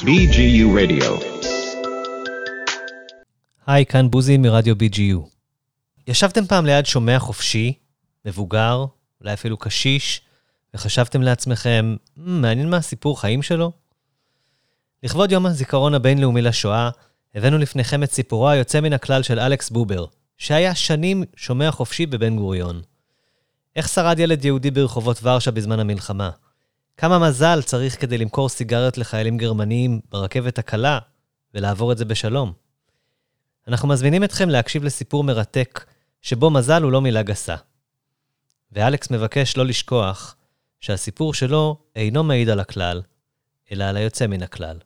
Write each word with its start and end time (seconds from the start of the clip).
BGU 0.00 0.66
Radio. 0.78 1.24
היי, 3.66 3.86
כאן 3.86 4.10
בוזי 4.10 4.36
מרדיו 4.36 4.74
BGU. 4.74 5.28
ישבתם 6.06 6.46
פעם 6.46 6.66
ליד 6.66 6.86
שומע 6.86 7.18
חופשי, 7.18 7.72
מבוגר, 8.24 8.84
אולי 9.20 9.32
אפילו 9.32 9.56
קשיש, 9.56 10.20
וחשבתם 10.74 11.22
לעצמכם, 11.22 11.96
"מ, 12.16 12.40
מעניין 12.40 12.70
מה 12.70 12.76
הסיפור 12.76 13.20
חיים 13.20 13.42
שלו? 13.42 13.72
לכבוד 15.02 15.32
יום 15.32 15.46
הזיכרון 15.46 15.94
הבינלאומי 15.94 16.42
לשואה, 16.42 16.90
הבאנו 17.34 17.58
לפניכם 17.58 18.02
את 18.02 18.12
סיפורו 18.12 18.48
היוצא 18.48 18.80
מן 18.80 18.92
הכלל 18.92 19.22
של 19.22 19.38
אלכס 19.38 19.70
בובר, 19.70 20.04
שהיה 20.38 20.74
שנים 20.74 21.24
שומע 21.36 21.70
חופשי 21.70 22.06
בבן 22.06 22.36
גוריון. 22.36 22.82
איך 23.76 23.88
שרד 23.88 24.18
ילד 24.18 24.44
יהודי 24.44 24.70
ברחובות 24.70 25.20
ורשה 25.22 25.50
בזמן 25.50 25.80
המלחמה? 25.80 26.30
כמה 27.00 27.18
מזל 27.18 27.62
צריך 27.62 28.00
כדי 28.00 28.18
למכור 28.18 28.48
סיגריות 28.48 28.98
לחיילים 28.98 29.38
גרמניים 29.38 30.00
ברכבת 30.10 30.58
הקלה 30.58 30.98
ולעבור 31.54 31.92
את 31.92 31.98
זה 31.98 32.04
בשלום? 32.04 32.52
אנחנו 33.68 33.88
מזמינים 33.88 34.24
אתכם 34.24 34.48
להקשיב 34.48 34.84
לסיפור 34.84 35.24
מרתק, 35.24 35.84
שבו 36.22 36.50
מזל 36.50 36.82
הוא 36.82 36.92
לא 36.92 37.00
מילה 37.00 37.22
גסה. 37.22 37.56
ואלכס 38.72 39.10
מבקש 39.10 39.56
לא 39.56 39.66
לשכוח 39.66 40.36
שהסיפור 40.80 41.34
שלו 41.34 41.76
אינו 41.96 42.24
מעיד 42.24 42.48
על 42.48 42.60
הכלל, 42.60 43.02
אלא 43.72 43.84
על 43.84 43.96
היוצא 43.96 44.26
מן 44.26 44.42
הכלל. 44.42 44.76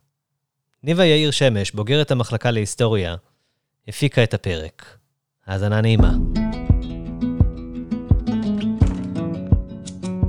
ניבה 0.83 1.05
יאיר 1.05 1.31
שמש, 1.31 1.71
בוגרת 1.71 2.11
המחלקה 2.11 2.51
להיסטוריה, 2.51 3.15
הפיקה 3.87 4.23
את 4.23 4.33
הפרק. 4.33 4.97
האזנה 5.45 5.81
נעימה. 5.81 6.11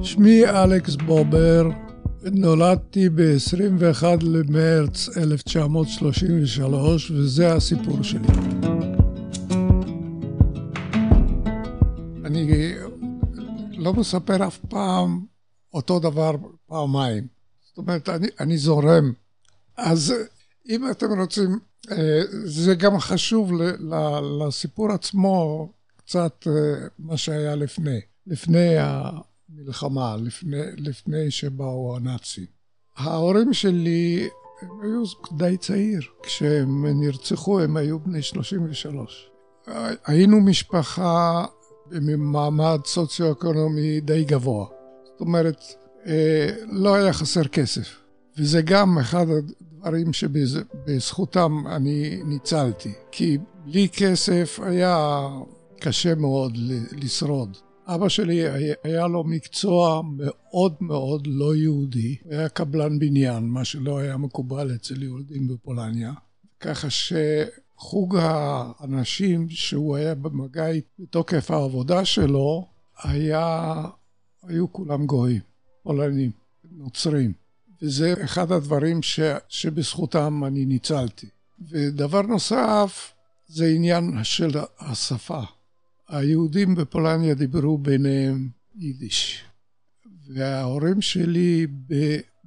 שמי 0.02 0.46
אלכס 0.46 0.96
בובר, 0.96 1.85
נולדתי 2.32 3.08
ב-21 3.08 4.04
למרץ 4.22 5.08
1933, 5.16 7.10
וזה 7.10 7.54
הסיפור 7.54 8.02
שלי. 8.02 8.28
אני 12.24 12.74
לא 13.76 13.92
מספר 13.94 14.46
אף 14.46 14.58
פעם 14.68 15.24
אותו 15.74 15.98
דבר 15.98 16.36
פעמיים. 16.66 17.26
זאת 17.64 17.78
אומרת, 17.78 18.08
אני, 18.08 18.26
אני 18.40 18.58
זורם. 18.58 19.12
אז 19.76 20.14
אם 20.68 20.90
אתם 20.90 21.20
רוצים, 21.20 21.58
אה, 21.90 22.20
זה 22.44 22.74
גם 22.74 22.98
חשוב 22.98 23.50
לסיפור 24.40 24.92
עצמו, 24.92 25.68
קצת 25.96 26.46
אה, 26.46 26.86
מה 26.98 27.16
שהיה 27.16 27.54
לפני. 27.54 28.00
לפני 28.26 28.74
המלחמה, 29.58 30.16
לפני, 30.16 30.56
לפני 30.76 31.30
שבאו 31.30 31.96
הנאצים. 31.96 32.46
ההורים 32.96 33.54
שלי, 33.54 34.28
הם 34.62 34.68
היו 34.82 35.02
די 35.36 35.56
צעיר. 35.56 36.00
כשהם 36.22 36.86
נרצחו 36.86 37.60
הם 37.60 37.76
היו 37.76 38.00
בני 38.00 38.22
33. 38.22 39.30
היינו 40.06 40.40
משפחה 40.40 41.44
במעמד 41.90 42.78
סוציו-אקונומי 42.84 44.00
די 44.00 44.24
גבוה. 44.24 44.66
זאת 45.04 45.20
אומרת, 45.20 45.60
אה, 46.06 46.48
לא 46.70 46.94
היה 46.94 47.12
חסר 47.12 47.44
כסף. 47.44 47.96
וזה 48.38 48.62
גם 48.62 48.98
אחד 48.98 49.26
הדברים 49.30 50.12
שבזכותם 50.12 51.66
אני 51.66 52.22
ניצלתי. 52.24 52.92
כי 53.12 53.38
בלי 53.64 53.88
כסף 53.88 54.60
היה 54.62 55.28
קשה 55.80 56.14
מאוד 56.14 56.58
לשרוד. 56.92 57.56
אבא 57.88 58.08
שלי 58.08 58.42
היה 58.84 59.06
לו 59.06 59.24
מקצוע 59.24 60.02
מאוד 60.16 60.74
מאוד 60.80 61.26
לא 61.26 61.56
יהודי, 61.56 62.16
הוא 62.24 62.32
היה 62.34 62.48
קבלן 62.48 62.98
בניין, 62.98 63.44
מה 63.44 63.64
שלא 63.64 63.98
היה 63.98 64.16
מקובל 64.16 64.74
אצל 64.74 65.02
יהודים 65.02 65.48
בפולניה, 65.48 66.12
ככה 66.60 66.88
שחוג 66.90 68.16
האנשים 68.20 69.48
שהוא 69.50 69.96
היה 69.96 70.14
במגע 70.14 70.66
בתוקף 70.98 71.50
העבודה 71.50 72.04
שלו, 72.04 72.66
היה, 73.02 73.74
היו 74.42 74.72
כולם 74.72 75.06
גויים, 75.06 75.40
פולנים, 75.82 76.30
נוצרים, 76.72 77.32
וזה 77.82 78.14
אחד 78.24 78.52
הדברים 78.52 79.02
ש, 79.02 79.20
שבזכותם 79.48 80.44
אני 80.44 80.64
ניצלתי. 80.64 81.26
ודבר 81.70 82.22
נוסף, 82.22 83.12
זה 83.48 83.66
עניין 83.66 84.18
של 84.22 84.50
השפה. 84.78 85.42
היהודים 86.08 86.74
בפולניה 86.74 87.34
דיברו 87.34 87.78
ביניהם 87.78 88.48
יידיש. 88.76 89.44
וההורים 90.28 91.00
שלי 91.00 91.66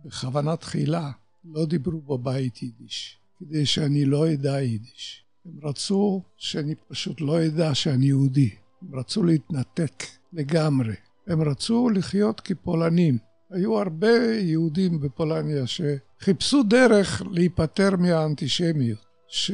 בכוונה 0.06 0.56
תחילה 0.56 1.12
לא 1.46 1.66
דיברו 1.66 2.02
בבית 2.02 2.64
יידיש, 2.64 3.18
כדי 3.40 3.66
שאני 3.66 4.06
לא 4.06 4.34
אדע 4.34 4.62
יידיש. 4.62 5.24
הם 5.46 5.60
רצו 5.64 6.24
שאני 6.38 6.76
פשוט 6.88 7.22
לא 7.22 7.46
אדע 7.46 7.76
שאני 7.76 8.06
יהודי. 8.06 8.50
הם 8.82 9.00
רצו 9.00 9.24
להתנתק 9.24 10.04
לגמרי. 10.34 10.94
הם 11.28 11.42
רצו 11.42 11.90
לחיות 11.90 12.40
כפולנים. 12.40 13.18
היו 13.50 13.80
הרבה 13.80 14.36
יהודים 14.40 15.00
בפולניה 15.00 15.64
שחיפשו 15.68 16.64
דרך 16.64 17.22
להיפטר 17.32 17.96
מהאנטישמיות, 17.98 19.06
ש, 19.28 19.52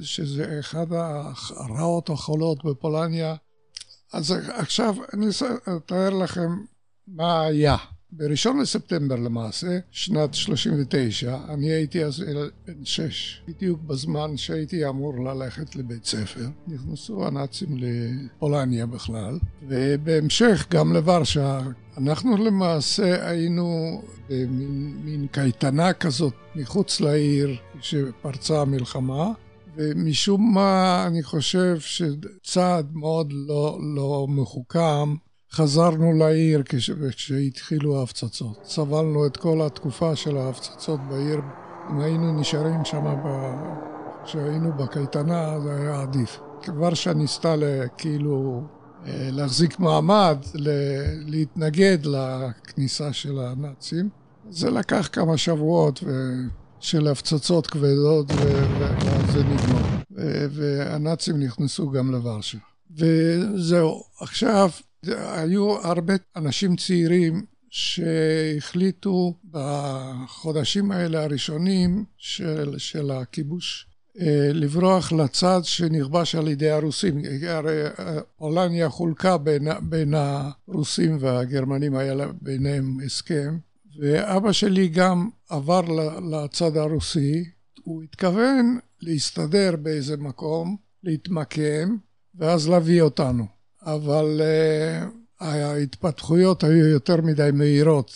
שזה 0.00 0.56
אחד 0.60 0.86
הרעות 1.56 2.10
החולות 2.10 2.64
בפולניה 2.64 3.34
אז 4.12 4.34
עכשיו 4.48 4.94
אני 5.14 5.26
אתאר 5.76 6.10
לכם 6.10 6.50
מה 7.08 7.42
היה. 7.42 7.76
בראשון 8.12 8.60
לספטמבר 8.60 9.16
למעשה, 9.16 9.78
שנת 9.90 10.34
39, 10.34 11.38
אני 11.48 11.70
הייתי 11.70 12.04
אז 12.04 12.24
בן 12.66 12.84
שש, 12.84 13.42
בדיוק 13.48 13.80
בזמן 13.80 14.36
שהייתי 14.36 14.88
אמור 14.88 15.24
ללכת 15.24 15.76
לבית 15.76 16.04
ספר. 16.04 16.46
נכנסו 16.66 17.26
הנאצים 17.26 17.76
לפולניה 17.78 18.86
בכלל, 18.86 19.38
ובהמשך 19.68 20.66
גם 20.70 20.92
לוורשה. 20.92 21.60
אנחנו 21.96 22.36
למעשה 22.36 23.28
היינו 23.28 24.02
במין 24.28 25.26
קייטנה 25.30 25.92
כזאת 25.92 26.34
מחוץ 26.54 27.00
לעיר 27.00 27.56
שפרצה 27.80 28.60
המלחמה. 28.60 29.32
ומשום 29.78 30.54
מה 30.54 31.04
אני 31.06 31.22
חושב 31.22 31.80
שצעד 31.80 32.86
מאוד 32.92 33.32
לא, 33.32 33.78
לא 33.96 34.26
מחוכם, 34.28 35.14
חזרנו 35.52 36.12
לעיר 36.12 36.62
כשהתחילו 37.10 38.00
ההפצצות. 38.00 38.60
סבלנו 38.64 39.26
את 39.26 39.36
כל 39.36 39.62
התקופה 39.62 40.16
של 40.16 40.36
ההפצצות 40.36 41.00
בעיר. 41.08 41.40
אם 41.90 42.00
היינו 42.00 42.40
נשארים 42.40 42.84
שם, 42.84 43.04
כשהיינו 44.24 44.72
בקייטנה, 44.72 45.60
זה 45.60 45.76
היה 45.76 46.02
עדיף. 46.02 46.40
כבר 46.62 46.94
שניסתה 46.94 47.54
כאילו 47.98 48.62
להחזיק 49.06 49.80
מעמד, 49.80 50.38
להתנגד 51.26 51.98
לכניסה 52.04 53.12
של 53.12 53.38
הנאצים. 53.38 54.08
זה 54.50 54.70
לקח 54.70 55.08
כמה 55.12 55.36
שבועות 55.36 56.00
ו... 56.06 56.10
של 56.80 57.08
הפצצות 57.08 57.66
כבדות 57.66 58.30
וזה 58.30 59.44
נגמר. 59.44 59.98
והנאצים 60.50 61.42
נכנסו 61.42 61.90
גם 61.90 62.10
לוורשה. 62.10 62.58
וזהו, 62.96 64.02
עכשיו 64.20 64.70
היו 65.06 65.76
הרבה 65.86 66.14
אנשים 66.36 66.76
צעירים 66.76 67.44
שהחליטו 67.70 69.34
בחודשים 69.50 70.92
האלה 70.92 71.24
הראשונים 71.24 72.04
של, 72.18 72.74
של 72.78 73.10
הכיבוש 73.10 73.86
לברוח 74.54 75.12
לצד 75.12 75.60
שנכבש 75.62 76.34
על 76.34 76.48
ידי 76.48 76.70
הרוסים. 76.70 77.22
הרי 77.48 77.82
פולניה 78.36 78.88
חולקה 78.88 79.38
בין, 79.38 79.68
בין 79.82 80.14
הרוסים 80.14 81.16
והגרמנים, 81.20 81.96
היה 81.96 82.14
ביניהם 82.42 82.98
הסכם. 83.06 83.58
ואבא 83.98 84.52
שלי 84.52 84.88
גם 84.88 85.28
עבר 85.48 85.80
לצד 86.30 86.76
הרוסי, 86.76 87.44
הוא 87.82 88.02
התכוון 88.02 88.78
להסתדר 89.00 89.76
באיזה 89.82 90.16
מקום, 90.16 90.76
להתמקם, 91.04 91.96
ואז 92.34 92.68
להביא 92.68 93.02
אותנו. 93.02 93.46
אבל 93.82 94.40
uh, 94.40 95.44
ההתפתחויות 95.44 96.64
היו 96.64 96.86
יותר 96.86 97.20
מדי 97.20 97.50
מהירות, 97.52 98.12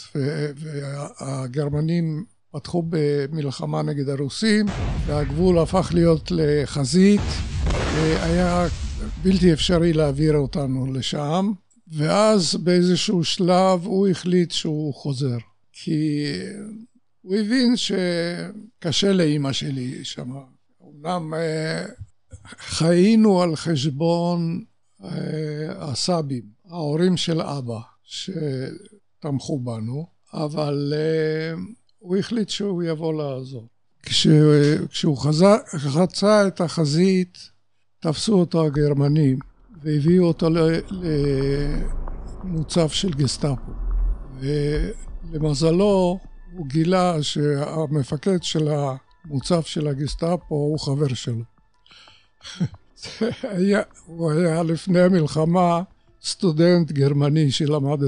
והגרמנים 0.57 2.25
פתחו 2.53 2.85
במלחמה 2.89 3.83
נגד 3.83 4.09
הרוסים, 4.09 4.67
והגבול 5.07 5.59
הפך 5.59 5.91
להיות 5.95 6.31
לחזית, 6.31 7.21
והיה 7.95 8.67
בלתי 9.23 9.53
אפשרי 9.53 9.93
להעביר 9.93 10.37
אותנו 10.37 10.93
לשם, 10.93 11.53
ואז 11.97 12.57
באיזשהו 12.57 13.25
שלב 13.25 13.81
הוא 13.85 14.09
החליט 14.09 14.51
שהוא 14.51 14.95
חוזר. 14.95 15.39
כי 15.85 16.25
הוא 17.23 17.37
הבין 17.37 17.75
שקשה 17.77 19.13
לאימא 19.13 19.53
שלי 19.53 20.05
שם. 20.05 20.31
אמנם 20.83 21.35
חיינו 22.59 23.43
על 23.43 23.57
חשבון 23.57 24.65
הסבים, 25.77 26.43
ההורים 26.69 27.17
של 27.17 27.41
אבא, 27.41 27.79
שתמכו 28.05 29.59
בנו, 29.59 30.07
אבל 30.35 30.93
הוא 31.99 32.17
החליט 32.17 32.49
שהוא 32.49 32.83
יבוא 32.83 33.15
לעזור. 33.15 33.69
כש, 34.03 34.27
כשהוא 34.89 35.17
חזר, 35.17 35.57
חצה 35.77 36.47
את 36.47 36.61
החזית, 36.61 37.39
תפסו 38.01 38.35
אותו 38.35 38.67
הגרמנים 38.67 39.39
והביאו 39.83 40.25
אותו 40.25 40.49
למוצב 42.45 42.89
של 42.89 43.11
גסטאפו. 43.11 43.73
ולמזלו, 45.33 46.19
הוא 46.53 46.67
גילה 46.67 47.23
שהמפקד 47.23 48.43
של 48.43 48.69
המוצב 48.69 49.63
של 49.63 49.89
הגסטאפו 49.89 50.55
הוא 50.55 50.79
חבר 50.79 51.15
שלו. 51.15 51.43
היה, 53.43 53.83
הוא 54.07 54.33
היה 54.33 54.63
לפני 54.63 55.01
המלחמה 55.01 55.83
סטודנט 56.23 56.93
גרמני 56.93 57.51
שלמד 57.51 57.99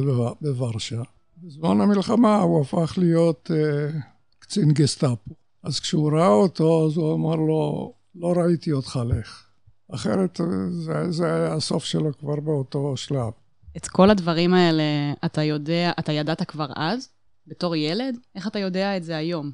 בוורשה. 0.40 1.02
בזמן 1.42 1.80
המלחמה 1.80 2.40
הוא 2.40 2.60
הפך 2.60 2.94
להיות 2.98 3.50
uh, 3.50 3.94
קצין 4.38 4.72
גסטאפו. 4.72 5.30
אז 5.62 5.80
כשהוא 5.80 6.12
ראה 6.12 6.28
אותו, 6.28 6.86
אז 6.86 6.96
הוא 6.96 7.14
אמר 7.14 7.36
לו, 7.36 7.92
לא 8.14 8.32
ראיתי 8.36 8.72
אותך 8.72 9.00
לך. 9.08 9.44
אחרת 9.94 10.40
זה, 10.70 11.12
זה 11.12 11.34
היה 11.34 11.54
הסוף 11.54 11.84
שלו 11.84 12.18
כבר 12.18 12.40
באותו 12.40 12.96
שלב. 12.96 13.30
את 13.76 13.88
כל 13.88 14.10
הדברים 14.10 14.54
האלה 14.54 14.82
אתה 15.24 15.42
יודע, 15.42 15.92
אתה 15.98 16.12
ידעת 16.12 16.42
כבר 16.42 16.66
אז, 16.76 17.08
בתור 17.46 17.76
ילד? 17.76 18.18
איך 18.34 18.48
אתה 18.48 18.58
יודע 18.58 18.96
את 18.96 19.04
זה 19.04 19.16
היום? 19.16 19.50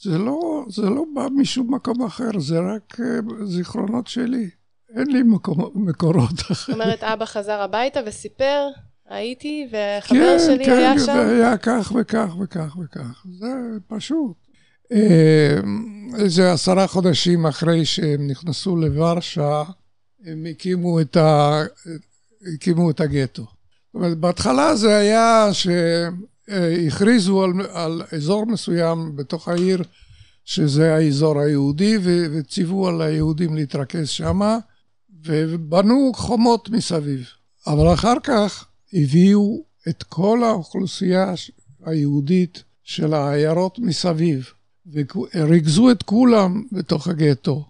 זה 0.00 0.18
לא, 0.18 0.64
זה 0.68 0.82
לא 0.82 1.04
בא 1.14 1.26
משום 1.36 1.74
מקום 1.74 2.02
אחר, 2.02 2.38
זה 2.38 2.58
רק 2.58 3.00
uh, 3.00 3.44
זיכרונות 3.44 4.06
שלי. 4.06 4.50
אין 4.96 5.06
לי 5.06 5.22
מקום, 5.22 5.70
מקורות 5.74 6.40
אחרים. 6.40 6.78
זאת 6.78 6.84
אומרת, 6.84 7.02
אבא 7.02 7.24
חזר 7.24 7.60
הביתה 7.60 8.00
וסיפר, 8.06 8.68
הייתי, 9.08 9.68
וחבר 9.68 10.18
כן, 10.18 10.38
שלי 10.38 10.64
כן, 10.64 10.72
היה 10.72 10.98
שם? 10.98 11.06
כן, 11.06 11.12
כן, 11.12 11.28
היה 11.28 11.56
כך 11.56 11.92
וכך 12.00 12.34
וכך 12.40 12.76
וכך. 12.84 13.26
זה 13.38 13.48
פשוט. 13.86 14.36
אה, 14.92 15.56
איזה 16.18 16.52
עשרה 16.52 16.86
חודשים 16.86 17.46
אחרי 17.46 17.84
שהם 17.84 18.26
נכנסו 18.26 18.76
לוורשה, 18.76 19.62
הם 20.24 20.46
הקימו 20.50 21.00
את, 21.00 21.16
ה... 21.16 21.62
הקימו 22.54 22.90
את 22.90 23.00
הגטו. 23.00 23.42
זאת 23.42 23.94
אומרת, 23.94 24.18
בהתחלה 24.18 24.76
זה 24.76 24.96
היה 24.96 25.48
שהכריזו 26.50 27.44
על, 27.44 27.52
על 27.72 28.02
אזור 28.12 28.46
מסוים 28.46 29.16
בתוך 29.16 29.48
העיר, 29.48 29.82
שזה 30.44 30.94
האזור 30.94 31.40
היהודי, 31.40 31.98
וציוו 32.02 32.88
על 32.88 33.02
היהודים 33.02 33.54
להתרכז 33.54 34.08
שמה. 34.08 34.58
ובנו 35.24 36.12
חומות 36.14 36.68
מסביב. 36.68 37.26
אבל 37.66 37.94
אחר 37.94 38.14
כך 38.24 38.66
הביאו 38.92 39.64
את 39.88 40.02
כל 40.02 40.44
האוכלוסייה 40.44 41.34
היהודית 41.84 42.64
של 42.82 43.14
העיירות 43.14 43.78
מסביב, 43.78 44.52
וריכזו 44.86 45.90
את 45.90 46.02
כולם 46.02 46.62
בתוך 46.72 47.08
הגטו. 47.08 47.68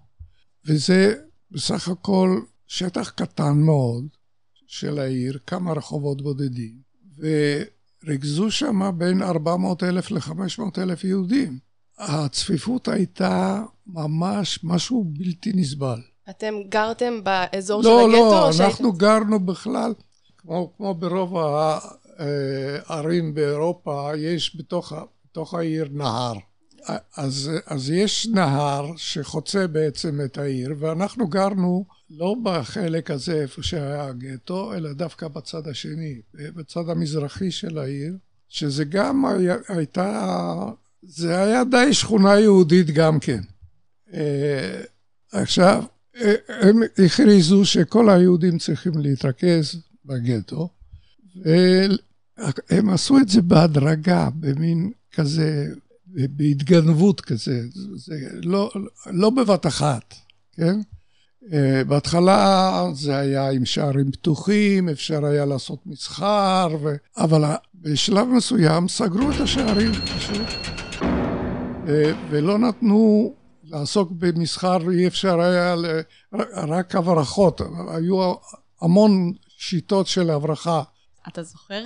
וזה 0.67 1.15
בסך 1.51 1.89
הכל 1.89 2.41
שטח 2.67 3.11
קטן 3.11 3.59
מאוד 3.59 4.05
של 4.67 4.99
העיר, 4.99 5.39
כמה 5.47 5.73
רחובות 5.73 6.23
בודדים, 6.23 6.75
וריכזו 8.04 8.50
שם 8.50 8.90
בין 8.99 9.22
400 9.22 9.82
אלף 9.82 10.10
ל-500 10.10 10.78
אלף 10.78 11.04
יהודים. 11.04 11.58
הצפיפות 11.99 12.88
הייתה 12.88 13.62
ממש 13.87 14.58
משהו 14.64 15.04
בלתי 15.06 15.52
נסבל. 15.54 16.00
אתם 16.31 16.54
גרתם 16.69 17.25
באזור 17.25 17.82
לא, 17.82 17.88
של 17.88 18.04
הגטו? 18.04 18.12
לא, 18.12 18.40
לא, 18.40 18.49
אנחנו 18.49 18.88
שהיית... 18.88 18.99
גרנו 18.99 19.40
בכלל, 19.40 19.94
כמו, 20.38 20.72
כמו 20.76 20.94
ברוב 20.94 21.37
הערים 22.88 23.26
אה, 23.26 23.32
באירופה, 23.32 24.10
יש 24.16 24.56
בתוך, 24.56 24.93
בתוך 25.31 25.54
העיר 25.54 25.88
נהר. 25.93 26.34
אז, 27.16 27.50
אז 27.66 27.90
יש 27.90 28.26
נהר 28.26 28.87
שחוצה 28.96 29.66
בעצם 29.66 30.20
את 30.25 30.38
העיר, 30.38 30.75
ואנחנו 30.78 31.28
גרנו 31.28 31.84
לא 32.17 32.37
בחלק 32.43 33.11
הזה 33.11 33.43
איפה 33.43 33.62
שהיה 33.62 34.05
הגטו, 34.05 34.75
אלא 34.75 34.93
דווקא 34.93 35.29
בצד 35.29 35.69
השני, 35.69 36.20
בצד 36.35 36.88
המזרחי 36.88 37.50
של 37.50 37.79
העיר, 37.79 38.17
שזה 38.49 38.85
גם 38.85 39.25
היה, 39.26 39.56
הייתה, 39.69 40.47
זה 41.03 41.43
היה 41.43 41.64
די 41.64 41.94
שכונה 41.94 42.41
יהודית 42.41 42.87
גם 42.87 43.20
כן. 43.20 43.41
אה, 44.14 44.82
עכשיו, 45.32 45.85
הם 46.49 46.81
הכריזו 47.06 47.64
שכל 47.64 48.11
היהודים 48.11 48.59
צריכים 48.59 48.99
להתרכז 48.99 49.82
בגטו, 50.05 50.69
והם 51.37 52.91
עשו 52.91 53.19
את 53.19 53.29
זה 53.29 53.43
בהדרגה, 53.43 54.29
במין 54.41 54.93
כזה, 55.12 55.69
בהתגנבות 56.06 57.20
כזה, 57.20 57.62
זה 57.97 58.14
לא, 58.43 58.70
לא 59.06 59.31
בבת 59.31 59.67
אחת, 59.67 60.14
כן? 60.53 60.81
בהתחלה 61.87 62.85
זה 62.93 63.17
היה 63.17 63.50
עם 63.50 63.65
שערים 63.65 64.12
פתוחים, 64.12 64.89
אפשר 64.89 65.25
היה 65.25 65.44
לעשות 65.44 65.79
מסחר, 65.87 66.69
ו... 66.83 66.94
אבל 67.17 67.44
בשלב 67.75 68.29
מסוים 68.29 68.89
סגרו 68.89 69.31
את 69.31 69.41
השערים 69.41 69.93
פשוט, 69.93 70.47
ולא 72.31 72.59
נתנו 72.59 73.35
לעסוק 73.65 74.11
במסחר 74.12 74.91
אי 74.91 75.06
אפשר 75.06 75.41
היה 75.41 75.75
רק 76.69 76.94
הברחות, 76.94 77.61
היו 77.88 78.35
המון 78.81 79.33
שיטות 79.59 80.06
של 80.06 80.31
הברחה. 80.31 80.83
אתה 81.29 81.43
זוכר, 81.43 81.83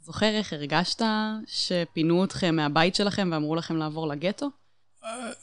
זוכר 0.00 0.26
איך 0.26 0.52
הרגשת 0.52 1.02
שפינו 1.46 2.24
אתכם 2.24 2.56
מהבית 2.56 2.94
שלכם 2.94 3.28
ואמרו 3.32 3.54
לכם 3.54 3.76
לעבור 3.76 4.08
לגטו? 4.08 4.50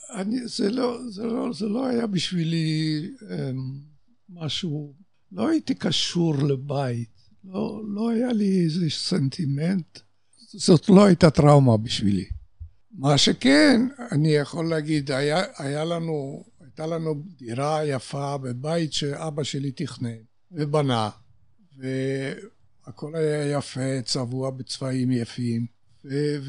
אני, 0.10 0.48
זה, 0.48 0.71
לא, 0.71 1.00
זה, 1.10 1.24
לא, 1.24 1.54
זה 1.54 1.65
לא 1.65 1.88
היה 1.88 2.07
בשבילי 2.07 3.10
אמ, 3.21 3.80
משהו, 4.30 4.94
לא 5.31 5.50
הייתי 5.50 5.75
קשור 5.75 6.36
לבית, 6.36 7.10
לא, 7.44 7.81
לא 7.88 8.10
היה 8.10 8.33
לי 8.33 8.63
איזה 8.63 8.89
סנטימנט, 8.89 10.00
זאת 10.54 10.89
לא 10.89 11.06
הייתה 11.06 11.30
טראומה 11.30 11.77
בשבילי. 11.77 12.25
מה 12.92 13.18
שכן, 13.18 13.81
אני 14.12 14.30
יכול 14.30 14.69
להגיד, 14.69 15.12
היה, 15.12 15.44
היה 15.57 15.86
לנו, 15.86 16.44
הייתה 16.62 16.88
לנו 16.88 17.24
דירה 17.38 17.86
יפה 17.86 18.38
בבית 18.38 18.94
שאבא 18.94 19.44
שלי 19.44 19.71
תכנן 19.71 20.18
ובנה, 20.51 21.10
והכל 21.77 23.15
היה 23.15 23.57
יפה, 23.57 24.01
צבוע 24.06 24.50
בצבעים 24.50 25.12
יפים, 25.12 25.65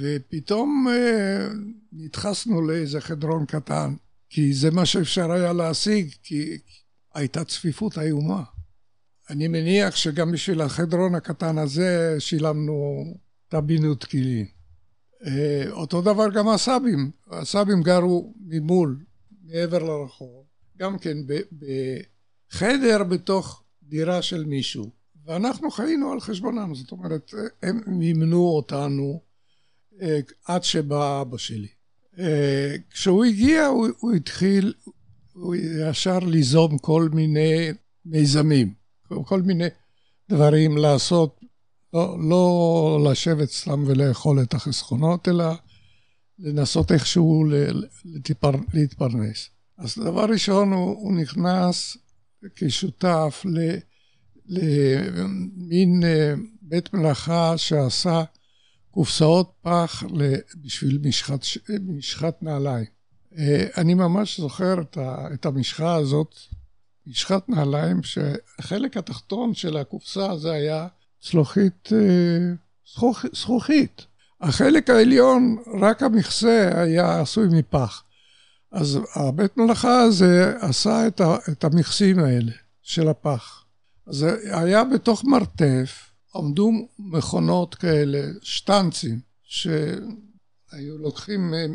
ופתאום 0.00 0.86
אה, 0.90 1.48
נדחסנו 1.92 2.62
לאיזה 2.62 3.00
חדרון 3.00 3.46
קטן, 3.46 3.94
כי 4.28 4.52
זה 4.54 4.70
מה 4.70 4.86
שאפשר 4.86 5.32
היה 5.32 5.52
להשיג, 5.52 6.14
כי 6.22 6.58
הייתה 7.14 7.44
צפיפות 7.44 7.98
איומה. 7.98 8.42
אני 9.30 9.48
מניח 9.48 9.96
שגם 9.96 10.32
בשביל 10.32 10.60
החדרון 10.60 11.14
הקטן 11.14 11.58
הזה 11.58 12.16
שילמנו 12.18 13.04
טבינות 13.48 14.04
כלים. 14.04 14.46
אה, 15.26 15.64
אותו 15.70 16.02
דבר 16.02 16.30
גם 16.30 16.48
הסבים, 16.48 17.10
הסבים 17.30 17.82
גרו 17.82 18.34
ממול, 18.40 19.04
מעבר 19.44 19.78
לרחוב, 19.78 20.44
גם 20.78 20.98
כן 20.98 21.16
בחדר 22.52 23.04
בתוך 23.04 23.62
דירה 23.82 24.22
של 24.22 24.44
מישהו, 24.44 24.90
ואנחנו 25.26 25.70
חיינו 25.70 26.12
על 26.12 26.20
חשבונם, 26.20 26.74
זאת 26.74 26.92
אומרת, 26.92 27.34
הם 27.62 27.80
מימנו 27.86 28.48
אותנו 28.48 29.20
עד 30.46 30.64
שבא 30.64 31.20
אבא 31.20 31.36
שלי. 31.36 31.68
אה, 32.18 32.76
כשהוא 32.90 33.24
הגיע 33.24 33.66
הוא, 33.66 33.88
הוא 33.98 34.12
התחיל, 34.12 34.72
הוא 35.32 35.54
ישר 35.54 36.18
ליזום 36.18 36.78
כל 36.78 37.08
מיני 37.12 37.72
מיזמים, 38.04 38.74
כל 39.24 39.42
מיני 39.42 39.66
דברים 40.30 40.76
לעשות 40.76 41.40
לא, 41.92 42.16
לא 42.28 43.06
לשבת 43.10 43.50
סתם 43.50 43.84
ולאכול 43.86 44.42
את 44.42 44.54
החסכונות, 44.54 45.28
אלא 45.28 45.44
לנסות 46.38 46.92
איכשהו 46.92 47.44
לתפר, 48.04 48.50
להתפרנס. 48.74 49.50
אז 49.78 49.98
דבר 49.98 50.24
ראשון, 50.24 50.72
הוא, 50.72 50.96
הוא 50.96 51.16
נכנס 51.16 51.96
כשותף 52.56 53.44
למין 54.46 56.04
אה, 56.04 56.34
בית 56.62 56.94
מלאכה 56.94 57.58
שעשה 57.58 58.24
קופסאות 58.94 59.52
פח 59.62 60.02
בשביל 60.64 60.98
משחת, 61.02 61.40
משחת 61.80 62.42
נעליים. 62.42 62.86
אה, 63.38 63.66
אני 63.76 63.94
ממש 63.94 64.40
זוכר 64.40 64.74
את 65.34 65.46
המשחה 65.46 65.94
הזאת, 65.94 66.34
משחת 67.06 67.48
נעליים, 67.48 68.02
שהחלק 68.02 68.96
התחתון 68.96 69.54
של 69.54 69.76
הקופסה 69.76 70.36
זה 70.36 70.52
היה 70.52 70.86
צלוחית 71.20 71.90
אה, 71.92 73.08
זכוכית. 73.32 74.06
החלק 74.40 74.90
העליון, 74.90 75.56
רק 75.80 76.02
המכסה 76.02 76.70
היה 76.74 77.20
עשוי 77.20 77.48
מפח. 77.50 78.02
אז 78.72 78.98
הבית 79.14 79.56
מלאכה 79.56 80.00
הזה 80.00 80.54
עשה 80.60 81.06
את, 81.52 81.64
המכסים 81.64 82.18
האלה 82.18 82.52
של 82.82 83.08
הפח. 83.08 83.64
אז 84.06 84.26
היה 84.50 84.84
בתוך 84.84 85.24
מרתף, 85.24 86.10
עמדו 86.36 86.70
מכונות 86.98 87.74
כאלה, 87.74 88.18
שטנצים, 88.42 89.20
שהיה 89.42 89.96
היו 90.70 90.98
לוקחים 90.98 91.54
אה, 91.54 91.66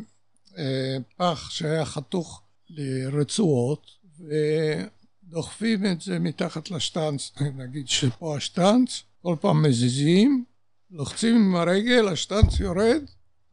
אה, 0.58 0.98
פח 1.18 1.50
שהיה 1.50 1.86
חתוך 1.86 2.42
לרצועות 2.70 3.88
ודוחפים 4.20 5.86
את 5.86 6.01
זה 6.01 6.20
מתחת 6.20 6.72
לשטנץ, 6.72 7.32
נגיד 7.58 7.88
שפה 7.88 8.38
השטנץ, 8.38 9.04
כל 9.22 9.36
פעם 9.42 9.63
מזיזים, 9.63 10.44
לוחצים 10.92 11.36
עם 11.36 11.56
הרגל, 11.56 12.08
השטנץ 12.08 12.60
יורד, 12.60 13.04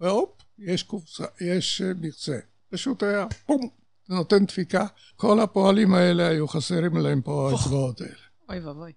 והופ, 0.01 0.31
יש 0.59 0.83
קופסה, 0.83 1.25
יש 1.41 1.83
אה, 1.83 1.93
מכסה. 2.01 2.39
פשוט 2.71 3.03
היה 3.03 3.27
פום, 3.47 3.69
נותן 4.09 4.45
דפיקה. 4.47 4.87
כל 5.17 5.41
הפועלים 5.41 5.95
האלה 5.95 6.29
היו 6.29 6.49
חסרים 6.49 6.97
להם 6.97 7.23
פה 7.23 7.51
האצבעות 7.51 8.01
האלה. 8.01 8.13
אוי 8.49 8.61
ואבוי. 8.61 8.93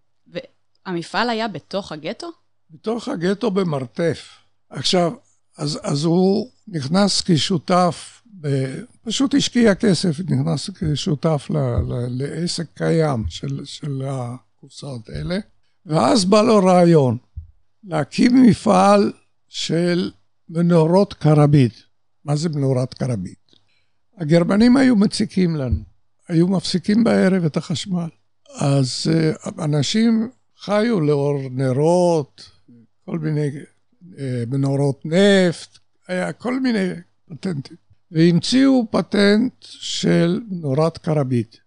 והמפעל 0.90 1.30
היה 1.30 1.48
בתוך 1.48 1.92
הגטו? 1.92 2.28
בתוך 2.70 3.08
הגטו 3.08 3.52
במרתף. 3.52 4.30
עכשיו, 4.70 5.14
אז, 5.58 5.80
אז 5.84 6.04
הוא 6.04 6.52
נכנס 6.68 7.22
כשותף, 7.26 8.22
ב, 8.42 8.48
פשוט 9.04 9.36
השקיע 9.36 9.76
כסף, 9.76 10.20
נכנס 10.20 10.70
כשותף 10.70 11.48
ל, 11.50 11.58
ל, 11.58 12.08
לעסק 12.10 12.66
קיים 12.74 13.26
של, 13.30 13.66
של 13.66 14.02
הקופסאות 14.06 15.10
האלה, 15.10 15.40
ואז 15.86 16.26
בא 16.26 16.42
לו 16.42 16.58
רעיון 16.58 17.18
להקים 17.84 18.44
מפעל 18.44 19.12
של 19.48 20.12
מנורות 20.50 21.14
קרבית. 21.14 21.84
מה 22.26 22.36
זה 22.36 22.50
מנורת 22.50 22.94
קרבית? 22.94 23.40
הגרמנים 24.18 24.78
היו 24.78 24.96
מציקים 24.96 25.56
לנו, 25.56 25.84
היו 26.28 26.48
מפסיקים 26.48 27.04
בערב 27.04 27.46
את 27.46 27.58
החשמל. 27.58 28.10
אז 28.56 29.08
אה, 29.14 29.32
אנשים 29.66 30.30
חיו 30.62 31.02
לאור 31.02 31.40
נרות, 31.52 32.52
כל 33.06 33.20
מיני 33.20 33.50
אה, 34.20 34.44
מנורות 34.48 35.02
נפט, 35.06 35.78
היה 36.08 36.34
כל 36.34 36.60
מיני 36.60 36.88
פטנטים. 37.30 37.78
והמציאו 38.12 38.86
פטנט 38.92 39.54
של 39.62 40.42
מנורת 40.50 40.98
קרבית. 40.98 41.58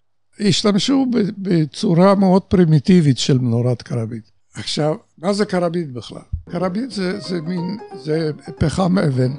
השתמשו 0.41 1.07
בצורה 1.39 2.15
מאוד 2.15 2.43
פרימיטיבית 2.43 3.19
של 3.19 3.39
מנורת 3.39 3.83
קרבית. 3.83 4.31
עכשיו, 4.55 4.95
מה 5.19 5.33
זה 5.33 5.45
קרבית 5.45 5.93
בכלל? 5.93 6.23
קרבית 6.51 6.91
זה, 6.91 7.21
זה 7.21 7.41
מין, 7.41 7.79
זה 7.95 8.31
פחם 8.59 8.99
אבן, 8.99 9.33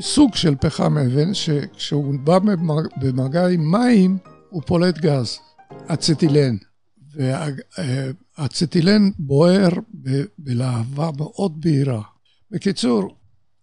סוג 0.00 0.34
של 0.34 0.54
פחם 0.60 0.98
אבן, 0.98 1.34
שכשהוא 1.34 2.14
בא 2.24 2.38
במגע 3.00 3.46
עם 3.46 3.70
מים, 3.70 4.18
הוא 4.50 4.62
פולט 4.66 4.98
גז, 4.98 5.38
אצטילן. 5.86 6.56
והאצטילן 7.18 9.10
בוער 9.18 9.68
בלהבה 10.38 11.10
מאוד 11.16 11.60
בהירה. 11.60 12.02
בקיצור, 12.50 13.16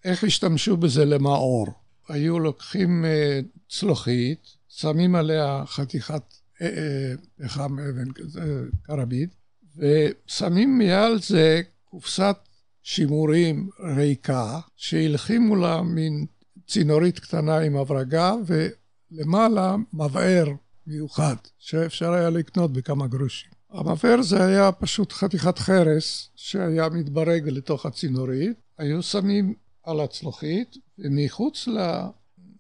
איך 0.06 0.24
השתמשו 0.24 0.78
בזה 0.78 1.06
למאור? 1.06 1.68
היו 2.10 2.40
לוקחים 2.40 3.06
אה, 3.06 3.40
צלוחית, 3.70 4.40
שמים 4.70 5.16
עליה 5.16 5.64
חתיכת 5.66 6.22
אה, 6.62 6.68
אה, 6.68 7.14
פחם 7.44 7.80
אבן 7.80 8.12
כזה, 8.12 8.64
קרבית, 8.84 9.30
ושמים 9.78 10.78
מעל 10.78 11.20
זה 11.22 11.62
קופסת 11.84 12.36
שימורים 12.84 13.70
ריקה, 13.96 14.60
שהלחימו 14.76 15.56
לה 15.56 15.82
מין 15.82 16.26
צינורית 16.68 17.20
קטנה 17.20 17.58
עם 17.58 17.78
הברגה, 17.78 18.34
ולמעלה 18.46 19.76
מבער 19.94 20.48
מיוחד, 20.88 21.36
שאפשר 21.60 22.12
היה 22.12 22.30
לקנות 22.30 22.74
בכמה 22.74 23.08
גרושים. 23.08 23.52
המבער 23.72 24.22
זה 24.22 24.46
היה 24.46 24.72
פשוט 24.72 25.14
חתיכת 25.14 25.60
חרס 25.60 26.30
שהיה 26.36 26.90
מתברג 26.90 27.50
לתוך 27.50 27.86
הצינורית, 27.86 28.58
היו 28.78 29.04
שמים 29.04 29.54
על 29.84 30.00
הצלוחית, 30.00 30.78
ומחוץ 31.00 31.68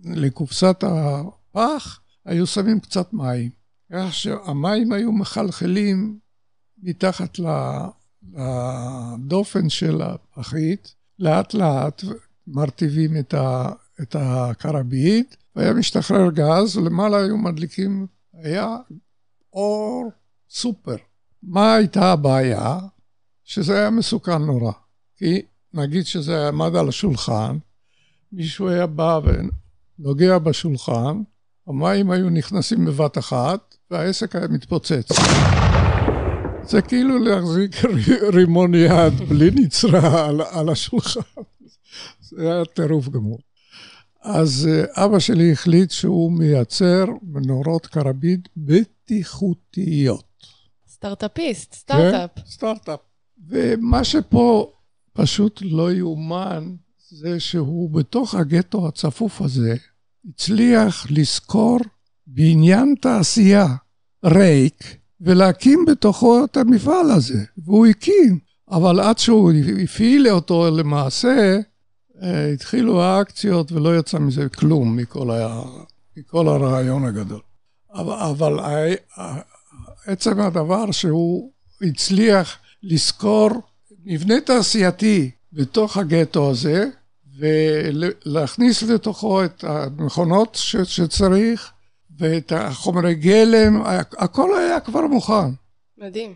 לקופסת 0.03 0.83
הפח 0.83 1.99
היו 2.25 2.47
שמים 2.47 2.79
קצת 2.79 3.13
מים. 3.13 3.49
כך 3.93 4.13
שהמים 4.13 4.91
היו 4.91 5.11
מחלחלים 5.11 6.19
מתחת 6.83 7.39
לדופן 8.33 9.69
של 9.69 10.01
הפחית, 10.01 10.95
לאט 11.19 11.53
לאט 11.53 12.03
מרטיבים 12.47 13.17
את, 13.17 13.33
ה, 13.33 13.71
את 14.01 14.15
הקרבית, 14.19 15.37
והיה 15.55 15.73
משתחרר 15.73 16.31
גז, 16.31 16.77
ולמעלה 16.77 17.17
היו 17.17 17.37
מדליקים, 17.37 18.07
היה 18.33 18.77
אור 19.53 20.11
סופר. 20.49 20.95
מה 21.43 21.75
הייתה 21.75 22.11
הבעיה? 22.11 22.79
שזה 23.43 23.77
היה 23.77 23.89
מסוכן 23.89 24.37
נורא. 24.37 24.71
כי 25.17 25.41
נגיד 25.73 26.05
שזה 26.05 26.47
עמד 26.47 26.75
על 26.75 26.89
השולחן, 26.89 27.57
מישהו 28.31 28.69
היה 28.69 28.87
בא 28.87 29.19
ונוגע 29.99 30.39
בשולחן, 30.39 31.21
המים 31.67 32.11
היו 32.11 32.29
נכנסים 32.29 32.85
בבת 32.85 33.17
אחת, 33.17 33.75
והעסק 33.91 34.35
היה 34.35 34.47
מתפוצץ. 34.47 35.07
זה 36.63 36.81
כאילו 36.81 37.19
להחזיק 37.19 37.75
רימון 38.33 38.73
יד 38.73 39.13
בלי 39.29 39.51
נצרה 39.51 40.25
על, 40.25 40.41
על 40.41 40.69
השולחן. 40.69 41.19
זה 42.19 42.41
היה 42.41 42.65
טירוף 42.65 43.09
גמור. 43.09 43.39
אז 44.25 44.69
אה, 44.71 45.05
אבא 45.05 45.19
שלי 45.19 45.51
החליט 45.51 45.91
שהוא 45.91 46.31
מייצר 46.31 47.05
מנורות 47.23 47.87
קרבית 47.87 48.49
בטיחותיות. 48.57 50.23
סטארט-אפיסט, 50.89 51.73
סטארט-אפ. 51.73 52.29
כן, 52.35 52.41
סטארט-אפ. 52.45 52.99
ומה 53.47 54.03
שפה 54.03 54.71
פשוט 55.13 55.59
לא 55.65 55.91
יאומן, 55.91 56.75
זה 57.09 57.39
שהוא 57.39 57.89
בתוך 57.89 58.35
הגטו 58.35 58.87
הצפוף 58.87 59.41
הזה, 59.41 59.75
הצליח 60.29 61.07
לשכור 61.09 61.79
בניין 62.27 62.95
תעשייה 63.01 63.65
ריק, 64.25 64.97
ולהקים 65.21 65.85
בתוכו 65.87 66.45
את 66.45 66.57
המפעל 66.57 67.11
הזה. 67.11 67.43
והוא 67.57 67.87
הקים, 67.87 68.39
אבל 68.71 68.99
עד 68.99 69.17
שהוא 69.17 69.51
הפעיל 69.83 70.29
אותו 70.29 70.69
למעשה, 70.77 71.59
התחילו 72.21 73.01
האקציות 73.01 73.71
ולא 73.71 73.99
יצא 73.99 74.17
מזה 74.17 74.49
כלום 74.49 74.97
מכל, 74.97 75.31
ה... 75.31 75.61
מכל 76.17 76.47
הרעיון 76.47 77.05
הגדול. 77.05 77.41
אבל, 77.93 78.13
אבל 78.13 78.59
עצם 80.05 80.39
הדבר 80.41 80.91
שהוא 80.91 81.51
הצליח 81.81 82.57
לשכור 82.83 83.49
מבנה 84.05 84.41
תעשייתי 84.41 85.31
בתוך 85.53 85.97
הגטו 85.97 86.49
הזה, 86.49 86.89
ולהכניס 87.37 88.83
לתוכו 88.83 89.43
את 89.45 89.63
המכונות 89.63 90.55
ש, 90.55 90.75
שצריך, 90.75 91.71
ואת 92.19 92.51
החומרי 92.51 93.15
גלם, 93.15 93.81
הכל 94.17 94.57
היה 94.57 94.79
כבר 94.79 95.07
מוכן. 95.07 95.51
מדהים. 95.97 96.33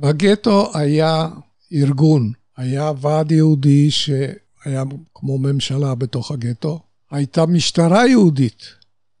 בגטו 0.00 0.70
היה 0.74 1.28
ארגון, 1.72 2.32
היה 2.62 2.92
ועד 3.00 3.32
יהודי 3.32 3.90
שהיה 3.90 4.82
כמו 5.14 5.38
ממשלה 5.38 5.94
בתוך 5.94 6.30
הגטו, 6.30 6.80
הייתה 7.10 7.46
משטרה 7.46 8.06
יהודית, 8.06 8.62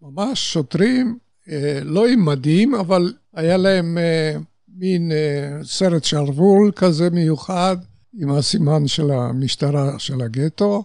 ממש 0.02 0.52
שוטרים, 0.52 1.18
אה, 1.48 1.80
לא 1.84 2.06
עם 2.06 2.24
מדים, 2.24 2.74
אבל 2.74 3.12
היה 3.34 3.56
להם 3.56 3.98
אה, 3.98 4.36
מין 4.68 5.12
אה, 5.12 5.64
סרט 5.64 6.04
שרוול 6.04 6.72
כזה 6.76 7.10
מיוחד, 7.10 7.76
עם 8.14 8.30
הסימן 8.30 8.86
של 8.86 9.10
המשטרה 9.10 9.98
של 9.98 10.22
הגטו. 10.22 10.84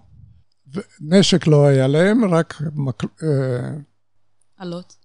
נשק 1.02 1.48
לא 1.48 1.66
היה 1.66 1.88
להם, 1.88 2.26
רק... 2.26 2.62
מק... 2.76 3.04
אלות. 4.62 4.96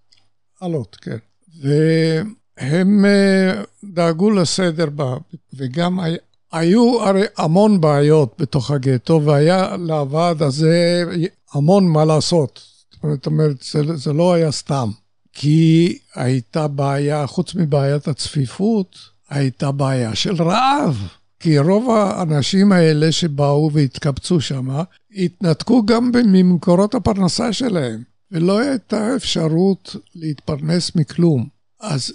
אלות, 0.63 0.97
כן. 1.01 1.17
והם 1.61 3.05
דאגו 3.85 4.31
לסדר, 4.31 4.91
בה, 4.91 5.17
וגם 5.55 6.01
היו 6.53 7.03
הרי 7.03 7.25
המון 7.37 7.81
בעיות 7.81 8.35
בתוך 8.39 8.71
הגטו, 8.71 9.21
והיה 9.25 9.77
לוועד 9.77 10.43
הזה 10.43 11.05
המון 11.53 11.89
מה 11.89 12.05
לעשות. 12.05 12.61
זאת 13.03 13.27
אומרת, 13.27 13.57
זה, 13.73 13.97
זה 13.97 14.13
לא 14.13 14.33
היה 14.33 14.53
סתם. 14.53 14.91
כי 15.33 15.99
הייתה 16.15 16.69
בעיה, 16.69 17.27
חוץ 17.27 17.55
מבעיית 17.55 18.09
הצפיפות, 18.09 18.97
הייתה 19.31 19.73
בעיה 19.73 20.15
של 20.15 20.43
רעב. 20.43 21.09
כי 21.41 21.59
רוב 21.59 21.91
האנשים 21.91 22.73
האלה 22.73 23.13
שבאו 23.13 23.71
והתקבצו 23.73 24.41
שם, 24.41 24.69
התנתקו 25.17 25.87
גם 25.87 26.11
ממקורות 26.15 26.95
הפרנסה 26.95 27.53
שלהם, 27.53 28.03
ולא 28.33 28.59
הייתה 28.59 29.17
אפשרות 29.17 29.97
להתפרנס 30.15 30.97
מכלום. 30.97 31.47
אז 31.83 32.13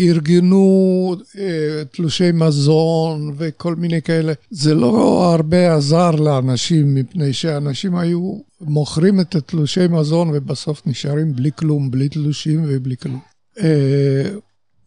ארגנו 0.00 1.16
אה, 1.38 1.82
תלושי 1.92 2.32
מזון 2.32 3.34
וכל 3.36 3.74
מיני 3.74 4.02
כאלה. 4.02 4.32
זה 4.50 4.74
לא 4.74 5.24
הרבה 5.34 5.74
עזר 5.74 6.10
לאנשים, 6.10 6.94
מפני 6.94 7.32
שאנשים 7.32 7.96
היו 7.96 8.38
מוכרים 8.60 9.20
את 9.20 9.34
התלושי 9.34 9.86
מזון 9.88 10.30
ובסוף 10.34 10.86
נשארים 10.86 11.36
בלי 11.36 11.50
כלום, 11.56 11.90
בלי 11.90 12.08
תלושים 12.08 12.64
ובלי 12.68 12.96
כלום. 12.96 13.20
אה, 13.60 14.30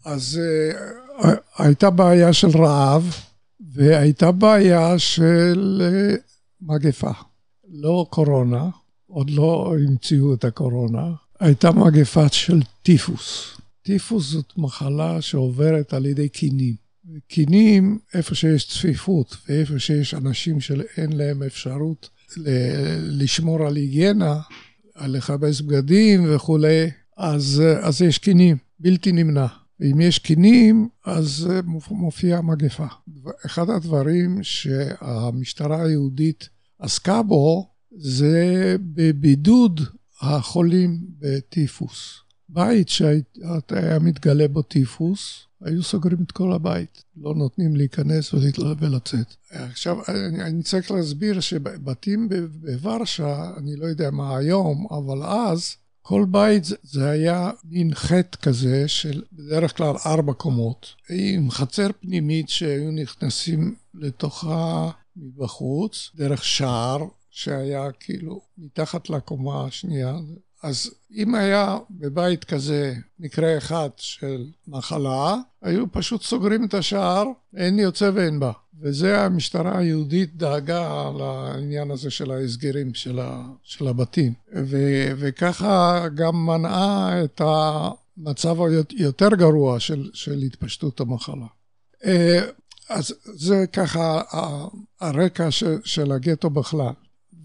אז 0.05 0.39
אה, 1.23 1.33
הייתה 1.57 1.89
בעיה 1.89 2.33
של 2.33 2.57
רעב 2.57 3.15
והייתה 3.73 4.31
בעיה 4.31 4.99
של 4.99 5.81
מגפה. 6.61 7.11
לא 7.73 8.05
קורונה, 8.09 8.69
עוד 9.07 9.29
לא 9.29 9.75
המציאו 9.79 10.33
את 10.33 10.45
הקורונה, 10.45 11.11
הייתה 11.39 11.71
מגפה 11.71 12.29
של 12.29 12.61
טיפוס. 12.83 13.57
טיפוס 13.83 14.29
זאת 14.29 14.53
מחלה 14.57 15.21
שעוברת 15.21 15.93
על 15.93 16.05
ידי 16.05 16.29
קינים. 16.29 16.75
קינים, 17.27 17.99
איפה 18.13 18.35
שיש 18.35 18.67
צפיפות 18.67 19.37
ואיפה 19.47 19.79
שיש 19.79 20.13
אנשים 20.13 20.61
שאין 20.61 21.11
להם 21.11 21.43
אפשרות 21.43 22.09
לשמור 22.99 23.67
על 23.67 23.75
היגיינה, 23.75 24.39
על 24.95 25.11
לכבס 25.17 25.61
בגדים 25.61 26.35
וכולי, 26.35 26.89
אז, 27.17 27.63
אז 27.81 28.01
יש 28.01 28.17
קינים, 28.17 28.57
בלתי 28.79 29.11
נמנע. 29.11 29.47
ואם 29.79 30.01
יש 30.01 30.19
קינים, 30.19 30.87
אז 31.05 31.49
מופיעה 31.91 32.41
מגפה. 32.41 32.85
אחד 33.45 33.69
הדברים 33.69 34.43
שהמשטרה 34.43 35.85
היהודית 35.85 36.49
עסקה 36.79 37.23
בו, 37.23 37.69
זה 37.97 38.75
בבידוד 38.79 39.81
החולים 40.21 40.99
בטיפוס. 41.19 42.22
בית 42.53 42.89
שהיה 42.89 43.99
מתגלה 44.01 44.47
בו 44.47 44.61
טיפוס, 44.61 45.45
היו 45.61 45.83
סוגרים 45.83 46.23
את 46.25 46.31
כל 46.31 46.51
הבית, 46.51 47.03
לא 47.17 47.35
נותנים 47.35 47.75
להיכנס 47.75 48.33
ולצאת. 48.79 49.35
עכשיו, 49.49 49.97
אני, 50.07 50.43
אני 50.43 50.63
צריך 50.63 50.91
להסביר 50.91 51.39
שבתים 51.39 52.29
בוורשה, 52.61 53.51
אני 53.57 53.75
לא 53.75 53.85
יודע 53.85 54.11
מה 54.11 54.37
היום, 54.37 54.87
אבל 54.91 55.23
אז 55.23 55.75
כל 56.01 56.25
בית 56.31 56.63
זה 56.83 57.09
היה 57.09 57.51
מין 57.63 57.93
חטא 57.93 58.37
כזה 58.41 58.87
של 58.87 59.23
בדרך 59.33 59.77
כלל 59.77 59.95
ארבע 60.05 60.33
קומות, 60.33 60.87
עם 61.09 61.51
חצר 61.51 61.87
פנימית 62.01 62.49
שהיו 62.49 62.91
נכנסים 62.91 63.75
לתוכה 63.93 64.89
מבחוץ, 65.15 66.11
דרך 66.15 66.43
שער 66.43 67.05
שהיה 67.31 67.91
כאילו 67.99 68.41
מתחת 68.57 69.09
לקומה 69.09 69.65
השנייה, 69.65 70.15
אז 70.63 70.91
אם 71.15 71.35
היה 71.35 71.77
בבית 71.91 72.43
כזה 72.43 72.95
מקרה 73.19 73.57
אחד 73.57 73.89
של 73.97 74.45
מחלה, 74.67 75.35
היו 75.61 75.91
פשוט 75.91 76.21
סוגרים 76.21 76.65
את 76.65 76.73
השער, 76.73 77.23
אין 77.55 77.79
יוצא 77.79 78.11
ואין 78.13 78.39
בא. 78.39 78.51
וזה 78.81 79.21
המשטרה 79.21 79.77
היהודית 79.77 80.37
דאגה 80.37 81.11
לעניין 81.17 81.91
הזה 81.91 82.09
של 82.09 82.31
ההסגרים 82.31 82.93
של, 82.93 83.19
ה, 83.19 83.47
של 83.63 83.87
הבתים. 83.87 84.33
ו, 84.55 84.77
וככה 85.17 86.05
גם 86.15 86.45
מנעה 86.45 87.23
את 87.23 87.41
המצב 87.45 88.57
היותר 88.97 89.29
גרוע 89.29 89.79
של, 89.79 90.09
של 90.13 90.37
התפשטות 90.37 90.99
המחלה. 90.99 91.47
אה, 92.05 92.39
אז 92.89 93.13
זה 93.23 93.65
ככה 93.73 94.21
הרקע 95.01 95.51
של, 95.51 95.77
של 95.83 96.11
הגטו 96.11 96.49
בכלל. 96.49 96.93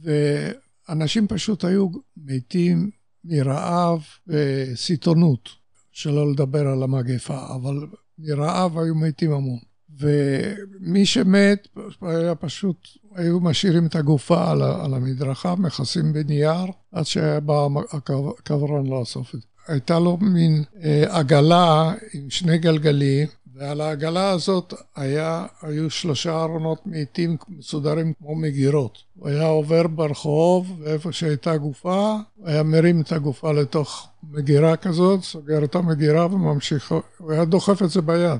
ואנשים 0.02 1.26
פשוט 1.28 1.64
היו 1.64 1.88
מתים 2.16 2.90
מרעב 3.25 4.00
וסיטונות, 4.26 5.48
שלא 5.92 6.32
לדבר 6.32 6.66
על 6.68 6.82
המגפה, 6.82 7.54
אבל 7.54 7.87
מרעב 8.18 8.78
היו 8.78 8.94
מתים 8.94 9.32
המון. 9.32 9.58
ומי 9.98 11.06
שמת, 11.06 11.68
היה 12.02 12.34
פשוט, 12.34 12.88
היו 13.14 13.40
משאירים 13.40 13.87
את 13.87 13.94
הגופה 13.94 14.50
על, 14.50 14.62
על 14.62 14.94
המדרכה, 14.94 15.54
מכסים 15.54 16.12
בנייר, 16.12 16.66
עד 16.92 17.06
שהיה 17.06 17.40
בא 17.40 17.66
הקברן 17.92 18.87
לאסוף 18.87 19.34
את 19.34 19.40
זה. 19.40 19.46
הייתה 19.68 19.98
לו 19.98 20.16
מין 20.16 20.64
אה, 20.82 21.18
עגלה 21.18 21.94
עם 22.14 22.30
שני 22.30 22.58
גלגלים, 22.58 23.28
ועל 23.58 23.80
העגלה 23.80 24.30
הזאת 24.30 24.74
היה, 24.96 25.46
היו 25.62 25.90
שלושה 25.90 26.42
ארונות 26.42 26.86
מאיתים 26.86 27.36
מסודרים 27.48 28.12
כמו 28.18 28.34
מגירות. 28.34 28.98
הוא 29.14 29.28
היה 29.28 29.46
עובר 29.46 29.86
ברחוב, 29.86 30.80
ואיפה 30.80 31.12
שהייתה 31.12 31.56
גופה, 31.56 32.16
הוא 32.36 32.48
היה 32.48 32.62
מרים 32.62 33.00
את 33.00 33.12
הגופה 33.12 33.52
לתוך 33.52 34.08
מגירה 34.30 34.76
כזאת, 34.76 35.23
סוגר 35.23 35.64
את 35.64 35.75
המגירה 35.75 36.26
וממשיך, 36.26 36.94
הוא 37.18 37.32
היה 37.32 37.44
דוחף 37.44 37.82
את 37.82 37.90
זה 37.90 38.02
ביד, 38.02 38.38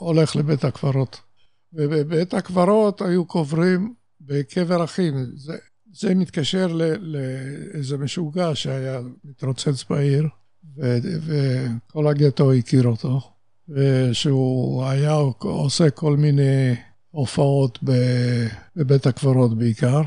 והולך 0.00 0.36
לבית 0.36 0.64
הקברות. 0.64 1.20
ובבית 1.72 2.34
הקברות 2.34 3.02
היו 3.02 3.24
קוברים 3.24 3.94
בקבר 4.20 4.84
אחים. 4.84 5.14
זה, 5.36 5.56
זה 5.92 6.14
מתקשר 6.14 6.66
לאיזה 7.00 7.98
משוגע 7.98 8.50
שהיה 8.54 9.00
מתרוצץ 9.24 9.84
בעיר, 9.90 10.28
וכל 10.76 12.06
הגטו 12.06 12.52
הכיר 12.52 12.86
אותו. 12.86 13.35
שהוא 14.12 14.84
היה 14.84 15.12
עושה 15.38 15.90
כל 15.90 16.16
מיני 16.16 16.74
הופעות 17.10 17.78
בבית 18.76 19.06
הקברות 19.06 19.58
בעיקר, 19.58 20.02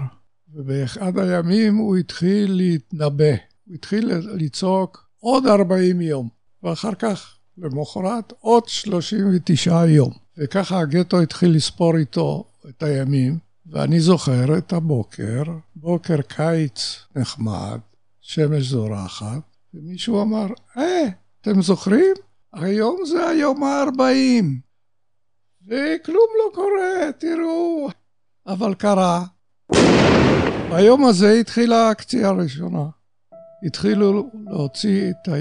ובאחד 0.53 1.17
הימים 1.17 1.75
הוא 1.75 1.97
התחיל 1.97 2.51
להתנבא, 2.51 3.33
הוא 3.65 3.75
התחיל 3.75 4.11
לצעוק 4.35 5.09
עוד 5.19 5.45
40 5.47 6.01
יום, 6.01 6.29
ואחר 6.63 6.93
כך, 6.93 7.35
למחרת, 7.57 8.33
עוד 8.39 8.67
39 8.67 9.85
יום. 9.85 10.11
וככה 10.37 10.79
הגטו 10.79 11.21
התחיל 11.21 11.55
לספור 11.55 11.97
איתו 11.97 12.45
את 12.69 12.83
הימים, 12.83 13.37
ואני 13.71 13.99
זוכר 13.99 14.57
את 14.57 14.73
הבוקר, 14.73 15.43
בוקר 15.75 16.21
קיץ 16.21 16.99
נחמד, 17.15 17.79
שמש 18.21 18.65
זורחת, 18.65 19.41
ומישהו 19.73 20.21
אמר, 20.21 20.47
אה, 20.77 21.07
אתם 21.41 21.61
זוכרים? 21.61 22.15
היום 22.53 23.05
זה 23.05 23.27
היום 23.27 23.63
הארבעים, 23.63 24.59
וכלום 25.67 26.27
לא 26.37 26.55
קורה, 26.55 27.11
תראו. 27.17 27.89
אבל 28.47 28.73
קרה. 28.73 29.23
ביום 30.69 31.05
הזה 31.05 31.31
התחילה 31.31 31.87
האקציה 31.87 32.27
הראשונה. 32.27 32.83
התחילו 33.63 34.29
להוציא 34.45 35.09
את, 35.09 35.27
ה... 35.27 35.31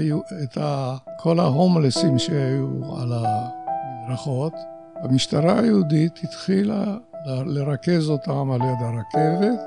את 0.43 0.57
ה... 0.57 0.97
כל 1.19 1.39
ההומלסים 1.39 2.19
שהיו 2.19 2.97
על 3.01 3.11
המדרכות. 3.13 4.53
המשטרה 4.95 5.59
היהודית 5.59 6.19
התחילה 6.23 6.97
לרכז 7.25 8.09
אותם 8.09 8.51
על 8.51 8.61
יד 8.61 8.77
הרכבת 8.81 9.59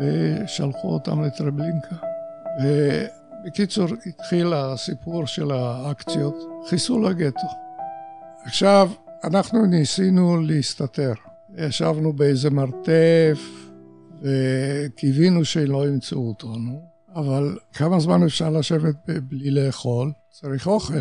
ושלחו 0.00 0.92
אותם 0.92 1.24
לטרבלינקה. 1.24 1.96
ו... 2.62 2.66
בקיצור, 3.44 3.86
התחיל 4.06 4.52
הסיפור 4.52 5.26
של 5.26 5.50
האקציות, 5.50 6.34
חיסול 6.68 7.06
הגטו. 7.06 7.46
עכשיו, 8.44 8.90
אנחנו 9.24 9.66
ניסינו 9.66 10.40
להסתתר. 10.40 11.12
ישבנו 11.56 12.12
באיזה 12.12 12.50
מרתף 12.50 13.38
וקיווינו 14.22 15.44
שלא 15.44 15.88
ימצאו 15.88 16.28
אותנו, 16.28 16.82
אבל 17.14 17.58
כמה 17.72 18.00
זמן 18.00 18.22
אפשר 18.22 18.50
לשבת 18.50 18.94
בלי 19.06 19.50
לאכול? 19.50 20.12
צריך 20.30 20.66
אוכל. 20.66 20.94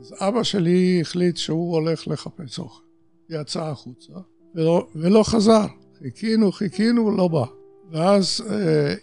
אז 0.00 0.14
אבא 0.20 0.42
שלי 0.42 0.98
החליט 1.00 1.36
שהוא 1.36 1.72
הולך 1.72 2.08
לחפש 2.08 2.58
אוכל. 2.58 2.82
יצא 3.30 3.62
החוצה 3.62 4.12
ולא, 4.54 4.88
ולא 4.94 5.22
חזר. 5.22 5.66
חיכינו, 5.98 6.52
חיכינו, 6.52 7.16
לא 7.16 7.28
בא. 7.28 7.44
ואז 7.90 8.40
אה, 8.50 8.94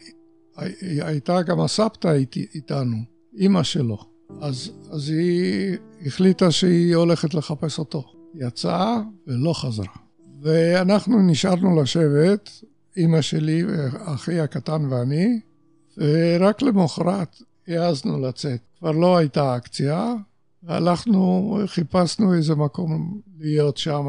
הייתה 1.02 1.42
גם 1.42 1.60
הסבתא 1.60 2.18
איתנו, 2.56 2.98
אימא 3.38 3.64
שלו. 3.64 3.98
אז, 4.42 4.72
אז 4.92 5.10
היא 5.10 5.78
החליטה 6.06 6.52
שהיא 6.52 6.96
הולכת 6.96 7.34
לחפש 7.34 7.80
אותו. 7.80 8.04
יצאה 8.36 8.98
ולא 9.28 9.54
חזרה. 9.54 9.94
ואנחנו 10.42 11.22
נשארנו 11.22 11.82
לשבת, 11.82 12.50
אימא 12.98 13.22
שלי, 13.22 13.64
אחי 14.06 14.40
הקטן 14.40 14.86
ואני, 14.86 15.40
ורק 15.98 16.62
למחרת 16.62 17.42
העזנו 17.68 18.20
לצאת. 18.20 18.60
כבר 18.80 18.92
לא 18.92 19.18
הייתה 19.18 19.58
אקציה, 19.58 20.14
והלכנו, 20.64 21.58
חיפשנו 21.66 22.34
איזה 22.34 22.56
מקום 22.56 23.22
להיות 23.40 23.78
שם, 23.78 24.06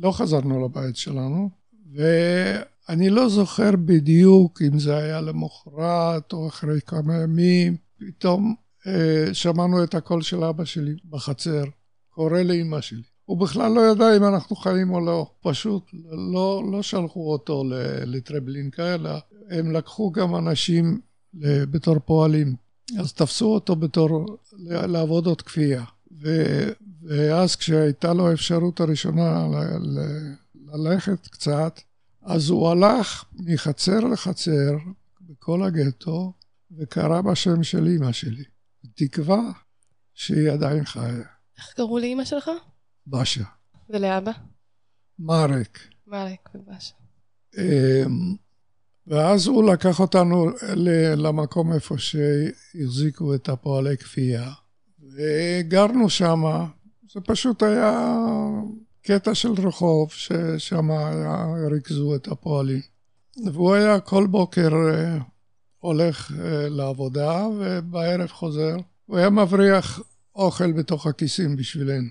לא 0.00 0.12
חזרנו 0.12 0.64
לבית 0.64 0.96
שלנו, 0.96 1.50
ו... 1.96 2.02
אני 2.88 3.10
לא 3.10 3.28
זוכר 3.28 3.70
בדיוק 3.84 4.62
אם 4.62 4.78
זה 4.78 4.96
היה 4.96 5.20
למחרת 5.20 6.32
או 6.32 6.48
אחרי 6.48 6.80
כמה 6.86 7.16
ימים, 7.16 7.76
פתאום 7.98 8.54
אה, 8.86 9.34
שמענו 9.34 9.84
את 9.84 9.94
הקול 9.94 10.22
של 10.22 10.44
אבא 10.44 10.64
שלי 10.64 10.96
בחצר, 11.10 11.64
קורא 12.10 12.38
לאמא 12.38 12.80
שלי. 12.80 13.02
הוא 13.24 13.38
בכלל 13.38 13.72
לא 13.72 13.80
ידע 13.90 14.16
אם 14.16 14.24
אנחנו 14.24 14.56
חיים 14.56 14.90
או 14.90 15.00
לא, 15.00 15.30
פשוט 15.42 15.90
לא, 16.32 16.62
לא 16.72 16.82
שלחו 16.82 17.32
אותו 17.32 17.64
לטרבלינקה, 18.06 18.94
אלא 18.94 19.10
הם 19.50 19.72
לקחו 19.72 20.12
גם 20.12 20.36
אנשים 20.36 21.00
בתור 21.70 21.98
פועלים. 21.98 22.56
אז 22.98 23.12
תפסו 23.12 23.54
אותו 23.54 23.76
בתור 23.76 24.38
לעבודות 24.62 25.42
כפייה. 25.42 25.84
ו, 26.22 26.28
ואז 27.02 27.56
כשהייתה 27.56 28.12
לו 28.12 28.28
האפשרות 28.28 28.80
הראשונה 28.80 29.46
ללכת 30.72 31.26
קצת, 31.26 31.80
אז 32.28 32.50
הוא 32.50 32.68
הלך 32.68 33.24
מחצר 33.34 34.00
לחצר 34.00 34.76
בכל 35.20 35.62
הגטו 35.62 36.32
וקרא 36.78 37.20
בשם 37.20 37.62
של 37.62 37.86
אימא 37.86 38.12
שלי. 38.12 38.44
תקווה 38.94 39.40
שהיא 40.14 40.50
עדיין 40.50 40.84
חיה. 40.84 41.24
איך 41.58 41.72
קראו 41.76 41.98
לאימא 41.98 42.24
שלך? 42.24 42.50
באשה. 43.06 43.44
ולאבא? 43.90 44.32
מרק. 45.18 45.78
מרק 46.06 46.48
ובאשה. 46.54 46.94
אמ, 47.58 48.36
ואז 49.06 49.46
הוא 49.46 49.72
לקח 49.72 50.00
אותנו 50.00 50.46
למקום 51.16 51.72
איפה 51.72 51.94
שהחזיקו 51.98 53.34
את 53.34 53.48
הפועלי 53.48 53.96
כפייה, 53.96 54.52
וגרנו 55.00 56.10
שם, 56.10 56.42
זה 57.12 57.20
פשוט 57.20 57.62
היה 57.62 58.14
קטע 59.02 59.34
של 59.34 59.52
רחוב 59.52 60.12
ששם 60.12 60.90
ריכזו 61.70 62.14
את 62.14 62.28
הפועלים. 62.28 62.80
והוא 63.46 63.74
היה 63.74 64.00
כל 64.00 64.26
בוקר 64.26 64.70
אה, 64.92 65.18
הולך 65.78 66.32
אה, 66.32 66.68
לעבודה 66.68 67.46
ובערב 67.58 68.28
חוזר. 68.28 68.76
הוא 69.06 69.18
היה 69.18 69.30
מבריח 69.30 70.00
אוכל 70.34 70.72
בתוך 70.72 71.06
הכיסים 71.06 71.56
בשבילנו. 71.56 72.08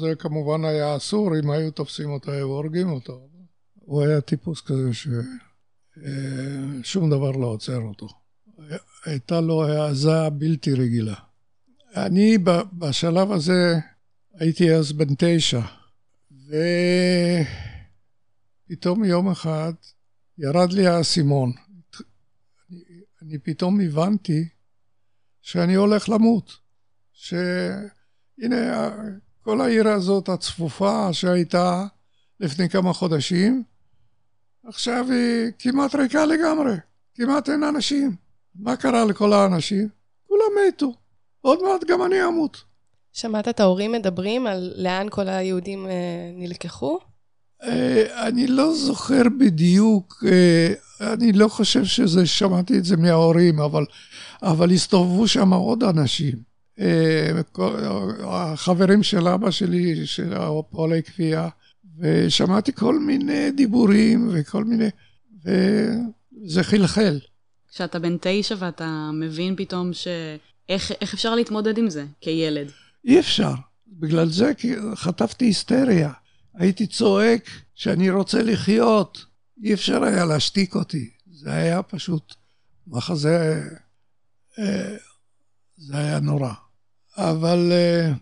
זה 0.00 0.14
כמובן 0.18 0.64
היה 0.64 0.96
אסור, 0.96 1.38
אם 1.38 1.50
היו 1.50 1.70
תופסים 1.70 2.10
אותו 2.10 2.32
היו 2.32 2.46
הורגים 2.46 2.90
אותו. 2.90 3.28
הוא 3.74 4.02
היה 4.02 4.20
טיפוס 4.20 4.60
כזה 4.60 4.90
ששום 4.92 5.24
אה, 7.04 7.10
דבר 7.16 7.30
לא 7.30 7.46
עוצר 7.46 7.78
אותו. 7.78 8.08
הייתה 9.04 9.40
לו 9.40 9.64
העזה 9.64 10.30
בלתי 10.30 10.72
רגילה. 10.72 11.14
אני 11.96 12.38
בשלב 12.72 13.32
הזה 13.32 13.78
הייתי 14.34 14.74
אז 14.74 14.92
בן 14.92 15.14
תשע, 15.18 15.60
ופתאום 18.66 19.04
יום 19.04 19.30
אחד 19.30 19.72
ירד 20.38 20.72
לי 20.72 20.86
האסימון. 20.86 21.52
אני, 23.22 23.38
פתאום 23.38 23.80
הבנתי 23.80 24.48
שאני 25.40 25.74
הולך 25.74 26.08
למות. 26.08 26.52
שהנה, 27.12 28.90
כל 29.40 29.60
העיר 29.60 29.88
הזאת 29.88 30.28
הצפופה 30.28 31.12
שהייתה 31.12 31.86
לפני 32.40 32.68
כמה 32.68 32.92
חודשים, 32.92 33.64
עכשיו 34.64 35.06
היא 35.10 35.52
כמעט 35.58 35.94
ריקה 35.94 36.26
לגמרי, 36.26 36.74
כמעט 37.14 37.48
אין 37.48 37.62
אנשים. 37.62 38.16
מה 38.54 38.76
קרה 38.76 39.04
לכל 39.04 39.32
האנשים? 39.32 39.88
כולם 40.26 40.68
מתו. 40.68 40.94
עוד 41.40 41.58
מעט 41.62 41.84
גם 41.88 42.02
אני 42.02 42.24
אמות. 42.24 42.69
שמעת 43.12 43.48
את 43.48 43.60
ההורים 43.60 43.92
מדברים 43.92 44.46
על 44.46 44.72
לאן 44.76 45.06
כל 45.10 45.28
היהודים 45.28 45.86
אה, 45.86 45.92
נלקחו? 46.34 46.98
אה, 47.62 48.28
אני 48.28 48.46
לא 48.46 48.74
זוכר 48.74 49.22
בדיוק, 49.40 50.24
אה, 50.26 50.72
אני 51.12 51.32
לא 51.32 51.48
חושב 51.48 51.84
שזה, 51.84 52.26
שמעתי 52.26 52.78
את 52.78 52.84
זה 52.84 52.96
מההורים, 52.96 53.60
אבל, 53.60 53.84
אבל 54.42 54.70
הסתובבו 54.70 55.28
שם 55.28 55.52
עוד 55.52 55.84
אנשים. 55.84 56.50
אה, 56.80 57.30
החברים 58.22 59.02
של 59.02 59.28
אבא 59.28 59.50
שלי, 59.50 60.06
של 60.06 60.32
הפועלי 60.32 61.02
כפייה, 61.02 61.48
ושמעתי 61.98 62.72
כל 62.72 62.98
מיני 62.98 63.50
דיבורים 63.50 64.28
וכל 64.32 64.64
מיני, 64.64 64.88
וזה 65.44 66.62
חלחל. 66.62 67.18
כשאתה 67.72 67.98
בן 67.98 68.16
תשע 68.20 68.54
ואתה 68.58 69.10
מבין 69.12 69.56
פתאום 69.56 69.92
ש... 69.92 70.08
איך, 70.68 70.92
איך 71.00 71.14
אפשר 71.14 71.34
להתמודד 71.34 71.78
עם 71.78 71.90
זה 71.90 72.04
כילד? 72.20 72.70
אי 73.04 73.20
אפשר. 73.20 73.54
בגלל 73.86 74.28
זה 74.28 74.52
חטפתי 74.94 75.44
היסטריה. 75.44 76.12
הייתי 76.54 76.86
צועק 76.86 77.48
שאני 77.74 78.10
רוצה 78.10 78.42
לחיות. 78.42 79.24
אי 79.62 79.74
אפשר 79.74 80.04
היה 80.04 80.24
להשתיק 80.24 80.74
אותי. 80.74 81.10
זה 81.32 81.52
היה 81.52 81.82
פשוט 81.82 82.34
מחזה... 82.86 83.64
אה, 84.58 84.96
זה 85.76 85.96
היה 85.98 86.20
נורא. 86.20 86.52
אבל 87.16 87.72
אה, 87.72 88.12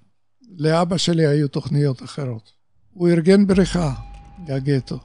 לאבא 0.59 0.97
שלי 0.97 1.27
היו 1.27 1.49
תוכניות 1.49 2.03
אחרות. 2.03 2.51
הוא 2.93 3.09
ארגן 3.09 3.47
בריכה 3.47 3.95
מהגטו 4.39 4.99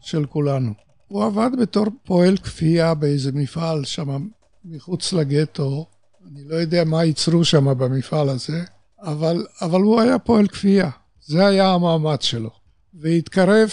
של 0.00 0.26
כולנו. 0.26 0.74
הוא 1.08 1.24
עבד 1.24 1.50
בתור 1.60 1.86
פועל 2.04 2.36
כפייה 2.36 2.94
באיזה 2.94 3.32
מפעל 3.32 3.84
שם 3.84 4.28
מחוץ 4.64 5.12
לגטו. 5.12 5.86
אני 6.26 6.44
לא 6.44 6.54
יודע 6.54 6.84
מה 6.84 7.04
ייצרו 7.04 7.44
שם 7.44 7.78
במפעל 7.78 8.28
הזה, 8.28 8.64
אבל, 9.02 9.46
אבל 9.60 9.80
הוא 9.80 10.00
היה 10.00 10.18
פועל 10.18 10.48
כפייה. 10.48 10.90
זה 11.20 11.46
היה 11.46 11.68
המאמץ 11.68 12.22
שלו. 12.22 12.50
והתקרב 12.94 13.70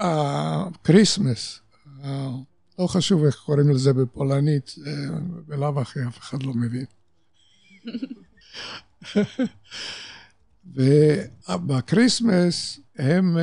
הקריסמס, 0.00 1.60
לא 2.78 2.86
חשוב 2.86 3.24
איך 3.24 3.36
קוראים 3.36 3.70
לזה 3.70 3.92
בפולנית, 3.92 4.74
בלאו 5.46 5.80
הכי 5.80 6.00
אף 6.08 6.18
אחד 6.18 6.42
לא 6.42 6.52
מבין. 6.54 6.84
ובקריסמס 11.48 12.80
הם, 12.98 13.36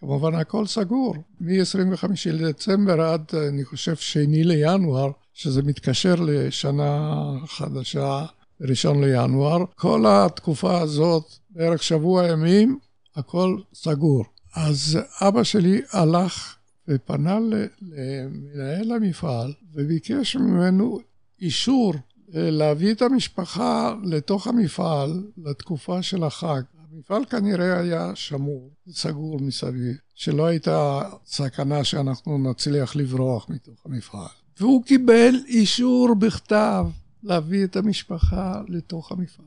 כמובן 0.00 0.34
הכל 0.34 0.66
סגור, 0.66 1.14
מ-25 1.40 2.06
לדצמבר 2.32 3.00
עד, 3.00 3.24
אני 3.48 3.64
חושב, 3.64 3.96
שני 3.96 4.44
לינואר, 4.44 5.10
שזה 5.34 5.62
מתקשר 5.62 6.14
לשנה 6.14 7.10
חדשה, 7.46 8.26
ראשון 8.68 9.04
לינואר. 9.04 9.64
כל 9.74 10.04
התקופה 10.08 10.80
הזאת, 10.80 11.24
בערך 11.50 11.82
שבוע 11.82 12.28
ימים, 12.28 12.78
הכל 13.16 13.58
סגור. 13.74 14.24
אז 14.54 14.98
אבא 15.20 15.42
שלי 15.42 15.82
הלך 15.92 16.56
ופנה 16.88 17.38
למנהל 17.80 18.92
המפעל 18.92 19.52
וביקש 19.74 20.36
ממנו 20.36 21.00
אישור 21.40 21.94
אה, 22.34 22.50
להביא 22.50 22.92
את 22.92 23.02
המשפחה 23.02 23.94
לתוך 24.04 24.46
המפעל 24.46 25.24
לתקופה 25.44 26.02
של 26.02 26.24
החג. 26.24 26.62
המפעל 26.92 27.24
כנראה 27.24 27.80
היה 27.80 28.12
שמור, 28.14 28.70
סגור 28.90 29.40
מסביב, 29.40 29.96
שלא 30.14 30.46
הייתה 30.46 31.02
סכנה 31.26 31.84
שאנחנו 31.84 32.50
נצליח 32.50 32.96
לברוח 32.96 33.46
מתוך 33.48 33.86
המפעל. 33.86 34.28
והוא 34.60 34.84
קיבל 34.84 35.34
אישור 35.48 36.14
בכתב 36.14 36.86
להביא 37.22 37.64
את 37.64 37.76
המשפחה 37.76 38.60
לתוך 38.68 39.12
המפעל. 39.12 39.46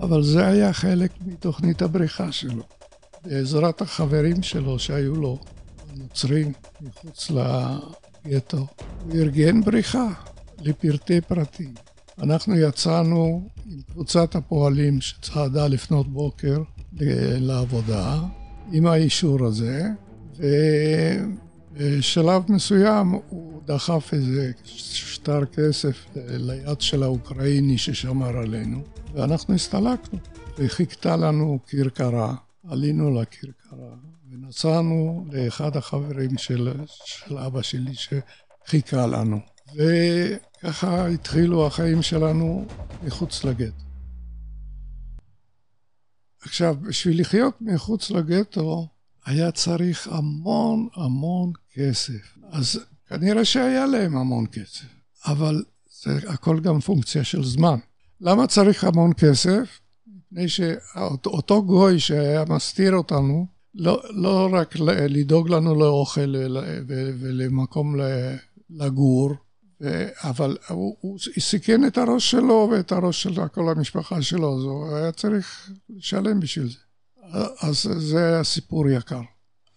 אבל 0.00 0.22
זה 0.22 0.46
היה 0.46 0.72
חלק 0.72 1.10
מתוכנית 1.26 1.82
הבריכה 1.82 2.32
שלו. 2.32 2.62
בעזרת 3.24 3.80
החברים 3.80 4.42
שלו 4.42 4.78
שהיו 4.78 5.16
לו, 5.16 5.38
הנוצרים, 5.90 6.52
מחוץ 6.80 7.30
לגטו, 7.30 8.66
הוא 9.04 9.14
ארגן 9.14 9.60
בריכה 9.60 10.06
לפרטי 10.60 11.20
פרטים. 11.20 11.74
אנחנו 12.22 12.54
יצאנו 12.58 13.48
עם 13.66 13.80
קבוצת 13.92 14.34
הפועלים 14.34 15.00
שצעדה 15.00 15.68
לפנות 15.68 16.08
בוקר 16.08 16.62
לעבודה, 17.40 18.20
עם 18.72 18.86
האישור 18.86 19.46
הזה, 19.46 19.82
ובשלב 21.78 22.42
מסוים 22.48 23.06
הוא 23.28 23.62
דחף 23.64 24.10
איזה 24.12 24.52
שטר 24.64 25.44
כסף 25.44 26.06
ליד 26.16 26.80
של 26.80 27.02
האוקראיני 27.02 27.78
ששמר 27.78 28.38
עלינו, 28.38 28.82
ואנחנו 29.14 29.54
הסתלקנו, 29.54 30.18
וחיכתה 30.58 31.16
לנו 31.16 31.58
כרכרה. 31.66 32.34
עלינו 32.68 33.20
לכרכרה 33.20 33.94
ונסענו 34.30 35.26
לאחד 35.32 35.76
החברים 35.76 36.38
של, 36.38 36.72
של 37.04 37.38
אבא 37.38 37.62
שלי 37.62 37.92
שחיכה 37.94 39.06
לנו. 39.06 39.38
וככה 39.74 41.06
התחילו 41.06 41.66
החיים 41.66 42.02
שלנו 42.02 42.66
מחוץ 43.04 43.44
לגטו. 43.44 43.84
עכשיו, 46.42 46.76
בשביל 46.88 47.20
לחיות 47.20 47.54
מחוץ 47.60 48.10
לגטו 48.10 48.88
היה 49.26 49.50
צריך 49.50 50.08
המון 50.10 50.88
המון 50.94 51.52
כסף. 51.74 52.38
אז 52.50 52.80
כנראה 53.08 53.44
שהיה 53.44 53.86
להם 53.86 54.16
המון 54.16 54.46
כסף, 54.52 54.86
אבל 55.24 55.64
זה 56.02 56.18
הכל 56.28 56.60
גם 56.60 56.80
פונקציה 56.80 57.24
של 57.24 57.44
זמן. 57.44 57.78
למה 58.20 58.46
צריך 58.46 58.84
המון 58.84 59.12
כסף? 59.12 59.80
מפני 60.06 60.48
שאותו 60.48 61.62
גוי 61.62 62.00
שהיה 62.00 62.44
מסתיר 62.48 62.94
אותנו, 62.94 63.46
לא, 63.74 64.02
לא 64.10 64.48
רק 64.52 64.76
לדאוג 65.08 65.48
לנו 65.48 65.74
לאוכל 65.74 66.34
ולמקום 67.20 67.96
לגור, 68.70 69.34
אבל 70.22 70.56
הוא, 70.68 70.96
הוא 71.00 71.18
סיכן 71.38 71.86
את 71.86 71.98
הראש 71.98 72.30
שלו 72.30 72.68
ואת 72.72 72.92
הראש 72.92 73.22
של 73.22 73.48
כל 73.48 73.68
המשפחה 73.68 74.22
שלו, 74.22 74.58
אז 74.58 74.62
הוא 74.64 74.96
היה 74.96 75.12
צריך 75.12 75.70
לשלם 75.90 76.40
בשביל 76.40 76.68
זה. 76.68 76.78
אז 77.60 77.88
זה 77.98 78.40
סיפור 78.42 78.88
יקר. 78.88 79.20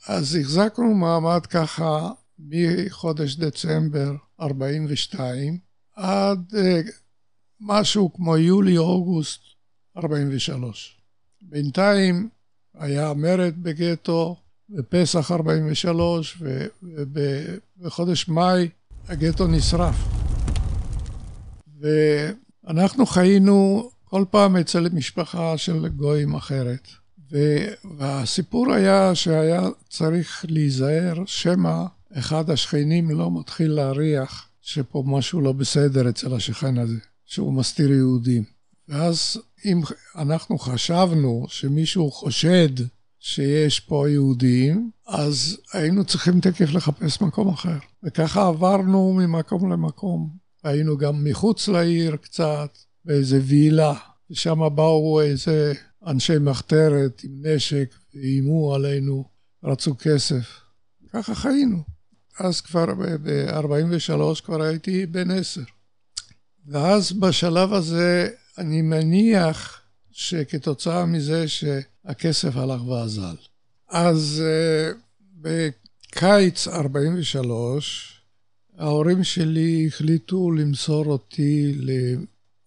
אז 0.07 0.35
החזקנו 0.35 0.93
מעמד 0.93 1.45
ככה 1.45 2.11
מחודש 2.39 3.35
דצמבר 3.35 4.11
42 4.41 5.57
עד 5.95 6.53
אה, 6.57 6.81
משהו 7.61 8.13
כמו 8.13 8.37
יולי-אוגוסט 8.37 9.41
43. 9.97 10.97
בינתיים 11.41 12.29
היה 12.73 13.13
מרד 13.13 13.53
בגטו, 13.63 14.35
בפסח 14.69 15.31
43, 15.31 16.41
ובחודש 16.83 18.27
מאי 18.27 18.69
הגטו 19.07 19.47
נשרף. 19.47 19.95
ואנחנו 21.81 23.05
חיינו 23.05 23.89
כל 24.03 24.25
פעם 24.31 24.57
אצל 24.57 24.89
משפחה 24.93 25.57
של 25.57 25.87
גויים 25.87 26.35
אחרת. 26.35 26.87
והסיפור 27.97 28.73
היה 28.73 29.15
שהיה 29.15 29.61
צריך 29.89 30.45
להיזהר 30.49 31.23
שמא 31.25 31.83
אחד 32.13 32.49
השכנים 32.49 33.09
לא 33.09 33.39
מתחיל 33.39 33.71
להריח 33.71 34.49
שפה 34.61 35.03
משהו 35.07 35.41
לא 35.41 35.51
בסדר 35.51 36.09
אצל 36.09 36.33
השכן 36.33 36.77
הזה, 36.77 36.97
שהוא 37.25 37.53
מסתיר 37.53 37.91
יהודים. 37.91 38.43
ואז 38.87 39.41
אם 39.65 39.81
אנחנו 40.15 40.59
חשבנו 40.59 41.45
שמישהו 41.49 42.11
חושד 42.11 42.69
שיש 43.19 43.79
פה 43.79 44.09
יהודים, 44.09 44.91
אז 45.07 45.57
היינו 45.73 46.05
צריכים 46.05 46.39
תקף 46.39 46.71
לחפש 46.73 47.21
מקום 47.21 47.49
אחר. 47.49 47.77
וככה 48.03 48.47
עברנו 48.47 49.13
ממקום 49.13 49.71
למקום. 49.71 50.29
היינו 50.63 50.97
גם 50.97 51.23
מחוץ 51.23 51.67
לעיר 51.67 52.15
קצת, 52.15 52.77
באיזה 53.05 53.39
וילה, 53.43 53.93
ושם 54.31 54.59
באו 54.75 55.21
איזה 55.21 55.73
אנשי 56.07 56.37
מחתרת 56.37 57.21
עם 57.23 57.45
נשק, 57.45 57.95
ואיימו 58.15 58.75
עלינו, 58.75 59.25
רצו 59.63 59.95
כסף. 59.99 60.61
ככה 61.13 61.35
חיינו. 61.35 61.83
אז 62.39 62.61
כבר 62.61 62.85
ב-43 63.23 64.41
כבר 64.45 64.61
הייתי 64.61 65.05
בן 65.05 65.31
עשר. 65.31 65.61
ואז 66.67 67.11
בשלב 67.11 67.73
הזה 67.73 68.29
אני 68.57 68.81
מניח 68.81 69.81
שכתוצאה 70.11 71.05
מזה 71.05 71.47
שהכסף 71.47 72.55
הלך 72.55 72.87
ואזל. 72.87 73.35
אז 73.87 74.43
uh, 74.43 74.97
בקיץ 75.41 76.67
43 76.67 78.21
ההורים 78.77 79.23
שלי 79.23 79.87
החליטו 79.87 80.51
למסור 80.51 81.05
אותי, 81.05 81.75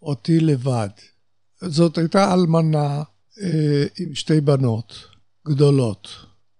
אותי 0.02 0.40
לבד. 0.40 0.88
זאת 1.60 1.98
הייתה 1.98 2.34
אלמנה 2.34 3.02
עם 3.98 4.14
שתי 4.14 4.40
בנות 4.40 4.94
גדולות. 5.48 6.08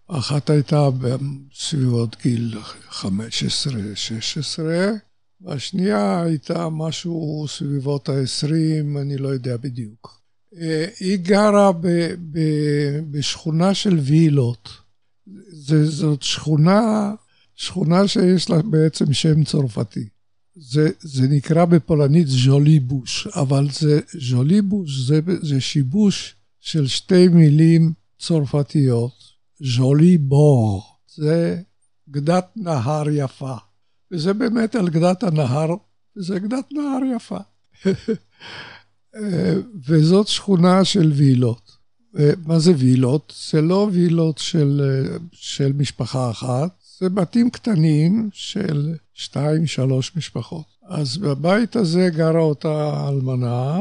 אחת 0.09 0.51
הייתה 0.51 0.89
בסביבות 0.91 2.17
גיל 2.23 2.59
15-16, 2.91 3.03
והשנייה 5.41 6.23
הייתה 6.23 6.69
משהו 6.69 7.47
סביבות 7.49 8.09
ה-20, 8.09 9.01
אני 9.01 9.17
לא 9.17 9.29
יודע 9.29 9.57
בדיוק. 9.57 10.21
אה, 10.57 10.87
היא 11.01 11.17
גרה 11.17 11.73
ב, 11.73 11.87
ב, 12.31 12.39
בשכונה 13.11 13.75
של 13.75 13.99
וילות. 13.99 14.69
זאת 15.85 16.23
שכונה, 16.23 17.13
שכונה 17.55 18.09
שיש 18.09 18.51
לה 18.51 18.63
בעצם 18.63 19.13
שם 19.13 19.45
צרפתי. 19.45 20.09
זה, 20.57 20.91
זה 21.01 21.29
נקרא 21.29 21.65
בפולנית 21.65 22.29
ז'וליבוש, 22.29 23.27
אבל 23.27 23.69
זה 23.71 24.01
ז'וליבוש 24.19 25.07
זה, 25.07 25.21
זה 25.43 25.61
שיבוש 25.61 26.37
של 26.63 26.87
שתי 26.87 27.29
מילים 27.29 27.93
צרפתיות. 28.19 29.13
ז'ולי 29.77 30.19
בור, 30.19 30.83
זה 31.15 31.61
גדת 32.11 32.47
נהר 32.57 33.09
יפה. 33.09 33.55
וזה 34.13 34.33
באמת 34.33 34.75
על 34.75 34.89
גדת 34.89 35.23
הנהר, 35.23 35.75
וזה 36.17 36.39
גדת 36.39 36.73
נהר 36.73 37.17
יפה. 37.17 37.39
וזאת 39.89 40.29
שכונה 40.29 40.85
של 40.85 41.13
וילות. 41.15 41.73
מה 42.47 42.59
זה 42.59 42.73
וילות? 42.77 43.35
זה 43.51 43.61
לא 43.61 43.89
וילות 43.93 44.39
של, 44.39 44.81
של 45.33 45.73
משפחה 45.73 46.31
אחת, 46.31 46.71
זה 46.99 47.09
בתים 47.09 47.51
קטנים 47.51 48.31
של 48.33 48.95
שתיים, 49.15 49.67
שלוש 49.67 50.17
משפחות. 50.17 50.65
אז 50.89 51.19
בבית 51.19 51.77
הזה 51.77 52.09
גרה 52.17 52.41
אותה 52.41 53.09
אלמנה, 53.09 53.81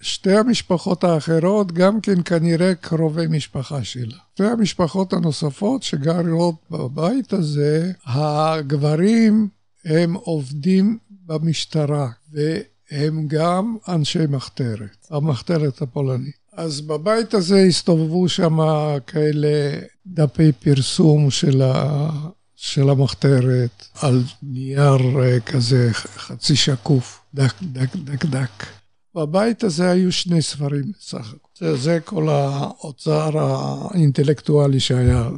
שתי 0.00 0.32
המשפחות 0.32 1.04
האחרות 1.04 1.72
גם 1.72 2.00
כן 2.00 2.22
כנראה 2.24 2.74
קרובי 2.74 3.26
משפחה 3.26 3.84
שלה. 3.84 4.16
שתי 4.34 4.44
המשפחות 4.44 5.12
הנוספות 5.12 5.82
שגרות 5.82 6.54
בבית 6.70 7.32
הזה, 7.32 7.92
הגברים 8.06 9.48
הם 9.84 10.14
עובדים 10.14 10.98
במשטרה 11.26 12.08
והם 12.32 13.26
גם 13.28 13.76
אנשי 13.88 14.26
מחתרת, 14.28 15.06
המחתרת 15.10 15.82
הפולנית. 15.82 16.38
אז 16.52 16.80
בבית 16.80 17.34
הזה 17.34 17.58
הסתובבו 17.58 18.28
שם 18.28 18.58
כאלה 19.06 19.78
דפי 20.06 20.52
פרסום 20.52 21.30
של, 21.30 21.62
ה... 21.62 22.10
של 22.56 22.90
המחתרת 22.90 23.86
על 24.00 24.22
נייר 24.42 25.20
אה, 25.22 25.40
כזה 25.40 25.88
חצי 25.92 26.56
שקוף, 26.56 27.20
דק 27.34 27.54
דק 27.62 27.96
דק 27.96 28.24
דק. 28.24 28.77
בבית 29.18 29.64
הזה 29.64 29.90
היו 29.90 30.12
שני 30.12 30.42
ספרים 30.42 30.92
בסך 30.98 31.34
הכל. 31.34 31.48
זה, 31.58 31.76
זה 31.76 31.98
כל 32.04 32.28
האוצר 32.28 33.38
האינטלקטואלי 33.38 34.80
שהיה. 34.80 35.28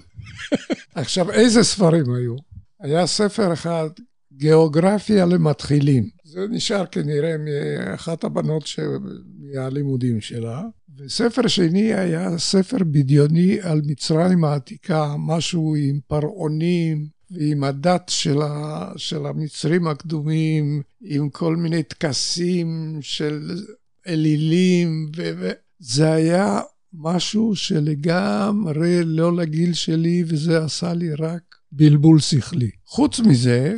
עכשיו, 0.95 1.31
איזה 1.31 1.63
ספרים 1.63 2.15
היו? 2.15 2.35
היה 2.81 3.07
ספר 3.07 3.53
אחד, 3.53 3.89
גיאוגרפיה 4.33 5.27
למתחילים. 5.27 6.09
זה 6.25 6.41
נשאר 6.51 6.87
כנראה 6.87 7.37
מאחת 7.39 8.25
הבנות 8.25 8.65
מהלימודים 9.39 10.21
שלה. 10.21 10.63
וספר 10.99 11.47
שני 11.47 11.95
היה 11.95 12.39
ספר 12.39 12.79
בדיוני 12.79 13.59
על 13.63 13.81
מצרים 13.87 14.45
העתיקה, 14.45 15.15
משהו 15.19 15.75
עם 15.79 16.01
פרעונים, 16.07 17.07
ועם 17.31 17.65
הדת 17.65 18.09
של, 18.09 18.43
ה, 18.43 18.93
של 18.97 19.27
המצרים 19.27 19.87
הקדומים, 19.87 20.83
עם 21.01 21.31
כל 21.31 21.57
מיני 21.57 21.83
טקסים 21.83 22.99
של 23.01 23.51
אלילים, 24.07 25.11
וזה 25.15 26.13
היה 26.13 26.61
משהו 26.95 27.57
שלגמרי 27.57 29.05
לא 29.05 29.37
לגיל 29.37 29.75
שלי, 29.75 30.25
וזה 30.27 30.65
עשה 30.65 30.95
לי 30.95 31.15
רק 31.15 31.43
בלבול 31.73 32.21
שכלי. 32.21 32.71
חוץ 32.87 33.21
מזה, 33.21 33.77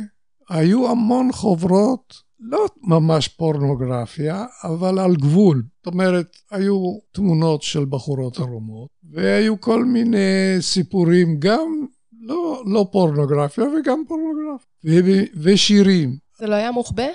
היו 0.49 0.89
המון 0.89 1.31
חוברות, 1.31 2.13
לא 2.39 2.65
ממש 2.83 3.27
פורנוגרפיה, 3.27 4.45
אבל 4.63 4.99
על 4.99 5.15
גבול. 5.15 5.63
זאת 5.77 5.93
אומרת, 5.93 6.37
היו 6.51 6.97
תמונות 7.11 7.63
של 7.63 7.85
בחורות 7.85 8.39
ערומות, 8.39 8.89
והיו 9.11 9.61
כל 9.61 9.85
מיני 9.85 10.57
סיפורים, 10.59 11.39
גם 11.39 11.85
לא, 12.25 12.63
לא 12.65 12.87
פורנוגרפיה 12.91 13.63
וגם 13.63 14.03
פורנוגרפיה. 14.07 15.29
ושירים. 15.35 16.17
זה 16.37 16.47
לא 16.47 16.55
היה 16.55 16.71
מוחבא? 16.71 17.07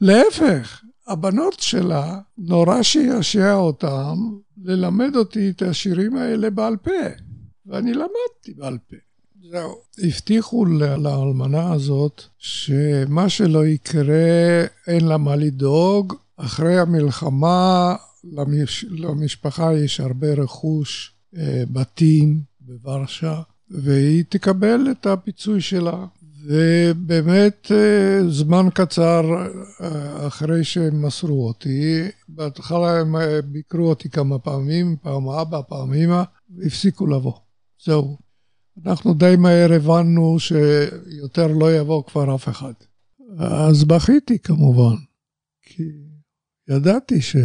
להפך, 0.00 0.82
הבנות 1.06 1.60
שלה, 1.60 2.18
נורא 2.38 2.82
שיעשע 2.82 3.54
אותם 3.54 4.16
ללמד 4.64 5.16
אותי 5.16 5.50
את 5.50 5.62
השירים 5.62 6.16
האלה 6.16 6.50
בעל 6.50 6.76
פה. 6.76 6.90
ואני 7.66 7.92
למדתי 7.92 8.54
בעל 8.56 8.78
פה. 8.90 8.96
זהו. 9.50 9.74
הבטיחו 9.98 10.64
לאלמנה 10.98 11.72
הזאת 11.72 12.22
שמה 12.38 13.28
שלא 13.28 13.66
יקרה, 13.66 14.64
אין 14.86 15.04
לה 15.08 15.16
מה 15.16 15.36
לדאוג. 15.36 16.14
אחרי 16.36 16.78
המלחמה 16.78 17.94
למש... 18.24 18.84
למשפחה 18.84 19.74
יש 19.74 20.00
הרבה 20.00 20.34
רכוש, 20.34 21.14
אה, 21.36 21.62
בתים 21.70 22.40
בוורשה. 22.60 23.40
והיא 23.70 24.24
תקבל 24.28 24.88
את 24.90 25.06
הפיצוי 25.06 25.60
שלה. 25.60 26.06
ובאמת 26.46 27.72
אה, 27.72 28.30
זמן 28.30 28.66
קצר 28.74 29.22
אה, 29.80 30.26
אחרי 30.26 30.64
שהם 30.64 31.06
מסרו 31.06 31.46
אותי, 31.46 32.02
בהתחלה 32.28 33.00
הם 33.00 33.16
אה, 33.16 33.42
ביקרו 33.42 33.88
אותי 33.88 34.10
כמה 34.10 34.38
פעמים, 34.38 34.96
פעם 35.02 35.28
אבא, 35.28 35.60
פעם 35.68 35.94
אמא, 35.94 36.22
והפסיקו 36.56 37.06
לבוא. 37.06 37.38
זהו. 37.84 38.18
אנחנו 38.86 39.14
די 39.14 39.34
מהר 39.38 39.72
הבנו 39.72 40.36
שיותר 40.38 41.46
לא 41.46 41.76
יבוא 41.76 42.04
כבר 42.04 42.34
אף 42.34 42.48
אחד. 42.48 42.72
אז 43.38 43.84
בכיתי 43.84 44.38
כמובן, 44.38 44.96
כי 45.62 45.82
ידעתי 46.68 47.22
ש... 47.22 47.36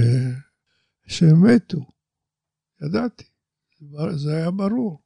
שהם 1.07 1.45
מתו. 1.45 1.85
ידעתי. 2.85 3.23
זה 4.15 4.35
היה 4.35 4.51
ברור. 4.51 5.01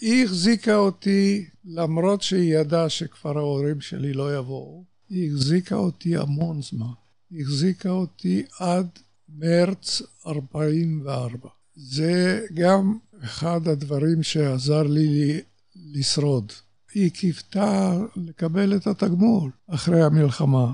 היא 0.00 0.24
החזיקה 0.24 0.76
אותי, 0.76 1.46
למרות 1.64 2.22
שהיא 2.22 2.56
ידעה 2.56 2.88
שכבר 2.88 3.38
ההורים 3.38 3.80
שלי 3.80 4.12
לא 4.12 4.36
יבואו, 4.36 4.84
היא 5.08 5.32
החזיקה 5.32 5.74
אותי 5.74 6.16
המון 6.16 6.62
זמן. 6.62 6.92
היא 7.30 7.42
החזיקה 7.42 7.90
אותי 7.90 8.42
עד 8.58 8.88
מרץ 9.28 10.02
44. 10.26 11.48
זה 11.74 12.46
גם 12.54 12.98
אחד 13.24 13.68
הדברים 13.68 14.22
שעזר 14.22 14.82
לי 14.82 15.40
לשרוד. 15.76 16.52
היא 16.94 17.10
קיוותה 17.10 17.98
לקבל 18.16 18.76
את 18.76 18.86
התגמול 18.86 19.50
אחרי 19.66 20.02
המלחמה. 20.02 20.72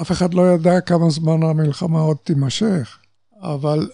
אף 0.00 0.12
אחד 0.12 0.34
לא 0.34 0.54
ידע 0.54 0.80
כמה 0.80 1.10
זמן 1.10 1.42
המלחמה 1.42 2.00
עוד 2.00 2.16
תימשך, 2.24 2.98
אבל 3.42 3.90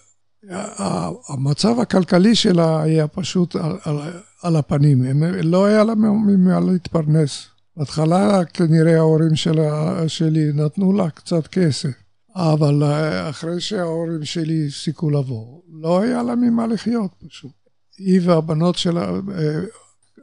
המצב 1.29 1.81
הכלכלי 1.81 2.35
שלה 2.35 2.83
היה 2.83 3.09
פשוט 3.09 3.57
על, 3.57 3.79
על, 3.85 3.99
על 4.43 4.57
הפנים, 4.57 5.03
הם, 5.03 5.23
לא 5.25 5.67
היה 5.67 5.85
לה 5.85 5.95
ממה 5.95 6.61
להתפרנס. 6.61 7.47
בהתחלה 7.77 8.45
כנראה 8.45 8.97
ההורים 8.97 9.37
שלה, 9.37 10.09
שלי 10.09 10.53
נתנו 10.55 10.93
לה 10.93 11.11
קצת 11.11 11.47
כסף, 11.47 11.91
אבל 12.37 12.83
אחרי 13.31 13.61
שההורים 13.61 14.25
שלי 14.25 14.67
הפסיקו 14.67 15.11
לבוא, 15.11 15.61
לא 15.73 16.01
היה 16.01 16.23
לה 16.23 16.35
ממה 16.35 16.67
לחיות 16.67 17.11
פשוט. 17.29 17.53
היא 17.99 18.21
והבנות 18.25 18.77
שלה, 18.77 19.11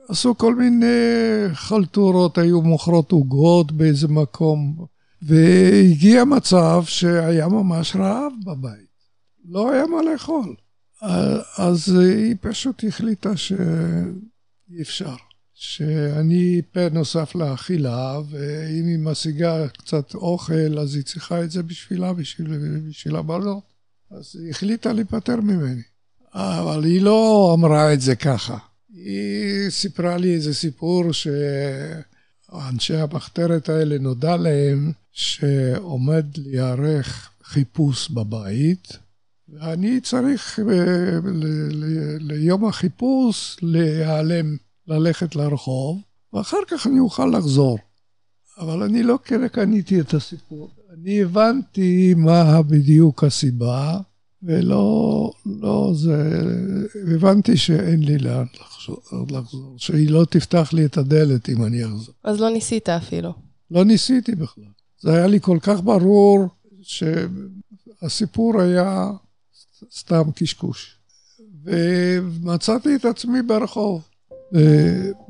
עשו 0.09 0.37
כל 0.37 0.55
מיני 0.55 0.85
חלטורות, 1.53 2.37
היו 2.37 2.61
מוכרות 2.61 3.11
עוגות 3.11 3.71
באיזה 3.71 4.07
מקום, 4.07 4.85
והגיע 5.21 6.23
מצב 6.23 6.83
שהיה 6.85 7.47
ממש 7.47 7.95
רעב 7.95 8.31
בבית. 8.45 8.93
לא 9.49 9.71
היה 9.71 9.85
מה 9.87 10.01
לאכול. 10.01 10.55
אז 11.57 11.89
היא 11.89 12.35
פשוט 12.41 12.83
החליטה 12.87 13.37
שאי 13.37 14.81
אפשר. 14.81 15.15
שאני 15.53 16.61
פה 16.71 16.89
נוסף 16.91 17.35
לאכילה, 17.35 18.19
ואם 18.29 18.85
היא 18.87 18.97
משיגה 18.97 19.67
קצת 19.67 20.15
אוכל, 20.15 20.79
אז 20.79 20.95
היא 20.95 21.03
צריכה 21.03 21.43
את 21.43 21.51
זה 21.51 21.63
בשבילה, 21.63 22.13
בשביל, 22.13 22.47
בשביל 22.89 23.15
הבנות. 23.15 23.63
אז 24.11 24.35
היא 24.39 24.49
החליטה 24.49 24.93
להיפטר 24.93 25.35
ממני. 25.35 25.81
אבל 26.33 26.83
היא 26.83 27.01
לא 27.01 27.51
אמרה 27.57 27.93
את 27.93 28.01
זה 28.01 28.15
ככה. 28.15 28.57
היא 28.93 29.69
סיפרה 29.69 30.17
לי 30.17 30.35
איזה 30.35 30.53
סיפור 30.53 31.03
שאנשי 31.13 32.95
המחתרת 32.95 33.69
האלה 33.69 33.97
נודע 33.97 34.37
להם 34.37 34.91
שעומד 35.11 36.25
להיערך 36.37 37.29
חיפוש 37.43 38.09
בבית, 38.09 38.97
ואני 39.59 40.01
צריך 40.01 40.59
אה, 40.59 41.19
ליום 42.19 42.65
החיפוש 42.65 43.57
להיעלם, 43.61 44.57
ללכת 44.87 45.35
לרחוב, 45.35 46.01
ואחר 46.33 46.57
כך 46.67 46.87
אני 46.87 46.99
אוכל 46.99 47.31
לחזור. 47.37 47.77
אבל 48.57 48.83
אני 48.83 49.03
לא 49.03 49.19
קניתי 49.51 49.99
את 49.99 50.13
הסיפור. 50.13 50.69
אני 50.93 51.21
הבנתי 51.21 52.13
מה 52.17 52.61
בדיוק 52.61 53.23
הסיבה, 53.23 53.99
ולא, 54.43 55.31
לא 55.45 55.91
זה, 55.95 56.41
הבנתי 57.15 57.57
שאין 57.57 58.03
לי 58.03 58.17
לאן 58.17 58.45
לחזור, 58.61 59.25
לחזור, 59.29 59.75
שהיא 59.77 60.09
לא 60.09 60.25
תפתח 60.29 60.73
לי 60.73 60.85
את 60.85 60.97
הדלת 60.97 61.49
אם 61.49 61.63
אני 61.63 61.85
אחזור. 61.85 62.15
אז 62.23 62.39
לא 62.39 62.49
ניסית 62.49 62.89
אפילו. 62.89 63.33
לא 63.71 63.85
ניסיתי 63.85 64.35
בכלל. 64.35 64.63
זה 64.99 65.13
היה 65.13 65.27
לי 65.27 65.39
כל 65.41 65.57
כך 65.61 65.81
ברור 65.81 66.47
שהסיפור 68.01 68.61
היה 68.61 69.11
סתם 69.91 70.23
קשקוש. 70.35 70.97
ומצאתי 71.63 72.95
את 72.95 73.05
עצמי 73.05 73.41
ברחוב. 73.41 74.01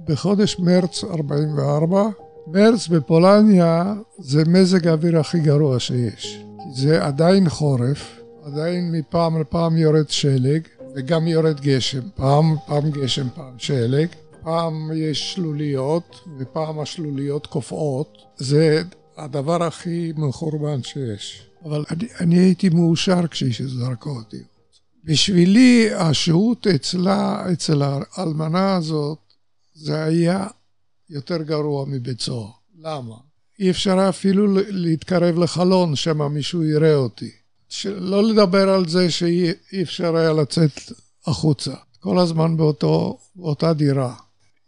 בחודש 0.08 0.60
מרץ 0.60 1.04
44, 1.04 2.10
מרץ 2.48 2.88
בפולניה 2.88 3.94
זה 4.20 4.44
מזג 4.48 4.88
האוויר 4.88 5.20
הכי 5.20 5.40
גרוע 5.40 5.80
שיש. 5.80 6.44
זה 6.74 7.06
עדיין 7.06 7.50
חורף, 7.50 8.20
עדיין 8.44 8.92
מפעם 8.92 9.42
לפעם 9.42 9.78
יורד 9.78 10.10
שלג, 10.10 10.62
וגם 10.96 11.28
יורד 11.28 11.60
גשם. 11.60 12.02
פעם, 12.16 12.56
פעם 12.68 12.92
גשם, 12.92 13.28
פעם 13.36 13.54
שלג. 13.58 14.08
פעם 14.44 14.92
יש 14.96 15.34
שלוליות, 15.34 16.20
ופעם 16.38 16.80
השלוליות 16.80 17.48
קופאות. 17.48 18.18
זה 18.38 18.82
הדבר 19.18 19.64
הכי 19.64 20.14
מחורבן 20.18 20.84
שיש. 20.84 21.48
אבל 21.66 21.84
אני, 21.90 22.08
אני 22.20 22.40
הייתי 22.40 22.70
מאושר 22.70 23.28
כשזרקו 23.28 24.10
אותי. 24.10 24.44
בשבילי 25.04 25.94
השהות 25.94 26.68
אצלה, 26.68 27.52
אצל 27.54 27.82
האלמנה 27.82 28.76
הזאת, 28.76 29.18
זה 29.74 30.04
היה 30.04 30.48
יותר 31.10 31.42
גרוע 31.42 31.86
מבית 31.86 32.22
סוהר. 32.22 32.50
למה? 32.80 33.16
אי 33.60 33.70
אפשר 33.70 34.10
אפילו 34.10 34.48
להתקרב 34.70 35.38
לחלון 35.38 35.96
שמא 35.96 36.28
מישהו 36.28 36.64
יראה 36.64 36.96
אותי. 36.96 37.32
לא 37.86 38.24
לדבר 38.24 38.70
על 38.70 38.88
זה 38.88 39.12
שאי 39.12 39.84
אפשר 39.84 40.16
היה 40.16 40.34
לצאת 40.34 40.72
החוצה. 41.28 41.74
כל 42.00 42.20
הזמן 42.20 42.58
באותו, 42.58 43.20
באותה 43.36 43.74
דירה. 43.74 44.16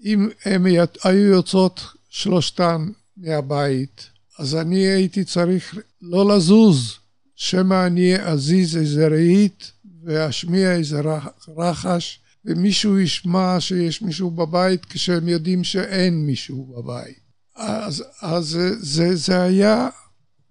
אם 0.06 0.30
הן 0.46 0.66
היו 1.04 1.28
יוצאות 1.28 1.82
שלושתן 2.10 2.92
מהבית, 3.18 4.10
אז 4.40 4.56
אני 4.56 4.88
הייתי 4.88 5.24
צריך 5.24 5.78
לא 6.02 6.36
לזוז, 6.36 6.98
שמא 7.36 7.88
אני 7.88 8.16
אזיז 8.22 8.78
איזה 8.78 9.08
רהיט 9.08 9.66
ואשמיע 10.04 10.76
איזה 10.76 11.02
רחש, 11.58 12.20
ומישהו 12.46 13.00
ישמע 13.00 13.60
שיש 13.60 14.02
מישהו 14.02 14.32
בבית 14.32 14.86
כשהם 14.86 15.28
יודעים 15.28 15.64
שאין 15.64 16.26
מישהו 16.26 16.66
בבית. 16.66 17.20
אז, 17.56 18.04
אז 18.22 18.60
זה, 18.80 19.16
זה 19.16 19.42
היה, 19.42 19.90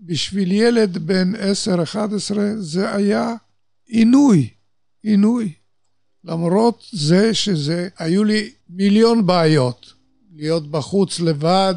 בשביל 0.00 0.52
ילד 0.52 0.98
בן 0.98 1.32
10-11, 1.34 1.38
זה 2.58 2.94
היה 2.94 3.34
עינוי, 3.86 4.48
עינוי. 5.02 5.52
למרות 6.24 6.84
זה 6.92 7.34
שזה, 7.34 7.88
היו 7.98 8.24
לי 8.24 8.50
מיליון 8.68 9.26
בעיות. 9.26 9.92
להיות 10.36 10.70
בחוץ 10.70 11.20
לבד, 11.20 11.74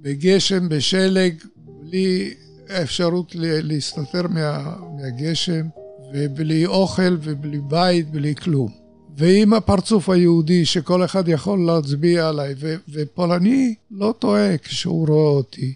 בגשם, 0.00 0.68
בשלג, 0.68 1.34
בלי 1.56 2.34
אפשרות 2.82 3.32
להסתתר 3.34 4.28
מה, 4.28 4.76
מהגשם, 4.96 5.66
ובלי 6.12 6.66
אוכל 6.66 7.16
ובלי 7.22 7.60
בית, 7.60 8.10
בלי 8.10 8.34
כלום. 8.34 8.72
ועם 9.16 9.54
הפרצוף 9.54 10.08
היהודי 10.08 10.64
שכל 10.64 11.04
אחד 11.04 11.28
יכול 11.28 11.66
להצביע 11.66 12.28
עליי, 12.28 12.54
ו- 12.58 12.74
ופולני 12.88 13.74
לא 13.90 14.14
טועה 14.18 14.58
כשהוא 14.58 15.08
רואה 15.08 15.30
אותי. 15.30 15.74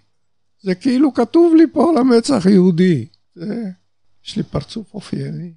זה 0.62 0.74
כאילו 0.74 1.14
כתוב 1.14 1.54
לי 1.54 1.64
פה 1.72 1.90
על 1.90 1.96
המצח 1.98 2.46
יהודי. 2.50 3.06
זה... 3.34 3.62
יש 4.24 4.36
לי 4.36 4.42
פרצוף 4.42 4.94
אופייני. 4.94 5.52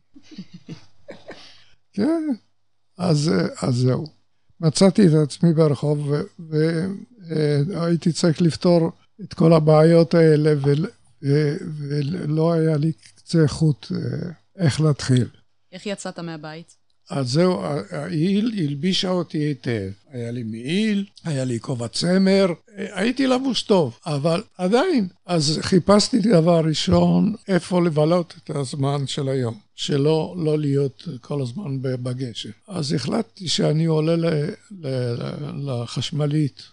כן, 1.94 2.24
אז, 2.98 3.32
אז 3.62 3.76
זהו. 3.76 4.08
מצאתי 4.62 5.08
את 5.08 5.14
עצמי 5.14 5.54
ברחוב 5.54 6.12
והייתי 7.28 8.12
צריך 8.12 8.42
לפתור 8.42 8.92
את 9.22 9.34
כל 9.34 9.54
הבעיות 9.54 10.14
האלה 10.14 10.54
ו, 10.62 10.74
ולא 11.78 12.54
היה 12.54 12.78
לי 12.78 12.92
קצה 13.16 13.48
חוט 13.48 13.88
אה, 13.92 14.30
איך 14.58 14.82
להתחיל. 14.82 15.28
איך 15.72 15.86
יצאת 15.86 16.20
מהבית? 16.20 16.76
אז 17.10 17.30
זהו, 17.30 17.62
העיל 17.92 18.52
הלבישה 18.58 19.10
אותי 19.10 19.38
היטב. 19.38 19.92
היה 20.12 20.32
לי 20.32 20.44
מעיל, 20.44 21.06
היה 21.24 21.44
לי 21.44 21.60
כובע 21.60 21.88
צמר, 21.88 22.48
הייתי 22.76 23.28
לבוש 23.28 23.62
טוב, 23.62 23.98
אבל 24.06 24.44
עדיין. 24.58 25.08
אז 25.26 25.60
חיפשתי 25.62 26.20
דבר 26.20 26.62
ראשון, 26.66 27.36
איפה 27.48 27.82
לבלות 27.82 28.34
את 28.44 28.50
הזמן 28.50 29.08
של 29.08 29.30
היום, 29.30 29.60
שלא 29.76 30.36
לא 30.38 30.60
להיות 30.60 31.08
כל 31.22 31.42
הזמן 31.42 31.82
בגשם. 31.82 32.50
אז 32.68 32.94
החלטתי 32.94 33.48
שאני 33.48 33.86
עולה 33.86 34.38
לחשמלית 35.66 36.64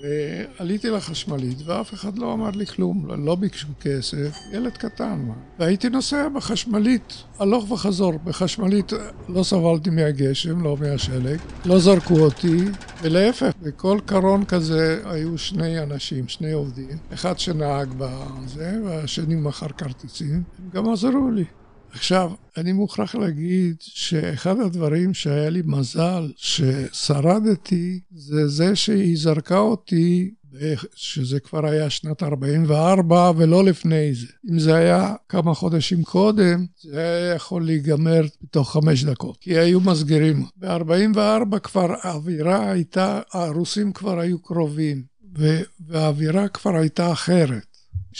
ועליתי 0.00 0.90
לחשמלית 0.90 1.58
ואף 1.64 1.94
אחד 1.94 2.18
לא 2.18 2.32
אמר 2.32 2.50
לי 2.50 2.66
כלום, 2.66 3.06
לא 3.26 3.34
ביקשו 3.34 3.68
כסף, 3.80 4.38
ילד 4.52 4.76
קטן 4.76 5.24
מה. 5.26 5.34
והייתי 5.58 5.88
נוסע 5.88 6.28
בחשמלית, 6.28 7.12
הלוך 7.38 7.70
וחזור. 7.70 8.12
בחשמלית 8.24 8.92
לא 9.28 9.42
סבלתי 9.42 9.90
מהגשם, 9.90 10.62
לא 10.62 10.76
מהשלג, 10.80 11.38
לא 11.64 11.78
זרקו 11.78 12.18
אותי, 12.18 12.64
ולהפך, 13.02 13.52
בכל 13.62 13.98
קרון 14.06 14.44
כזה 14.44 15.02
היו 15.04 15.38
שני 15.38 15.82
אנשים, 15.82 16.28
שני 16.28 16.52
עובדים, 16.52 16.98
אחד 17.14 17.38
שנהג 17.38 17.88
בזה 17.98 18.78
והשני 18.84 19.34
מכר 19.34 19.68
כרטיסים, 19.68 20.42
הם 20.58 20.70
גם 20.72 20.92
עזרו 20.92 21.30
לי. 21.30 21.44
עכשיו, 21.92 22.32
אני 22.56 22.72
מוכרח 22.72 23.14
להגיד 23.14 23.76
שאחד 23.80 24.60
הדברים 24.60 25.14
שהיה 25.14 25.50
לי 25.50 25.62
מזל 25.64 26.32
ששרדתי, 26.36 28.00
זה 28.14 28.48
זה 28.48 28.76
שהיא 28.76 29.18
זרקה 29.18 29.58
אותי, 29.58 30.30
שזה 30.94 31.40
כבר 31.40 31.66
היה 31.66 31.90
שנת 31.90 32.22
44 32.22 33.32
ולא 33.36 33.64
לפני 33.64 34.14
זה. 34.14 34.26
אם 34.50 34.58
זה 34.58 34.74
היה 34.74 35.14
כמה 35.28 35.54
חודשים 35.54 36.02
קודם, 36.02 36.66
זה 36.82 37.00
היה 37.00 37.34
יכול 37.34 37.64
להיגמר 37.64 38.22
בתוך 38.42 38.72
חמש 38.72 39.04
דקות, 39.04 39.36
כי 39.40 39.58
היו 39.58 39.80
מסגרים. 39.80 40.44
ב-44 40.56 41.58
כבר 41.58 41.94
האווירה 42.02 42.70
הייתה, 42.70 43.20
הרוסים 43.32 43.92
כבר 43.92 44.18
היו 44.18 44.38
קרובים, 44.42 45.02
והאווירה 45.88 46.48
כבר 46.48 46.76
הייתה 46.76 47.12
אחרת. 47.12 47.67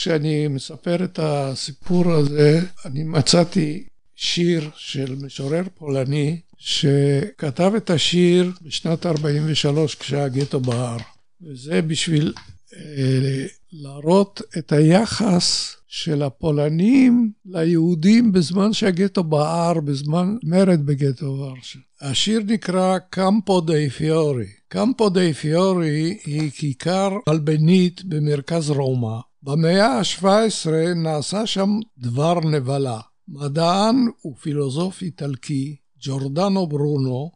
כשאני 0.01 0.49
מספר 0.49 1.05
את 1.05 1.19
הסיפור 1.23 2.13
הזה, 2.13 2.61
אני 2.85 3.05
מצאתי 3.05 3.85
שיר 4.17 4.71
של 4.77 5.17
משורר 5.23 5.63
פולני 5.75 6.41
שכתב 6.59 7.73
את 7.77 7.91
השיר 7.91 8.53
בשנת 8.63 9.07
43 9.07 9.95
כשהגטו 9.95 10.61
בער. 10.61 10.97
וזה 11.43 11.83
בשביל 11.83 12.33
אה, 12.77 13.47
להראות 13.73 14.43
את 14.59 14.73
היחס 14.73 15.77
של 15.89 16.23
הפולנים 16.23 17.33
ליהודים 17.47 18.33
בזמן 18.33 18.73
שהגטו 18.73 19.25
בער, 19.25 19.81
בזמן 19.81 20.37
מרד 20.43 20.87
בגטו 20.87 21.27
ורשה. 21.27 21.79
השיר 22.01 22.41
נקרא 22.47 22.99
קמפו 23.11 23.61
די 23.61 23.91
פיורי. 23.91 24.47
קמפו 24.69 25.11
די 25.11 25.33
פיורי 25.33 26.19
היא 26.25 26.51
כיכר 26.51 27.11
מלבנית 27.29 28.05
במרכז 28.05 28.71
רומא. 28.71 29.28
במאה 29.43 29.87
ה-17 29.87 30.71
נעשה 30.97 31.47
שם 31.47 31.79
דבר 31.99 32.41
נבלה. 32.41 33.01
מדען 33.29 34.09
ופילוסוף 34.27 35.03
איטלקי, 35.03 35.77
ג'ורדנו 36.01 36.67
ברונו, 36.67 37.31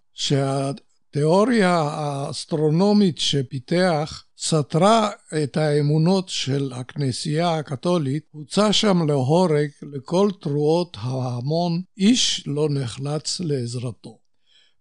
התיאוריה 1.12 1.80
האסטרונומית 1.80 3.18
שפיתח 3.18 4.24
סתרה 4.38 5.10
את 5.42 5.56
האמונות 5.56 6.28
של 6.28 6.72
הכנסייה 6.74 7.58
הקתולית, 7.58 8.22
הוצא 8.30 8.72
שם 8.72 9.06
להורג 9.08 9.68
לכל 9.82 10.30
תרועות 10.40 10.96
ההמון, 11.00 11.82
איש 11.98 12.44
לא 12.46 12.68
נחלץ 12.70 13.40
לעזרתו. 13.40 14.18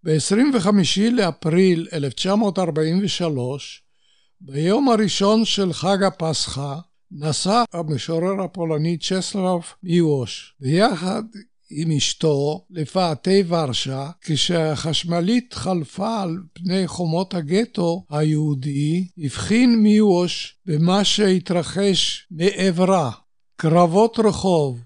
ב-25 0.04 0.68
לאפריל 1.12 1.88
1943, 1.94 3.84
ביום 4.42 4.90
הראשון 4.90 5.46
של 5.46 5.74
חג 5.74 6.04
הפסחא, 6.04 6.76
נסע 7.12 7.64
המשורר 7.74 8.42
הפולני 8.44 8.98
צ'סלב 8.98 9.62
מיווש, 9.84 10.56
ביחד 10.60 11.24
עם 11.72 11.92
אשתו 11.92 12.66
לפאתי 12.70 13.44
ורשה, 13.48 14.10
כשהחשמלית 14.22 15.54
חלפה 15.54 16.22
על 16.22 16.38
פני 16.54 16.88
חומות 16.88 17.34
הגטו 17.34 18.06
היהודי, 18.10 19.08
הבחין 19.18 19.84
מיווש 19.84 20.58
במה 20.66 21.04
שהתרחש 21.04 22.28
מעברה, 22.32 23.12
קרבות 23.56 24.20
רחוב 24.20 24.80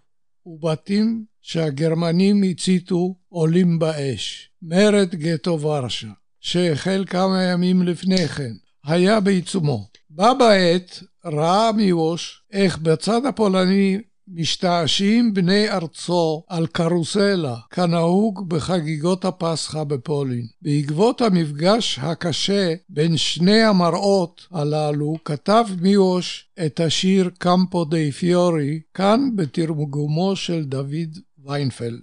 ובתים 0.45 1.26
שהגרמנים 1.41 2.43
הציתו 2.43 3.15
עולים 3.30 3.80
באש. 3.80 4.49
מרד 4.61 5.15
גטו 5.15 5.61
ורשה, 5.61 6.11
שהחל 6.39 7.05
כמה 7.07 7.43
ימים 7.43 7.84
לפני 7.84 8.28
כן, 8.28 8.51
היה 8.86 9.19
בעיצומו. 9.19 9.88
בה 10.09 10.34
בעת 10.34 11.03
ראה 11.26 11.71
מיווש 11.71 12.43
איך 12.53 12.78
בצד 12.78 13.26
הפולני 13.26 13.97
משתעשעים 14.28 15.34
בני 15.34 15.69
ארצו 15.69 16.43
על 16.49 16.67
קרוסלה, 16.67 17.55
כנהוג 17.69 18.49
בחגיגות 18.49 19.26
הפסחא 19.26 19.84
בפולין. 19.84 20.45
בעקבות 20.61 21.21
המפגש 21.21 21.99
הקשה 22.01 22.73
בין 22.89 23.17
שני 23.17 23.63
המראות 23.63 24.47
הללו, 24.51 25.15
כתב 25.26 25.65
מיווש 25.82 26.49
את 26.65 26.80
השיר 26.80 27.30
קמפו 27.38 27.86
די 27.86 28.11
פיורי, 28.11 28.80
כאן 28.93 29.30
בתרגומו 29.36 30.36
של 30.36 30.63
דוד 30.63 31.19
ויינפלד. 31.45 31.99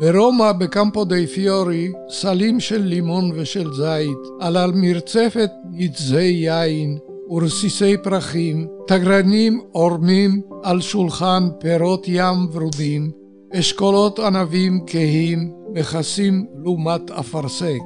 ברומא, 0.00 0.52
בקמפו 0.52 1.04
די 1.04 1.26
פיורי, 1.26 1.92
סלים 2.08 2.60
של 2.60 2.82
לימון 2.82 3.32
ושל 3.34 3.72
זית, 3.72 4.18
על 4.40 4.72
מרצפת 4.74 5.50
נצזי 5.70 6.22
יין, 6.22 6.98
ורסיסי 7.30 7.96
פרחים, 7.96 8.66
תגרנים 8.86 9.60
עורמים 9.72 10.40
על 10.62 10.80
שולחן 10.80 11.48
פירות 11.60 12.04
ים 12.08 12.36
ורודים, 12.52 13.10
אשכולות 13.52 14.18
ענבים 14.18 14.80
כהים 14.86 15.52
מכסים 15.72 16.46
לעומת 16.62 17.10
אפרסק. 17.10 17.82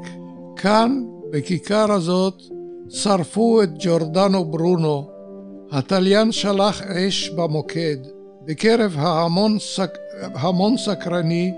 כאן, 0.56 1.02
בכיכר 1.30 1.92
הזאת, 1.92 2.42
שרפו 2.88 3.62
את 3.62 3.70
ג'ורדנו 3.78 4.44
ברונו. 4.44 5.08
התליין 5.70 6.32
שלח 6.32 6.82
אש 6.82 7.30
במוקד. 7.30 7.96
בקרב 8.44 8.94
ההמון, 8.98 9.58
סק... 9.58 9.90
המון 10.34 10.76
סקרני, 10.76 11.52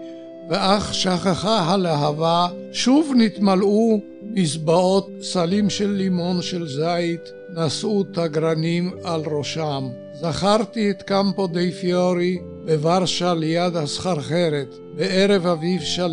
ואך 0.51 0.95
שכחה 0.95 1.59
הלהבה, 1.59 2.49
שוב 2.73 3.13
נתמלאו 3.17 4.01
מזבעות 4.23 5.11
סלים 5.23 5.71
של 5.71 5.91
לימון 5.91 6.43
של 6.43 6.69
זית, 6.69 7.21
נשאו 7.57 8.03
תגרנים 8.03 8.91
על 9.05 9.23
ראשם. 9.27 9.89
זכרתי 10.21 10.91
את 10.91 11.03
קמפו 11.03 11.47
די 11.47 11.73
פיורי 11.73 12.39
בוורשה 12.67 13.35
ליד 13.35 13.77
הסחרחרת, 13.77 14.75
בערב 14.97 15.47
אביב 15.47 15.81
שלו, 15.81 16.09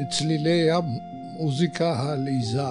לצלילי 0.00 0.68
המוזיקה 0.70 1.92
העליזה. 1.92 2.70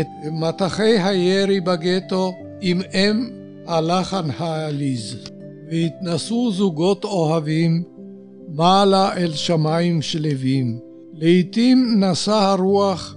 את 0.00 0.06
מטחי 0.32 0.98
הירי 0.98 1.60
בגטו 1.60 2.32
עם 2.60 2.80
אם 2.94 3.30
הלחן 3.66 4.30
העליז. 4.38 5.16
והתנסו 5.70 6.52
זוגות 6.52 7.04
אוהבים 7.04 7.95
מעלה 8.48 9.16
אל 9.16 9.32
שמיים 9.32 10.02
שלווים. 10.02 10.78
לעתים 11.12 12.04
נשא 12.04 12.32
הרוח 12.32 13.16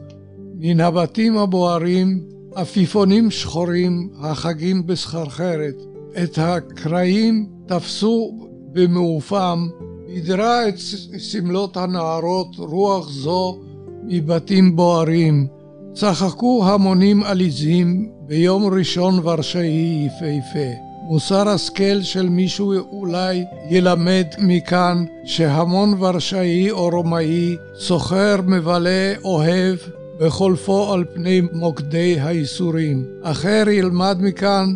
מן 0.56 0.80
הבתים 0.80 1.38
הבוערים 1.38 2.24
עפיפונים 2.56 3.32
שחורים 3.32 4.10
החגים 4.20 4.88
בסחרחרת. 4.88 5.76
את 6.24 6.38
הקרעים 6.38 7.50
תפסו 7.66 8.48
במעופם, 8.72 9.68
הדרה 10.16 10.68
את 10.68 10.78
סמלות 11.18 11.78
הנערות 11.78 12.56
רוח 12.58 13.10
זו 13.10 13.60
מבתים 14.04 14.76
בוערים. 14.76 15.48
צחקו 15.94 16.66
המונים 16.66 17.24
עליזים 17.24 18.12
ביום 18.28 18.74
ראשון 18.74 19.20
ורשאי 19.24 20.08
יפהפה. 20.08 20.89
מוסר 21.10 21.50
השכל 21.50 22.02
של 22.02 22.30
מישהו 22.30 22.74
אולי 22.74 23.46
ילמד 23.70 24.26
מכאן 24.38 25.06
שהמון 25.26 25.94
ורשאי 26.00 26.72
או 26.72 26.90
רומאי, 26.90 27.58
סוחר, 27.76 28.36
מבלה, 28.48 29.14
אוהב, 29.24 29.78
בחולפו 30.20 30.94
על 30.94 31.06
פני 31.14 31.42
מוקדי 31.54 32.18
הייסורים. 32.22 33.06
אחר 33.24 33.64
ילמד 33.70 34.18
מכאן 34.22 34.76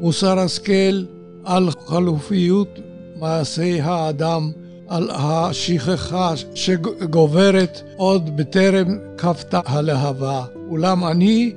מוסר 0.00 0.38
השכל 0.38 1.04
על 1.44 1.68
חלופיות 1.86 2.78
מעשי 3.16 3.80
האדם, 3.80 4.50
על 4.88 5.10
השכחה 5.10 6.32
שגוברת 6.54 7.82
עוד 7.96 8.36
בטרם 8.36 8.88
כפתה 9.18 9.60
הלהבה. 9.66 10.44
אולם 10.70 11.04
אני 11.04 11.52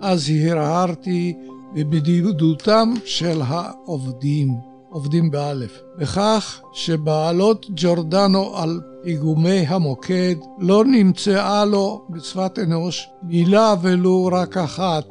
אז 0.00 0.32
הרהרתי 0.44 1.34
בבדידותם 1.74 2.94
של 3.04 3.40
העובדים, 3.46 4.54
עובדים 4.90 5.30
באלף, 5.30 5.80
בכך 5.98 6.60
שבעלות 6.72 7.66
ג'ורדנו 7.76 8.56
על 8.56 8.80
איגומי 9.04 9.66
המוקד 9.68 10.34
לא 10.58 10.84
נמצאה 10.84 11.64
לו 11.64 12.02
בשפת 12.10 12.58
אנוש 12.58 13.08
מילה 13.22 13.74
ולו 13.82 14.28
רק 14.32 14.56
אחת 14.56 15.04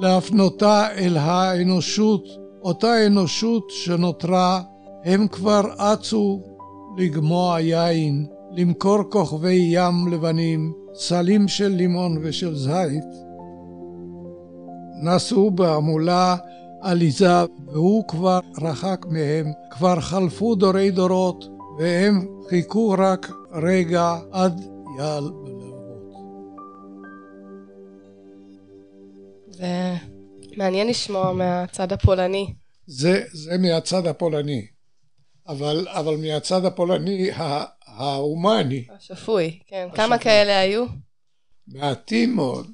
להפנותה 0.00 0.94
אל 0.94 1.16
האנושות, 1.16 2.24
אותה 2.62 3.06
אנושות 3.06 3.70
שנותרה, 3.70 4.62
הם 5.04 5.28
כבר 5.28 5.62
אצו 5.76 6.40
לגמוע 6.98 7.60
יין, 7.60 8.26
למכור 8.52 8.98
כוכבי 9.10 9.68
ים 9.70 10.08
לבנים, 10.12 10.72
סלים 10.94 11.48
של 11.48 11.68
לימון 11.68 12.18
ושל 12.22 12.54
זית. 12.54 13.27
נסעו 15.02 15.50
בהמולה 15.50 16.36
עליזה, 16.82 17.44
והוא 17.66 18.08
כבר 18.08 18.40
רחק 18.62 19.06
מהם, 19.10 19.46
כבר 19.70 20.00
חלפו 20.00 20.54
דורי 20.54 20.90
דורות, 20.90 21.44
והם 21.78 22.26
חיכו 22.48 22.94
רק 22.98 23.30
רגע 23.52 24.16
עד 24.32 24.60
יעל 24.98 25.30
בלהבות. 25.30 25.58
זה 29.50 29.94
מעניין 30.56 30.88
לשמוע 30.88 31.32
מהצד 31.32 31.92
הפולני. 31.92 32.54
זה, 32.86 33.24
זה 33.32 33.58
מהצד 33.58 34.06
הפולני, 34.06 34.66
אבל, 35.48 35.86
אבל 35.88 36.16
מהצד 36.16 36.64
הפולני 36.64 37.30
ההומני. 37.86 38.84
השפוי, 38.96 39.58
כן. 39.66 39.86
השפוי. 39.86 40.04
כמה 40.04 40.18
כאלה 40.18 40.60
היו? 40.60 40.84
מעטים 41.66 42.36
מאוד. 42.36 42.66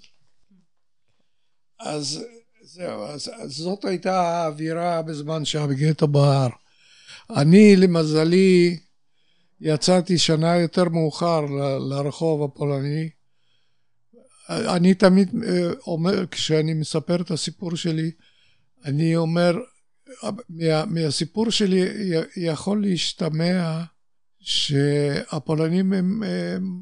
אז 1.80 2.24
זהו, 2.62 3.04
אז, 3.04 3.30
אז 3.34 3.50
זאת 3.50 3.84
הייתה 3.84 4.20
האווירה 4.20 5.02
בזמן 5.02 5.44
שהגטו 5.44 6.08
בער. 6.08 6.48
אני, 7.30 7.76
למזלי, 7.76 8.78
יצאתי 9.60 10.18
שנה 10.18 10.56
יותר 10.56 10.84
מאוחר 10.88 11.40
ל, 11.40 11.94
לרחוב 11.94 12.42
הפולני. 12.42 13.10
אני 14.48 14.94
תמיד 14.94 15.30
אה, 15.44 15.70
אומר, 15.86 16.26
כשאני 16.26 16.74
מספר 16.74 17.20
את 17.20 17.30
הסיפור 17.30 17.76
שלי, 17.76 18.10
אני 18.84 19.16
אומר, 19.16 19.56
מה, 20.48 20.84
מהסיפור 20.84 21.50
שלי 21.50 21.82
יכול 22.36 22.82
להשתמע 22.82 23.82
שהפולנים 24.40 25.92
הם, 25.92 26.22
הם 26.22 26.80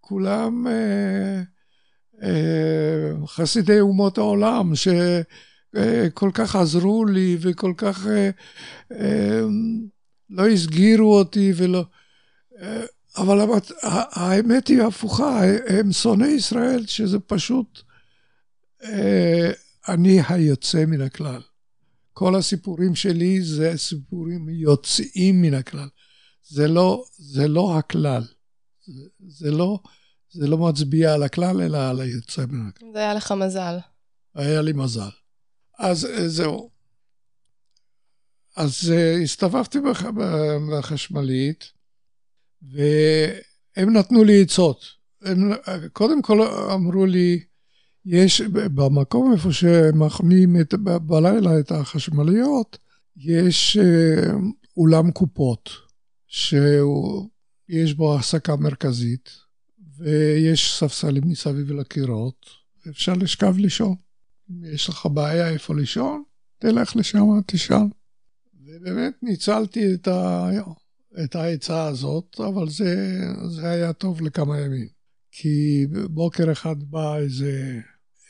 כולם 0.00 0.66
אה, 0.66 1.42
חסידי 3.26 3.80
אומות 3.80 4.18
העולם, 4.18 4.72
שכל 4.74 6.30
כך 6.34 6.56
עזרו 6.56 7.04
לי 7.04 7.36
וכל 7.40 7.72
כך 7.76 8.06
לא 10.30 10.48
הסגירו 10.48 11.18
אותי 11.18 11.52
ולא... 11.56 11.84
אבל 13.16 13.38
האמת 14.12 14.68
היא 14.68 14.82
הפוכה, 14.82 15.42
הם 15.66 15.92
שונאי 15.92 16.28
ישראל, 16.28 16.86
שזה 16.86 17.18
פשוט 17.18 17.82
אני 19.88 20.20
היוצא 20.28 20.84
מן 20.86 21.00
הכלל. 21.00 21.40
כל 22.12 22.36
הסיפורים 22.36 22.94
שלי 22.94 23.42
זה 23.42 23.72
סיפורים 23.76 24.48
יוצאים 24.48 25.42
מן 25.42 25.54
הכלל. 25.54 25.88
זה 26.48 26.68
לא, 26.68 27.04
זה 27.16 27.48
לא 27.48 27.78
הכלל. 27.78 28.22
זה, 28.86 29.02
זה 29.26 29.50
לא, 29.50 29.78
זה 30.38 30.46
לא 30.46 30.58
מצביע 30.58 31.14
על 31.14 31.22
הכלל, 31.22 31.60
אלא 31.62 31.90
על 31.90 32.00
היוצא 32.00 32.44
מן 32.48 32.68
הכלל. 32.68 32.88
זה 32.92 32.98
היה 32.98 33.14
לך 33.14 33.32
מזל. 33.32 33.76
היה 34.34 34.62
לי 34.62 34.72
מזל. 34.72 35.08
אז 35.78 36.04
אה, 36.04 36.28
זהו. 36.28 36.70
אז 38.56 38.92
אה, 38.94 39.16
הסתובבתי 39.22 39.78
בח- 39.80 40.06
בחשמלית, 40.72 41.72
והם 42.62 43.96
נתנו 43.96 44.24
לי 44.24 44.42
עצות. 44.42 44.84
הם, 45.22 45.50
קודם 45.92 46.22
כל 46.22 46.42
אמרו 46.74 47.06
לי, 47.06 47.44
יש 48.04 48.40
במקום 48.40 49.32
איפה 49.32 49.52
שמחנים 49.52 50.60
את, 50.60 50.74
בלילה 51.06 51.60
את 51.60 51.72
החשמליות, 51.72 52.78
יש 53.16 53.76
אה, 53.76 54.30
אולם 54.76 55.10
קופות, 55.10 55.70
שיש 56.26 57.94
בו 57.96 58.18
הסקה 58.18 58.56
מרכזית, 58.56 59.30
ויש 59.98 60.78
ספסלים 60.78 61.22
מסביב 61.26 61.72
לקירות, 61.72 62.46
אפשר 62.90 63.12
לשכב 63.12 63.58
לישון. 63.58 63.94
אם 64.50 64.64
יש 64.74 64.88
לך 64.88 65.06
בעיה 65.06 65.48
איפה 65.48 65.74
לישון, 65.74 66.22
תלך 66.58 66.96
לשם, 66.96 67.18
תשאל. 67.46 67.86
ובאמת 68.66 69.14
ניצלתי 69.22 69.94
את, 69.94 70.08
ה... 70.08 70.48
את 71.24 71.34
העצה 71.34 71.86
הזאת, 71.86 72.40
אבל 72.40 72.68
זה, 72.68 73.20
זה 73.48 73.70
היה 73.70 73.92
טוב 73.92 74.22
לכמה 74.22 74.60
ימים. 74.60 74.88
כי 75.30 75.86
בוקר 76.10 76.52
אחד 76.52 76.76
בא 76.82 77.16
איזה, 77.16 77.80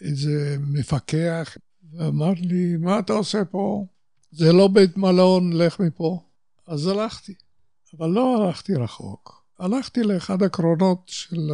איזה 0.01 0.57
מפקח 0.61 1.57
ואמר 1.93 2.33
לי, 2.37 2.77
מה 2.77 2.99
אתה 2.99 3.13
עושה 3.13 3.45
פה? 3.45 3.87
זה 4.31 4.53
לא 4.53 4.69
בית 4.69 4.97
מלון, 4.97 5.53
לך 5.53 5.81
מפה. 5.81 6.23
אז 6.67 6.87
הלכתי, 6.87 7.35
אבל 7.99 8.09
לא 8.09 8.37
הלכתי 8.37 8.75
רחוק. 8.75 9.46
הלכתי 9.59 10.03
לאחד 10.03 10.43
הקרונות 10.43 11.03
של 11.07 11.51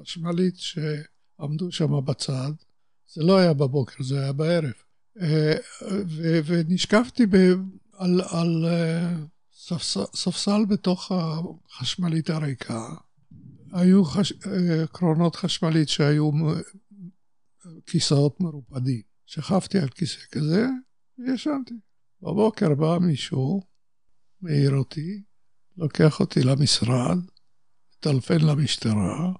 החשמלית 0.00 0.54
שעמדו 0.56 1.72
שם 1.72 2.04
בצד. 2.04 2.52
זה 3.14 3.22
לא 3.22 3.38
היה 3.38 3.52
בבוקר, 3.52 4.02
זה 4.02 4.20
היה 4.22 4.32
בערב. 4.32 4.72
אה, 5.20 5.54
ו- 5.82 6.40
ונשכבתי 6.44 7.26
ב- 7.26 7.54
על, 7.92 8.20
על 8.30 8.64
אה, 8.66 9.14
ספסל, 9.52 10.04
ספסל 10.14 10.64
בתוך 10.68 11.12
החשמלית 11.12 12.30
הריקה. 12.30 12.88
היו 13.72 14.04
חש... 14.04 14.32
אה, 14.32 14.86
קרונות 14.86 15.36
חשמלית 15.36 15.88
שהיו 15.88 16.30
כיסאות 17.86 18.40
מרופדים. 18.40 19.02
שכבתי 19.26 19.78
על 19.78 19.88
כיסא 19.88 20.20
כזה 20.32 20.66
וישנתי. 21.18 21.74
בבוקר 22.22 22.74
בא 22.74 22.98
מישהו, 23.00 23.62
מעיר 24.40 24.74
אותי, 24.74 25.22
לוקח 25.76 26.20
אותי 26.20 26.42
למשרד, 26.42 27.18
מטלפן 27.96 28.40
למשטרה, 28.40 29.32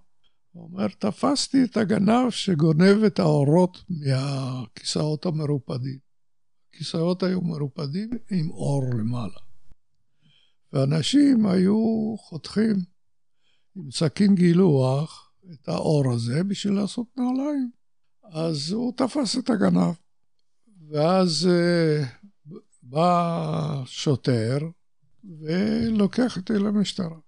אומר, 0.55 0.89
תפסתי 0.89 1.65
את 1.65 1.77
הגנב 1.77 2.31
שגונב 2.31 3.05
את 3.07 3.19
האורות 3.19 3.85
מהכיסאות 3.89 5.27
המרופדים. 5.27 5.99
הכיסאות 6.69 7.23
היו 7.23 7.41
מרופדים 7.41 8.11
עם 8.31 8.51
אור 8.51 8.85
למעלה. 8.99 9.39
ואנשים 10.73 11.47
היו 11.47 12.15
חותכים 12.19 12.77
עם 13.77 13.91
סכין 13.91 14.35
גילוח 14.35 15.33
את 15.53 15.69
האור 15.69 16.13
הזה 16.13 16.45
בשביל 16.45 16.75
לעשות 16.75 17.07
נעליים. 17.17 17.71
אז 18.33 18.73
הוא 18.73 18.93
תפס 18.97 19.39
את 19.39 19.51
הגנב. 19.51 19.95
ואז 20.89 21.49
uh, 21.51 22.55
בא 22.83 23.83
שוטר 23.87 24.59
ולוקח 25.25 26.37
אותי 26.37 26.53
למשטרה. 26.53 27.19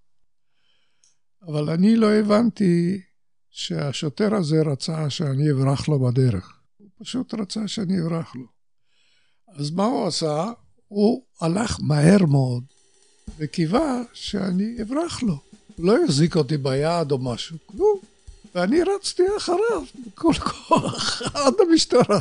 אבל 1.47 1.69
אני 1.69 1.95
לא 1.95 2.13
הבנתי 2.13 3.01
שהשוטר 3.49 4.35
הזה 4.35 4.61
רצה 4.61 5.09
שאני 5.09 5.51
אברח 5.51 5.87
לו 5.87 5.99
בדרך. 5.99 6.59
הוא 6.77 6.89
פשוט 6.99 7.33
רצה 7.33 7.67
שאני 7.67 8.01
אברח 8.01 8.35
לו. 8.35 8.45
אז 9.55 9.71
מה 9.71 9.85
הוא 9.85 10.07
עשה? 10.07 10.51
הוא 10.87 11.25
הלך 11.41 11.79
מהר 11.81 12.25
מאוד 12.25 12.63
וקיווה 13.37 14.01
שאני 14.13 14.81
אברח 14.81 15.23
לו. 15.23 15.39
הוא 15.75 15.85
לא 15.85 16.05
יחזיק 16.05 16.35
אותי 16.35 16.57
ביד 16.57 17.11
או 17.11 17.17
משהו, 17.17 17.57
כלום. 17.65 17.99
ואני 18.55 18.81
רצתי 18.83 19.23
אחריו 19.37 19.83
בכל 20.07 20.33
כוח 20.33 21.21
עד 21.33 21.53
המשטרה. 21.69 22.19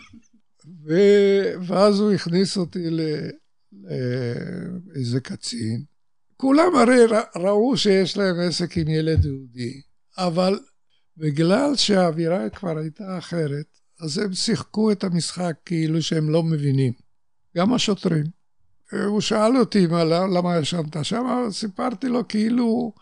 ו... 0.84 0.94
ואז 1.66 2.00
הוא 2.00 2.12
הכניס 2.12 2.56
אותי 2.56 2.90
לאיזה 3.86 5.20
קצין. 5.20 5.84
כולם 6.36 6.76
הרי 6.76 7.06
ראו 7.36 7.76
שיש 7.76 8.16
להם 8.16 8.36
עסק 8.40 8.78
עם 8.78 8.88
ילד 8.88 9.24
יהודי, 9.24 9.80
אבל 10.18 10.58
בגלל 11.16 11.76
שהאווירה 11.76 12.50
כבר 12.50 12.78
הייתה 12.78 13.18
אחרת, 13.18 13.66
אז 14.00 14.18
הם 14.18 14.32
שיחקו 14.34 14.92
את 14.92 15.04
המשחק 15.04 15.56
כאילו 15.64 16.02
שהם 16.02 16.30
לא 16.30 16.42
מבינים. 16.42 16.92
גם 17.56 17.72
השוטרים. 17.72 18.24
הוא 19.06 19.20
שאל 19.20 19.56
אותי 19.56 19.86
מה, 19.86 20.04
למה 20.04 20.58
ישנת 20.58 20.96
שם, 21.04 21.48
סיפרתי 21.50 22.08
לו 22.08 22.28
כאילו 22.28 22.92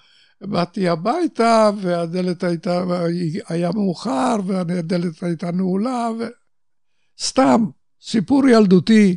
באתי 0.41 0.89
הביתה 0.89 1.71
והדלת 1.81 2.45
הייתה, 2.45 2.85
היה 3.49 3.71
מאוחר 3.75 4.37
והדלת 4.47 5.23
הייתה 5.23 5.51
נעולה, 5.51 6.11
ו... 6.19 6.25
סתם, 7.21 7.65
סיפור 8.03 8.49
ילדותי 8.49 9.17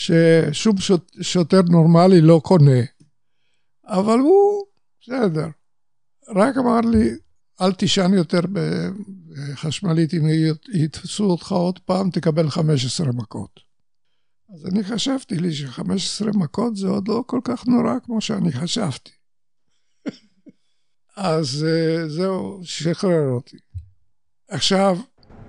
ששום 0.00 0.76
שוטר 1.20 1.62
נורמלי 1.62 2.20
לא 2.20 2.40
קונה. 2.44 2.80
אבל 3.86 4.18
הוא, 4.18 4.64
בסדר. 5.00 5.46
רק 6.36 6.56
אמר 6.56 6.80
לי, 6.80 7.10
אל 7.60 7.72
תישן 7.72 8.14
יותר 8.14 8.40
בחשמלית, 8.52 10.14
אם 10.14 10.26
יתפסו 10.72 11.24
אותך 11.24 11.52
עוד 11.52 11.78
פעם, 11.78 12.10
תקבל 12.10 12.50
15 12.50 13.06
מכות. 13.06 13.60
אז 14.54 14.66
אני 14.66 14.84
חשבתי 14.84 15.36
לי 15.36 15.52
ש-15 15.52 16.38
מכות 16.38 16.76
זה 16.76 16.88
עוד 16.88 17.08
לא 17.08 17.24
כל 17.26 17.40
כך 17.44 17.66
נורא 17.66 17.94
כמו 18.04 18.20
שאני 18.20 18.52
חשבתי. 18.52 19.10
אז 21.16 21.66
זהו, 22.06 22.60
שחרר 22.62 23.30
אותי. 23.30 23.56
עכשיו, 24.48 24.98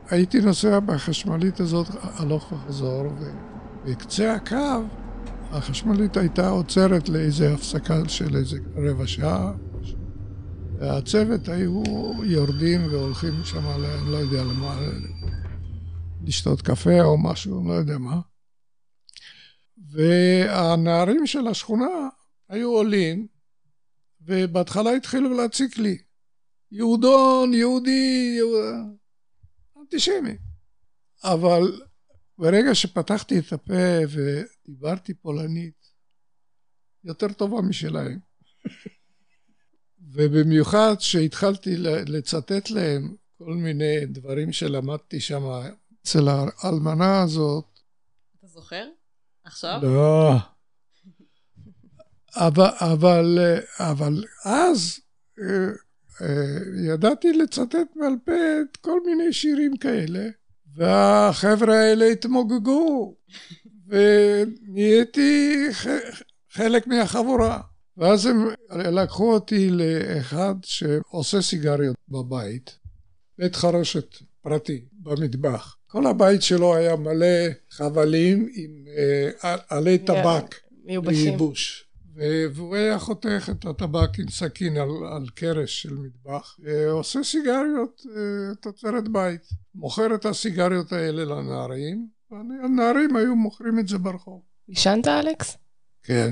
הייתי 0.09 0.39
נוסע 0.39 0.79
בחשמלית 0.79 1.59
הזאת 1.59 1.87
הלוך 2.01 2.51
וחזור, 2.51 3.03
ובקצה 3.85 4.33
הקו 4.33 4.83
החשמלית 5.51 6.17
הייתה 6.17 6.49
עוצרת 6.49 7.09
לאיזה 7.09 7.53
הפסקה 7.53 8.09
של 8.09 8.35
איזה 8.35 8.57
רבע 8.75 9.07
שעה. 9.07 9.53
והצוות 10.79 11.47
היו 11.47 11.83
יורדים 12.23 12.87
והולכים 12.91 13.33
שם, 13.43 13.67
אני 13.67 14.11
לא 14.11 14.17
יודע 14.17 14.43
למה, 14.43 14.79
לשתות 16.23 16.61
קפה 16.61 17.01
או 17.01 17.17
משהו, 17.17 17.67
לא 17.67 17.73
יודע 17.73 17.97
מה. 17.97 18.19
והנערים 19.91 21.27
של 21.27 21.47
השכונה 21.47 22.09
היו 22.49 22.69
עולים, 22.69 23.27
ובהתחלה 24.21 24.91
התחילו 24.91 25.33
להציק 25.33 25.77
לי. 25.77 25.97
יהודון, 26.71 27.53
יהודי, 27.53 28.33
יהוד... 28.37 28.63
אנטישמי. 29.81 30.37
אבל 31.23 31.81
ברגע 32.41 32.75
שפתחתי 32.75 33.39
את 33.39 33.53
הפה 33.53 33.97
ודיברתי 34.09 35.13
פולנית, 35.13 35.87
יותר 37.03 37.33
טובה 37.33 37.61
משלהם. 37.61 38.19
ובמיוחד 40.13 40.95
שהתחלתי 40.99 41.77
לצטט 42.07 42.69
להם 42.69 43.15
כל 43.37 43.53
מיני 43.53 44.05
דברים 44.05 44.53
שלמדתי 44.53 45.19
שם 45.19 45.43
אצל 46.01 46.27
האלמנה 46.27 47.23
הזאת. 47.23 47.79
אתה 48.39 48.47
זוכר? 48.47 48.85
עכשיו? 49.43 49.79
לא. 49.83 50.31
אבל, 52.35 52.69
אבל, 52.79 53.39
אבל 53.79 54.23
אז 54.45 54.99
ידעתי 56.87 57.33
לצטט 57.33 57.87
בעל 57.95 58.15
פה 58.25 58.31
כל 58.81 58.99
מיני 59.05 59.33
שירים 59.33 59.77
כאלה, 59.77 60.29
והחבר'ה 60.75 61.75
האלה 61.79 62.05
התמוגגו, 62.05 63.15
ונהייתי 63.87 65.67
חלק 66.51 66.87
מהחבורה. 66.87 67.61
ואז 67.97 68.25
הם 68.25 68.47
לקחו 68.69 69.33
אותי 69.33 69.69
לאחד 69.69 70.55
שעושה 70.63 71.41
סיגריות 71.41 71.95
בבית, 72.09 72.77
בית 73.37 73.55
חרושת 73.55 74.15
פרטי 74.41 74.85
במטבח. 74.93 75.77
כל 75.87 76.07
הבית 76.07 76.41
שלו 76.41 76.75
היה 76.75 76.95
מלא 76.95 77.47
חבלים 77.71 78.49
עם 78.55 78.85
עלי 79.69 79.97
טבק 79.97 80.55
לייבוש. 80.85 81.90
והוא 82.15 82.75
היה 82.75 82.99
חותך 82.99 83.49
את 83.51 83.65
הטבק 83.65 84.19
עם 84.19 84.29
סכין 84.29 84.77
על, 84.77 84.89
על 85.15 85.25
קרש 85.35 85.81
של 85.81 85.93
מטבח, 85.93 86.57
עושה 86.89 87.23
סיגריות 87.23 88.01
תוצרת 88.61 89.07
בית, 89.07 89.41
מוכר 89.75 90.15
את 90.15 90.25
הסיגריות 90.25 90.93
האלה 90.93 91.25
לנערים, 91.25 92.07
והנערים 92.31 93.15
היו 93.15 93.35
מוכרים 93.35 93.79
את 93.79 93.87
זה 93.87 93.97
ברחוב. 93.97 94.41
עישנת 94.67 95.07
אלכס? 95.07 95.57
כן. 96.03 96.31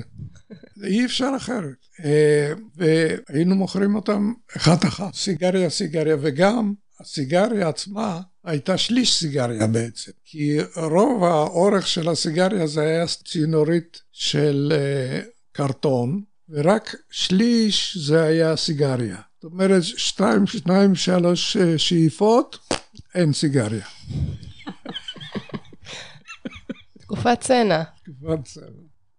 אי 0.83 1.05
אפשר 1.05 1.31
אחרת. 1.37 1.85
אה, 2.05 2.53
והיינו 2.75 3.55
מוכרים 3.55 3.95
אותם 3.95 4.33
אחת-אחת, 4.57 5.13
סיגריה 5.13 5.69
סיגריה, 5.69 6.15
וגם 6.21 6.73
הסיגריה 6.99 7.69
עצמה 7.69 8.21
הייתה 8.43 8.77
שליש 8.77 9.19
סיגריה 9.19 9.67
בעצם, 9.67 10.11
כי 10.25 10.57
רוב 10.75 11.23
האורך 11.23 11.87
של 11.87 12.09
הסיגריה 12.09 12.67
זה 12.67 12.81
היה 12.81 13.05
צינורית 13.25 14.01
של 14.11 14.73
אה, 14.75 15.21
קרטון, 15.59 16.21
ורק 16.49 16.95
שליש 17.11 17.97
זה 17.97 18.23
היה 18.23 18.55
סיגריה. 18.55 19.17
זאת 19.41 19.51
אומרת, 19.51 19.83
שתיים, 19.83 20.47
שניים, 20.47 20.95
שלוש 20.95 21.57
אה, 21.57 21.77
שאיפות, 21.77 22.57
אין 23.15 23.33
סיגריה. 23.33 23.85
תקופת 26.99 27.37
צנע. 27.41 27.83
תקופת 28.03 28.45
צנע. 28.45 28.65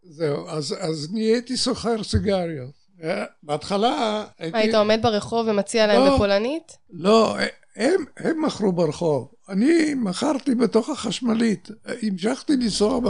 זהו, 0.02 0.48
אז, 0.48 0.74
אז 0.80 1.08
נהייתי 1.12 1.56
סוחר 1.56 2.02
סיגריות. 2.02 2.74
אה, 3.02 3.24
בהתחלה 3.42 4.24
הייתי... 4.38 4.58
היית 4.58 4.74
עומד 4.74 4.98
ברחוב 5.02 5.46
ומציע 5.48 5.86
להם 5.86 6.04
לא. 6.04 6.14
בפולנית? 6.14 6.72
לא, 6.90 7.36
הם, 7.76 8.04
הם 8.16 8.44
מכרו 8.44 8.72
ברחוב. 8.72 9.28
אני 9.48 9.94
מכרתי 9.94 10.54
בתוך 10.54 10.88
החשמלית. 10.88 11.68
המשכתי 12.02 12.56
לנסוע 12.56 13.00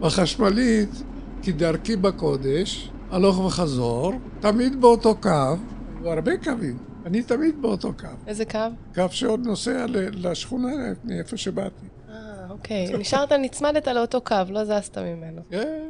בחשמלית 0.00 0.90
כדרכי 1.42 1.96
בקודש, 1.96 2.90
הלוך 3.10 3.38
וחזור, 3.38 4.12
תמיד 4.40 4.80
באותו 4.80 5.14
קו, 5.20 5.56
והרבה 6.02 6.36
קווים. 6.44 6.78
אני 7.06 7.22
תמיד 7.22 7.62
באותו 7.62 7.92
קו. 7.92 8.06
איזה 8.26 8.44
קו? 8.44 8.58
קו 8.94 9.04
שעוד 9.10 9.46
נוסע 9.46 9.86
לשכונה 10.12 10.72
מאיפה 11.04 11.36
שבאתי. 11.36 11.86
אה, 12.08 12.14
אוקיי. 12.50 12.96
נשארת, 12.98 13.32
נצמדת 13.32 13.88
לאותו 13.88 14.20
קו, 14.20 14.36
לא 14.48 14.64
זזת 14.64 14.98
ממנו. 14.98 15.42
כן. 15.50 15.88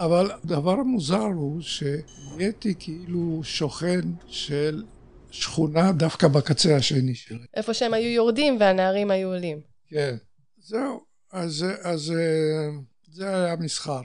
אבל 0.00 0.30
הדבר 0.30 0.72
המוזר 0.72 1.24
הוא 1.24 1.60
שנהייתי 1.60 2.74
כאילו 2.78 3.40
שוכן 3.42 4.00
של 4.26 4.84
שכונה 5.30 5.92
דווקא 5.92 6.28
בקצה 6.28 6.76
השני 6.76 7.14
שלה. 7.14 7.44
איפה 7.54 7.74
שהם 7.74 7.94
היו 7.94 8.10
יורדים 8.10 8.56
והנערים 8.60 9.10
היו 9.10 9.28
עולים. 9.28 9.60
כן. 9.88 10.16
זהו. 10.58 11.00
אז, 11.32 11.66
אז 11.82 12.10
אה, 12.10 12.78
זה 13.10 13.44
היה 13.44 13.56
מסחר. 13.56 14.00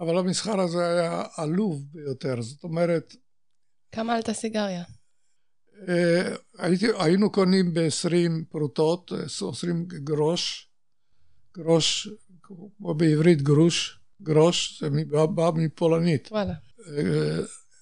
אבל 0.00 0.18
המסחר 0.18 0.60
הזה 0.60 0.86
היה 0.88 1.22
עלוב 1.36 1.82
ביותר. 1.92 2.42
זאת 2.42 2.64
אומרת, 2.64 3.14
כמה 3.92 4.14
עלתה 4.14 4.32
סיגריה? 4.32 4.84
אה, 5.88 6.34
הייתי, 6.58 6.86
היינו 6.98 7.30
קונים 7.32 7.74
ב-20 7.74 8.10
פרוטות, 8.50 9.12
20 9.24 9.86
גרוש, 9.88 10.70
גרוש, 11.56 12.08
כמו 12.42 12.94
בעברית 12.94 13.42
גרוש, 13.42 14.00
גרוש, 14.22 14.82
זה 14.82 14.88
בא, 15.10 15.26
בא 15.26 15.50
מפולנית. 15.54 16.28
וואלה. 16.32 16.54
אה, 16.98 17.38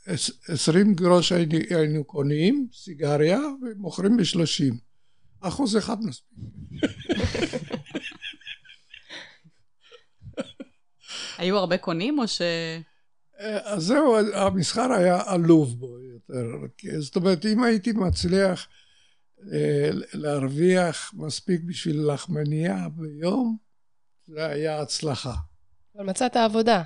עש- 0.07 0.31
20 0.49 0.95
גרוש 0.95 1.33
היינו, 1.33 1.53
היינו 1.71 2.05
קונים, 2.05 2.69
סיגריה, 2.73 3.39
ומוכרים 3.62 4.17
ב-30. 4.17 4.75
אחוז 5.41 5.77
אחד 5.77 5.97
מספיק. 6.03 6.39
היו 11.39 11.59
הרבה 11.59 11.78
קונים 11.78 12.18
או 12.18 12.28
ש... 12.28 12.41
אה, 13.41 13.74
אז 13.74 13.82
זהו, 13.82 14.16
המסחר 14.35 14.93
היה 14.93 15.22
עלוב 15.26 15.80
בו 15.80 15.99
יותר. 16.01 16.45
זאת 16.99 17.16
אומרת, 17.16 17.47
אם 17.47 17.62
הייתי 17.62 17.93
מצליח 17.93 18.68
אה, 19.53 19.91
להרוויח 20.14 21.14
מספיק 21.14 21.61
בשביל 21.64 22.12
לחמניה 22.12 22.89
ביום, 22.89 23.57
זה 24.26 24.47
היה 24.47 24.80
הצלחה. 24.80 25.35
אבל 25.97 26.05
מצאת 26.05 26.37
עבודה. 26.37 26.82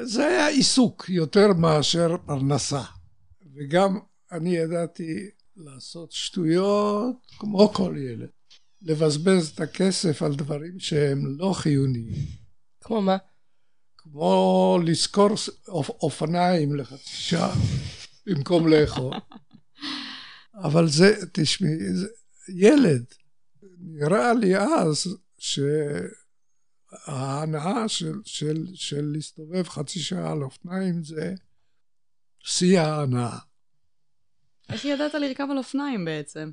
זה 0.00 0.26
היה 0.26 0.48
עיסוק 0.48 1.08
יותר 1.08 1.52
מאשר 1.52 2.16
פרנסה. 2.26 2.82
וגם 3.54 3.98
אני 4.32 4.56
ידעתי 4.56 5.30
לעשות 5.56 6.12
שטויות 6.12 7.16
כמו 7.38 7.68
כל 7.68 7.94
ילד. 7.98 8.28
לבזבז 8.82 9.48
את 9.48 9.60
הכסף 9.60 10.22
על 10.22 10.34
דברים 10.34 10.78
שהם 10.78 11.38
לא 11.38 11.52
חיוניים. 11.52 12.41
כמו 12.82 13.02
מה? 13.02 13.16
כמו 13.96 14.78
לשכור 14.84 15.28
אופ, 15.68 15.90
אופניים 15.90 16.74
לחצי 16.76 17.16
שעה 17.16 17.54
במקום 18.26 18.68
לאכול. 18.68 19.12
אבל 20.54 20.88
זה, 20.88 21.14
תשמעי, 21.32 21.94
זה, 21.94 22.06
ילד, 22.48 23.04
נראה 23.78 24.32
לי 24.32 24.56
אז 24.56 25.16
שההנאה 26.98 27.88
של, 27.88 28.14
של, 28.24 28.66
של 28.74 29.10
להסתובב 29.12 29.68
חצי 29.68 30.00
שעה 30.00 30.32
על 30.32 30.42
אופניים 30.42 31.04
זה 31.04 31.34
שיא 32.38 32.80
ההנאה. 32.80 33.38
איך 34.68 34.84
ידעת 34.84 35.14
לרכב 35.14 35.46
על 35.50 35.58
אופניים 35.58 36.04
בעצם? 36.04 36.50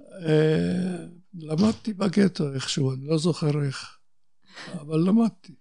אה, 0.00 1.04
למדתי 1.34 1.92
בגטו 1.92 2.54
איכשהו, 2.54 2.92
אני 2.92 3.06
לא 3.06 3.18
זוכר 3.18 3.64
איך, 3.64 3.98
אבל 4.72 4.98
למדתי. 4.98 5.54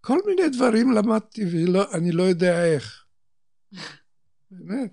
כל 0.00 0.18
מיני 0.26 0.48
דברים 0.48 0.92
למדתי 0.92 1.42
ואני 1.44 2.12
לא 2.12 2.22
יודע 2.22 2.64
איך. 2.64 3.04
באמת. 4.50 4.92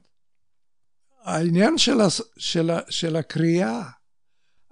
העניין 1.24 1.78
של, 1.78 2.02
הס, 2.02 2.22
של, 2.38 2.70
ה, 2.70 2.80
של 2.90 3.16
הקריאה, 3.16 3.90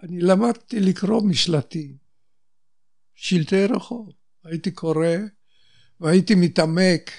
אני 0.04 0.20
למדתי 0.22 0.80
לקרוא 0.80 1.22
משלטים, 1.28 1.98
שלטי 3.16 3.66
רחוב. 3.66 4.12
הייתי 4.44 4.72
קורא 4.72 5.08
והייתי 6.00 6.36
מתעמק 6.36 7.12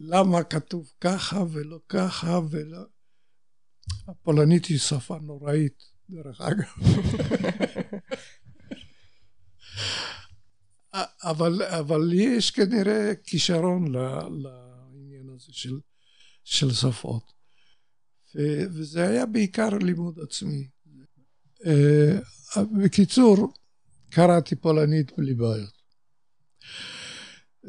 למה 0.00 0.44
כתוב 0.44 0.92
ככה 1.00 1.44
ולא 1.52 1.78
ככה 1.88 2.40
ולא... 2.50 2.78
הפולנית 4.08 4.64
היא 4.66 4.78
שפה 4.78 5.18
נוראית, 5.22 5.82
דרך 6.08 6.40
אגב. 6.40 6.68
אבל, 11.22 11.62
אבל 11.62 12.12
יש 12.12 12.50
כנראה 12.50 13.12
כישרון 13.24 13.92
לעניין 13.92 15.28
הזה 15.34 15.52
של, 15.52 15.80
של 16.44 16.70
שפות. 16.72 17.32
ו- 18.36 18.64
וזה 18.74 19.08
היה 19.08 19.26
בעיקר 19.26 19.68
לימוד 19.68 20.18
עצמי. 20.20 20.68
אה, 21.66 22.18
בקיצור, 22.84 23.54
קראתי 24.10 24.56
פולנית 24.56 25.12
בלי 25.18 25.34
בעיות. 25.34 25.80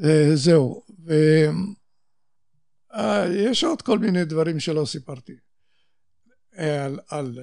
אה, 0.03 0.35
זהו. 0.35 0.83
ויש 2.89 3.63
עוד 3.63 3.81
כל 3.81 3.99
מיני 3.99 4.25
דברים 4.25 4.59
שלא 4.59 4.85
סיפרתי. 4.85 5.33
על, 6.51 6.99
על 7.07 7.39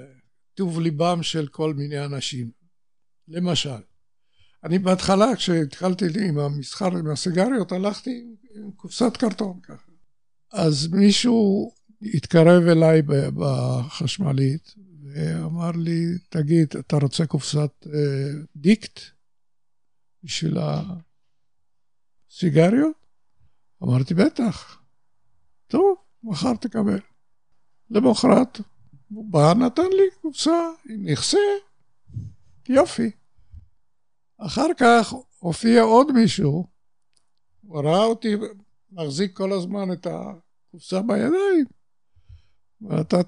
טוב 0.55 0.81
ליבם 0.81 1.23
של 1.23 1.49
כל 1.49 1.75
מיני 1.75 2.05
אנשים. 2.05 2.51
למשל, 3.29 3.81
אני 4.65 4.79
בהתחלה, 4.79 5.37
כשהתחלתי 5.37 6.05
עם 6.29 6.39
המסחר 6.39 6.97
עם 6.97 7.11
הסיגריות, 7.11 7.73
הלכתי 7.73 8.25
עם, 8.55 8.71
קופסת 8.77 9.17
קרטון 9.17 9.61
ככה. 9.63 9.93
אז 10.53 10.89
מישהו 10.93 11.73
התקרב 12.03 12.63
אליי 12.63 13.03
בחשמלית 13.35 14.75
ואמר 15.03 15.71
לי, 15.71 16.05
תגיד, 16.29 16.69
אתה 16.79 16.97
רוצה 16.97 17.27
קופסת 17.27 17.87
אה, 17.87 18.31
דיקט 18.57 19.01
בשביל 20.23 20.59
הסיגריות? 22.31 22.97
אמרתי, 23.83 24.15
בטח. 24.15 24.83
טוב, 25.67 25.97
מחר 26.23 26.55
תקבל. 26.55 27.01
למחרת 27.91 28.61
הוא 29.09 29.33
בא, 29.33 29.55
נתן 29.55 29.83
לי 29.83 30.21
קופסה 30.21 30.71
עם 30.89 31.05
מכסה, 31.05 31.39
יופי. 32.69 33.11
אחר 34.39 34.68
כך 34.78 35.14
הופיע 35.39 35.82
עוד 35.82 36.12
מישהו, 36.12 36.66
הוא 37.62 37.80
ראה 37.80 38.05
אותי 38.05 38.36
מחזיק 38.93 39.36
כל 39.36 39.53
הזמן 39.53 39.93
את 39.93 40.07
הקופסה 40.11 41.03
בידיים, 41.03 41.64
ואתה 42.80 43.20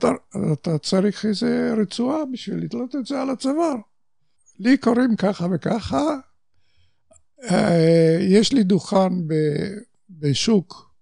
אתה, 0.53 0.79
צריך 0.79 1.25
איזה 1.25 1.75
רצועה 1.83 2.25
בשביל 2.33 2.65
לתלות 2.65 2.97
את 2.97 3.07
זה 3.07 3.23
על 3.23 3.31
הצוואר. 3.31 3.75
לי 4.59 4.79
קוראים 4.79 5.17
ככה 5.17 5.47
וככה, 5.53 6.17
אה, 7.51 8.19
יש 8.21 8.53
לי 8.53 8.63
דוכן 8.63 9.29
ב, 9.29 9.35
בשוק, 10.11 10.95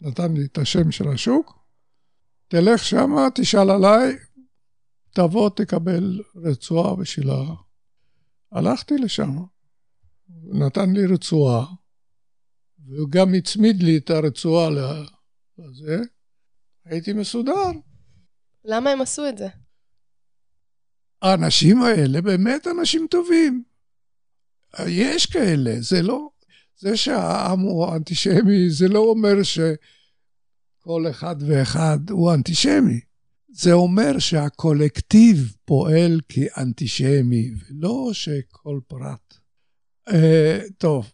נתן 0.00 0.32
לי 0.32 0.44
את 0.44 0.58
השם 0.58 0.90
של 0.90 1.08
השוק, 1.08 1.58
תלך 2.48 2.84
שמה, 2.84 3.28
תשאל 3.34 3.70
עליי, 3.70 4.16
תבוא, 5.14 5.50
תקבל 5.50 6.22
רצועה 6.36 6.96
בשביל 6.96 7.30
ה... 7.30 7.67
הלכתי 8.52 8.98
לשם, 8.98 9.36
נתן 10.44 10.92
לי 10.92 11.06
רצועה, 11.06 11.66
והוא 12.86 13.08
גם 13.10 13.34
הצמיד 13.34 13.82
לי 13.82 13.96
את 13.96 14.10
הרצועה 14.10 14.70
לזה, 15.58 15.98
הייתי 16.84 17.12
מסודר. 17.12 17.70
למה 18.64 18.90
הם 18.90 19.00
עשו 19.00 19.28
את 19.28 19.38
זה? 19.38 19.48
האנשים 21.22 21.82
האלה 21.82 22.20
באמת 22.20 22.66
אנשים 22.66 23.06
טובים. 23.10 23.64
יש 24.86 25.26
כאלה, 25.26 25.80
זה 25.80 26.02
לא, 26.02 26.30
זה 26.76 26.96
שהעם 26.96 27.60
הוא 27.60 27.96
אנטישמי, 27.96 28.70
זה 28.70 28.88
לא 28.88 28.98
אומר 28.98 29.42
שכל 29.42 31.10
אחד 31.10 31.36
ואחד 31.46 31.98
הוא 32.10 32.34
אנטישמי. 32.34 33.00
זה 33.50 33.72
אומר 33.72 34.18
שהקולקטיב 34.18 35.56
פועל 35.64 36.20
כאנטישמי, 36.28 37.50
ולא 37.54 38.10
שכל 38.12 38.80
פרט. 38.88 39.34
Uh, 40.08 40.12
טוב. 40.78 41.10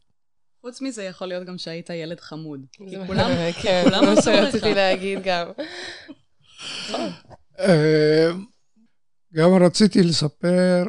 חוץ 0.61 0.81
מזה, 0.81 1.03
יכול 1.05 1.27
להיות 1.27 1.47
גם 1.47 1.59
שהיית 1.59 1.91
ילד 1.91 2.21
חמוד. 2.21 2.67
כי 2.91 2.97
כולם 3.07 3.31
כן, 3.63 3.83
כולם 3.85 4.05
זה 4.05 4.07
מה 4.07 4.13
עשו 4.19 4.31
לך. 4.31 4.53
שרציתי 4.53 4.75
להגיד 4.75 5.19
גם. 5.25 5.49
אה, 7.59 8.31
גם 9.35 9.51
רציתי 9.67 10.03
לספר 10.03 10.85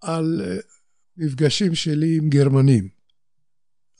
על 0.00 0.42
אה, 0.44 0.56
מפגשים 1.16 1.74
שלי 1.74 2.16
עם 2.16 2.28
גרמנים. 2.28 2.88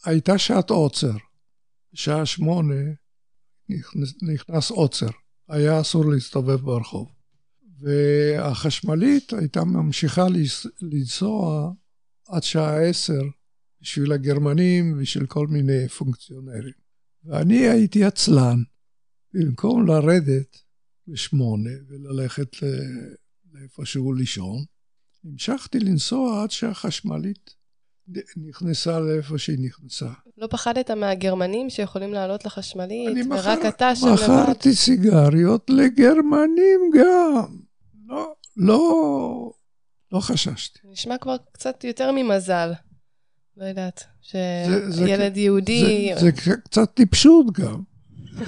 הייתה 0.04 0.38
שעת 0.38 0.70
עוצר. 0.70 1.12
בשעה 1.92 2.26
שמונה 2.26 2.74
נכנס 4.22 4.70
עוצר. 4.70 5.08
היה 5.48 5.80
אסור 5.80 6.10
להסתובב 6.10 6.60
ברחוב. 6.60 7.08
והחשמלית 7.80 9.32
הייתה 9.32 9.64
ממשיכה 9.64 10.26
לנסוע 10.82 11.72
עד 12.28 12.42
שעה 12.42 12.82
עשר 12.82 13.22
בשביל 13.80 14.12
הגרמנים 14.12 14.92
ובשביל 14.92 15.26
כל 15.26 15.46
מיני 15.46 15.88
פונקציונרים. 15.88 16.72
ואני 17.24 17.68
הייתי 17.68 18.04
עצלן. 18.04 18.62
במקום 19.34 19.86
לרדת 19.86 20.56
בשמונה 21.08 21.70
וללכת 21.88 22.62
ל- 22.62 23.14
לאיפשהו 23.52 24.12
לישון, 24.12 24.64
המשכתי 25.24 25.80
לנסוע 25.80 26.42
עד 26.42 26.50
שהחשמלית 26.50 27.54
נכנסה 28.36 29.00
לאיפה 29.00 29.38
שהיא 29.38 29.58
נכנסה. 29.60 30.06
לא 30.38 30.46
פחדת 30.50 30.90
מהגרמנים 30.90 31.70
שיכולים 31.70 32.12
לעלות 32.12 32.44
לחשמלית, 32.44 33.08
אני 33.08 33.22
ורק 33.22 33.58
מכר- 33.58 33.68
אתה 33.68 33.96
שם 33.96 34.06
לבד? 34.06 34.22
מכרתי 34.22 34.74
סיגריות 34.74 35.70
לגרמנים 35.70 36.80
גם. 36.94 37.56
לא, 38.08 38.34
לא, 38.56 39.50
לא 40.12 40.20
חששתי. 40.20 40.78
נשמע 40.84 41.18
כבר 41.18 41.36
קצת 41.52 41.84
יותר 41.84 42.10
ממזל. 42.12 42.72
לא 43.56 43.64
יודעת, 43.64 44.04
זה- 44.32 44.90
זה- 44.90 45.06
שילד 45.06 45.36
יהודי... 45.36 46.10
זה, 46.14 46.20
זה 46.20 46.32
קצת 46.64 46.94
טיפשות 46.94 47.46
גם. 47.52 47.82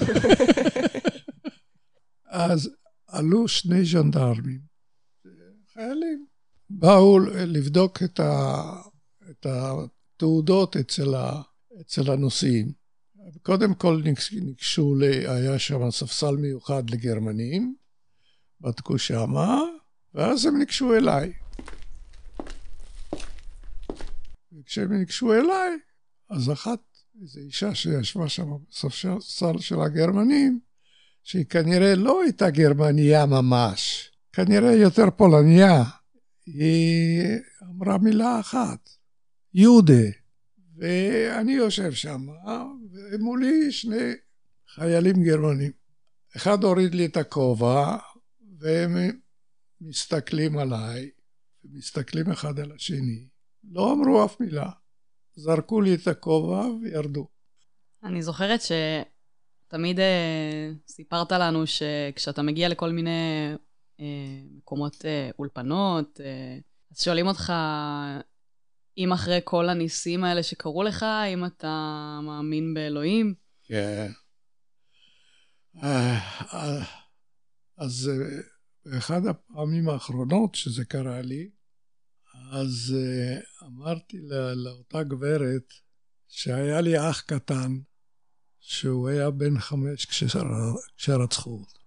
אז 2.29 2.69
עלו 3.07 3.47
שני 3.47 3.85
ז'נדרמים, 3.85 4.59
חיילים, 5.73 6.25
באו 6.69 7.19
לבדוק 7.35 8.03
את, 8.03 8.19
ה, 8.19 8.61
את 9.41 9.47
התעודות 9.49 10.77
אצל, 10.77 11.15
ה, 11.15 11.41
אצל 11.81 12.11
הנוסעים. 12.11 12.71
קודם 13.41 13.73
כל 13.73 14.01
ניגש- 14.03 14.41
ניגשו, 14.41 14.95
היה 15.27 15.59
שם 15.59 15.91
ספסל 15.91 16.35
מיוחד 16.35 16.89
לגרמנים, 16.89 17.75
בדקו 18.61 18.97
שמה, 18.97 19.59
ואז 20.13 20.45
הם 20.45 20.57
ניגשו 20.57 20.95
אליי. 20.95 21.33
וכשהם 24.59 24.93
ניגשו 24.93 25.33
אליי, 25.33 25.77
אז 26.29 26.51
אחת, 26.51 26.79
איזו 27.21 27.39
אישה 27.39 27.75
שישבה 27.75 28.29
שם 28.29 28.49
בספסל 28.69 29.57
של 29.59 29.81
הגרמנים, 29.81 30.59
שהיא 31.23 31.45
כנראה 31.45 31.95
לא 31.95 32.21
הייתה 32.23 32.49
גרמניה 32.49 33.25
ממש, 33.25 34.11
כנראה 34.33 34.73
יותר 34.73 35.09
פולניה, 35.17 35.83
היא 36.45 37.21
אמרה 37.63 37.97
מילה 37.97 38.39
אחת, 38.39 38.89
יהודה. 39.53 40.03
ואני 40.77 41.51
יושב 41.51 41.91
שם, 41.91 42.27
ומולי 43.11 43.71
שני 43.71 44.13
חיילים 44.67 45.23
גרמנים. 45.23 45.71
אחד 46.35 46.63
הוריד 46.63 46.95
לי 46.95 47.05
את 47.05 47.17
הכובע, 47.17 47.97
והם 48.59 48.97
מסתכלים 49.81 50.57
עליי, 50.57 51.09
ומסתכלים 51.65 52.31
אחד 52.31 52.59
על 52.59 52.71
השני. 52.71 53.27
לא 53.71 53.93
אמרו 53.93 54.25
אף 54.25 54.39
מילה. 54.39 54.69
זרקו 55.35 55.81
לי 55.81 55.95
את 55.95 56.07
הכובע 56.07 56.65
וירדו. 56.81 57.27
אני 58.03 58.21
זוכרת 58.21 58.59
שתמיד 58.61 59.99
אה, 59.99 60.71
סיפרת 60.87 61.31
לנו 61.31 61.63
שכשאתה 61.67 62.41
מגיע 62.41 62.69
לכל 62.69 62.91
מיני 62.91 63.49
אה, 63.99 64.05
מקומות 64.57 65.05
אה, 65.05 65.29
אולפנות, 65.39 66.21
אה, 66.23 66.57
אז 66.91 67.01
שואלים 67.01 67.27
אותך 67.27 67.53
אם 68.97 69.11
אחרי 69.13 69.39
כל 69.43 69.69
הניסים 69.69 70.23
האלה 70.23 70.43
שקרו 70.43 70.83
לך, 70.83 71.05
אם 71.33 71.45
אתה 71.45 71.69
מאמין 72.23 72.73
באלוהים. 72.73 73.33
כן. 73.63 74.11
אה, 75.83 76.19
אז 77.77 78.09
אה, 78.13 78.41
באחד 78.85 79.21
הפעמים 79.25 79.89
האחרונות 79.89 80.55
שזה 80.55 80.85
קרה 80.85 81.21
לי, 81.21 81.49
אז 82.51 82.95
אה, 82.97 83.39
אמרתי 83.67 84.17
לה- 84.21 84.53
לאותה 84.55 85.03
גברת 85.03 85.73
שהיה 86.27 86.81
לי 86.81 87.09
אח 87.09 87.21
קטן, 87.21 87.79
שהוא 88.59 89.09
היה 89.09 89.29
בן 89.31 89.59
חמש 89.59 90.05
כשר- 90.05 90.43
כשרצחו 90.97 91.51
אותו. 91.51 91.79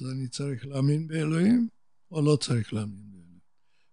אז 0.00 0.06
אני 0.12 0.28
צריך 0.28 0.66
להאמין 0.66 1.06
באלוהים 1.08 1.68
או 2.10 2.22
לא 2.22 2.36
צריך 2.36 2.72
להאמין 2.74 3.04
באלוהים? 3.12 3.38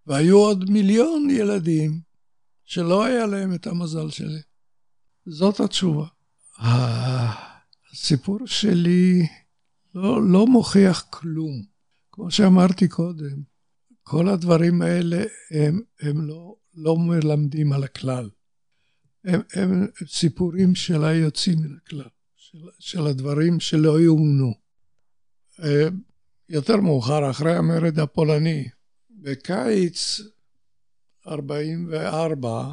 והיו 0.07 0.37
עוד 0.37 0.69
מיליון 0.69 1.27
ילדים 1.29 2.01
שלא 2.65 3.05
היה 3.05 3.25
להם 3.25 3.53
את 3.53 3.67
המזל 3.67 4.09
שלי. 4.09 4.41
זאת 5.25 5.59
התשובה. 5.59 6.07
הסיפור 7.91 8.39
שלי 8.45 9.27
לא, 9.95 10.23
לא 10.23 10.47
מוכיח 10.47 11.05
כלום. 11.09 11.63
כמו 12.11 12.31
שאמרתי 12.31 12.87
קודם, 12.87 13.41
כל 14.03 14.27
הדברים 14.27 14.81
האלה 14.81 15.23
הם, 15.51 15.81
הם 16.01 16.27
לא, 16.27 16.55
לא 16.73 16.97
מלמדים 16.97 17.73
על 17.73 17.83
הכלל. 17.83 18.29
הם, 19.25 19.41
הם 19.53 19.87
סיפורים 20.07 20.75
של 20.75 21.03
היוצאים 21.03 21.59
מן 21.59 21.77
הכלל, 21.77 22.09
של, 22.35 22.57
של 22.79 23.07
הדברים 23.07 23.59
שלא 23.59 24.01
יאומנו. 24.01 24.53
אה, 25.63 25.87
יותר 26.49 26.77
מאוחר, 26.77 27.29
אחרי 27.29 27.55
המרד 27.55 27.99
הפולני, 27.99 28.69
בקיץ 29.09 30.19
44, 31.27 32.65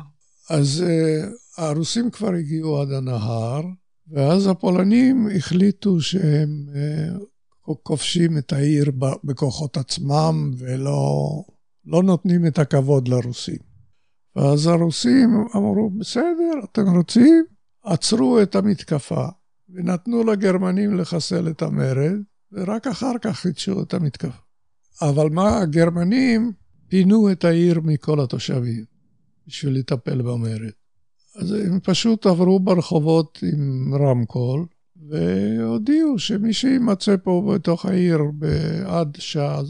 אז 0.50 0.84
uh, 0.86 1.62
הרוסים 1.62 2.10
כבר 2.10 2.34
הגיעו 2.34 2.80
עד 2.80 2.92
הנהר, 2.92 3.62
ואז 4.10 4.46
הפולנים 4.46 5.28
החליטו 5.36 6.00
שהם 6.00 6.66
uh, 6.68 7.74
כובשים 7.82 8.38
את 8.38 8.52
העיר 8.52 8.92
בכוחות 9.24 9.76
עצמם 9.76 10.50
ולא 10.58 11.28
לא 11.86 12.02
נותנים 12.02 12.46
את 12.46 12.58
הכבוד 12.58 13.08
לרוסים. 13.08 13.58
ואז 14.36 14.66
הרוסים 14.66 15.44
אמרו, 15.56 15.90
בסדר, 15.90 16.64
אתם 16.64 16.96
רוצים? 16.96 17.44
עצרו 17.84 18.42
את 18.42 18.54
המתקפה, 18.54 19.26
ונתנו 19.68 20.24
לגרמנים 20.24 20.98
לחסל 20.98 21.48
את 21.48 21.62
המרד, 21.62 22.16
ורק 22.52 22.86
אחר 22.86 23.18
כך 23.20 23.36
חידשו 23.36 23.82
את 23.82 23.94
המתקפה. 23.94 24.42
אבל 25.02 25.30
מה, 25.30 25.58
הגרמנים 25.58 26.52
פינו 26.88 27.32
את 27.32 27.44
העיר 27.44 27.80
מכל 27.80 28.20
התושבים 28.20 28.84
בשביל 29.46 29.78
לטפל 29.78 30.22
במרד. 30.22 30.70
אז 31.36 31.52
הם 31.52 31.80
פשוט 31.80 32.26
עברו 32.26 32.60
ברחובות 32.60 33.38
עם 33.52 33.94
רמקול, 33.94 34.66
והודיעו 35.08 36.18
שמי 36.18 36.52
שימצא 36.52 37.16
פה 37.22 37.52
בתוך 37.54 37.86
העיר 37.86 38.18
עד 38.86 39.16
שעה, 39.20 39.60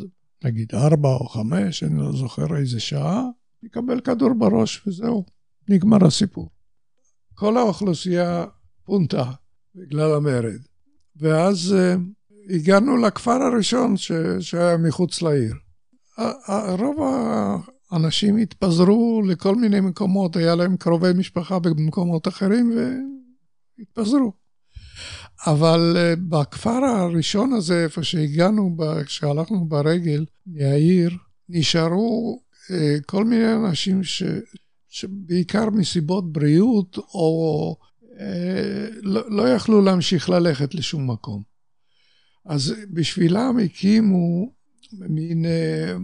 נגיד 0.45 0.69
ארבע 0.75 1.09
או 1.09 1.29
חמש, 1.29 1.83
אני 1.83 1.99
לא 1.99 2.13
זוכר 2.13 2.57
איזה 2.57 2.81
שעה, 2.81 3.25
יקבל 3.63 4.01
כדור 4.01 4.33
בראש 4.33 4.87
וזהו, 4.87 5.25
נגמר 5.69 6.07
הסיפור. 6.07 6.51
כל 7.35 7.57
האוכלוסייה 7.57 8.47
פונתה 8.85 9.31
בגלל 9.75 10.15
המרד. 10.15 10.61
ואז 11.17 11.75
uh, 11.77 12.01
הגענו 12.55 12.97
לכפר 12.97 13.43
הראשון 13.43 13.97
ש... 13.97 14.13
שהיה 14.41 14.77
מחוץ 14.77 15.23
לעיר. 15.23 15.55
רוב 16.79 16.97
האנשים 17.91 18.37
התפזרו 18.37 19.23
לכל 19.29 19.55
מיני 19.55 19.81
מקומות, 19.81 20.37
היה 20.37 20.55
להם 20.55 20.77
קרובי 20.77 21.13
משפחה 21.17 21.59
במקומות 21.59 22.29
אחרים 22.29 22.73
והתפזרו. 23.79 24.33
אבל 25.47 25.97
uh, 25.97 26.21
בכפר 26.29 26.85
הראשון 26.85 27.53
הזה, 27.53 27.85
איפה 27.85 28.03
שהגענו, 28.03 28.77
כשהלכנו 29.07 29.69
ברגל 29.69 30.25
מהעיר, 30.47 31.11
נשארו 31.49 32.43
uh, 32.69 32.73
כל 33.07 33.25
מיני 33.25 33.55
אנשים 33.55 34.05
ש... 34.05 34.23
שבעיקר 34.89 35.71
מסיבות 35.71 36.33
בריאות, 36.33 36.99
או 36.99 37.77
אה, 38.21 38.89
לא, 39.03 39.31
לא 39.31 39.49
יכלו 39.49 39.81
להמשיך 39.81 40.29
ללכת 40.29 40.75
לשום 40.75 41.11
מקום. 41.11 41.43
אז 42.47 42.75
בשבילם 42.91 43.59
הקימו 43.65 44.53
מין 44.93 45.45
אה, 45.45 45.97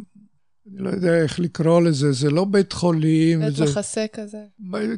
אני 0.67 0.83
לא 0.83 0.89
יודע 0.89 1.23
איך 1.23 1.41
לקרוא 1.41 1.83
לזה, 1.83 2.13
זה 2.13 2.31
לא 2.31 2.45
בית 2.45 2.73
חולים. 2.73 3.41
בית 3.41 3.57
זה... 3.57 3.65
מחסה 3.65 4.07
כזה. 4.13 4.45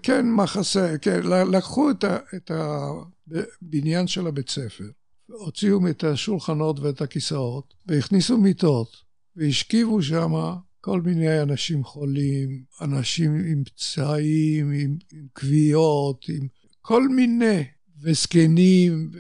כן, 0.03 0.31
מחסה, 0.31 0.99
כן. 0.99 1.21
לקחו 1.53 1.91
את, 1.91 2.05
ה, 2.05 2.19
את 2.37 2.51
הבניין 2.51 4.07
של 4.07 4.27
הבית 4.27 4.51
ספר, 4.51 4.85
הוציאו 5.27 5.89
את 5.89 6.05
השולחנות 6.05 6.81
ואת 6.81 7.01
הכיסאות, 7.01 7.75
והכניסו 7.87 8.39
מיטות, 8.39 8.97
והשכיבו 9.37 10.03
שם 10.03 10.33
כל 10.81 11.01
מיני 11.01 11.43
אנשים 11.43 11.85
חולים, 11.85 12.65
אנשים 12.81 13.35
עם 13.35 13.65
פצעים, 13.65 14.71
עם, 14.71 14.99
עם 15.13 15.27
כוויות, 15.41 16.25
עם 16.29 16.47
כל 16.81 17.09
מיני, 17.09 17.65
וזקנים, 18.03 19.11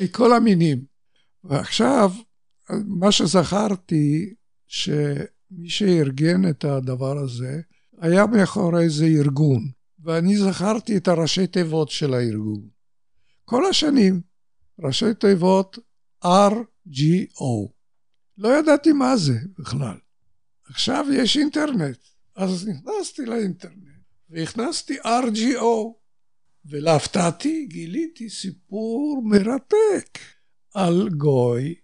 מכל 0.00 0.32
המינים. 0.32 0.84
ועכשיו, 1.44 2.10
מה 2.70 3.12
שזכרתי, 3.12 4.34
שמי 4.66 5.68
שארגן 5.68 6.48
את 6.50 6.64
הדבר 6.64 7.18
הזה, 7.18 7.60
היה 7.98 8.26
מאחורי 8.26 8.84
איזה 8.84 9.04
ארגון, 9.04 9.70
ואני 10.04 10.36
זכרתי 10.36 10.96
את 10.96 11.08
הראשי 11.08 11.46
תיבות 11.46 11.90
של 11.90 12.14
הארגון. 12.14 12.68
כל 13.44 13.66
השנים, 13.66 14.20
ראשי 14.78 15.14
תיבות 15.20 15.78
RGO. 16.24 17.70
לא 18.38 18.58
ידעתי 18.58 18.92
מה 18.92 19.16
זה 19.16 19.38
בכלל. 19.58 19.96
עכשיו 20.64 21.06
יש 21.12 21.36
אינטרנט, 21.36 21.98
אז 22.36 22.68
נכנסתי 22.68 23.26
לאינטרנט 23.26 23.86
והכנסתי 24.30 24.98
RGO, 25.00 25.92
ולהפתעתי 26.64 27.66
גיליתי 27.66 28.30
סיפור 28.30 29.22
מרתק 29.24 30.18
על 30.74 31.08
גוי, 31.16 31.74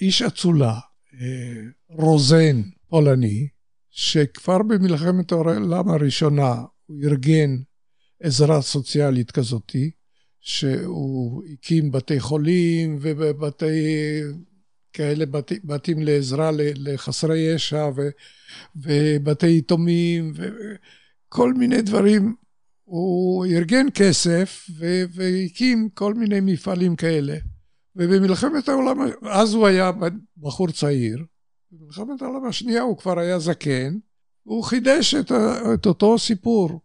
איש 0.00 0.22
אצולה, 0.22 0.78
אה, 1.20 1.62
רוזן 1.88 2.62
פולני, 2.88 3.48
שכבר 3.90 4.58
במלחמת 4.62 5.32
העולם 5.32 5.88
הראשונה 5.88 6.54
הוא 6.86 6.96
ארגן 7.04 7.56
עזרה 8.22 8.62
סוציאלית 8.62 9.30
כזאתי, 9.30 9.90
שהוא 10.40 11.42
הקים 11.52 11.92
בתי 11.92 12.20
חולים 12.20 12.98
ובתי 13.00 14.20
כאלה 14.92 15.26
בת, 15.26 15.52
בתים 15.64 16.02
לעזרה 16.02 16.50
לחסרי 16.54 17.38
ישע 17.38 17.88
ו, 17.96 18.08
ובתי 18.76 19.58
יתומים 19.58 20.32
וכל 20.36 21.54
מיני 21.54 21.82
דברים. 21.82 22.34
הוא 22.84 23.46
ארגן 23.46 23.86
כסף 23.94 24.66
ו, 24.78 25.02
והקים 25.12 25.88
כל 25.94 26.14
מיני 26.14 26.40
מפעלים 26.40 26.96
כאלה. 26.96 27.36
ובמלחמת 27.96 28.68
העולם, 28.68 28.98
אז 29.22 29.54
הוא 29.54 29.66
היה 29.66 29.90
בחור 30.36 30.70
צעיר, 30.70 31.24
במלחמת 31.70 32.22
העולם 32.22 32.44
השנייה 32.44 32.82
הוא 32.82 32.98
כבר 32.98 33.18
היה 33.18 33.38
זקן, 33.38 33.98
הוא 34.42 34.64
חידש 34.64 35.14
את, 35.14 35.32
את 35.74 35.86
אותו 35.86 36.18
סיפור. 36.18 36.80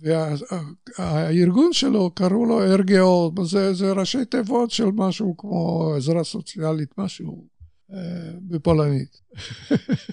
והארגון 0.00 1.72
שלו, 1.72 2.10
קראו 2.10 2.46
לו 2.46 2.76
RGO, 2.76 3.42
זה, 3.44 3.74
זה 3.74 3.92
ראשי 3.92 4.24
תיבות 4.24 4.70
של 4.70 4.84
משהו 4.84 5.36
כמו 5.36 5.92
עזרה 5.96 6.24
סוציאלית, 6.24 6.98
משהו 6.98 7.48
אה, 7.92 8.32
בפולנית. 8.40 9.20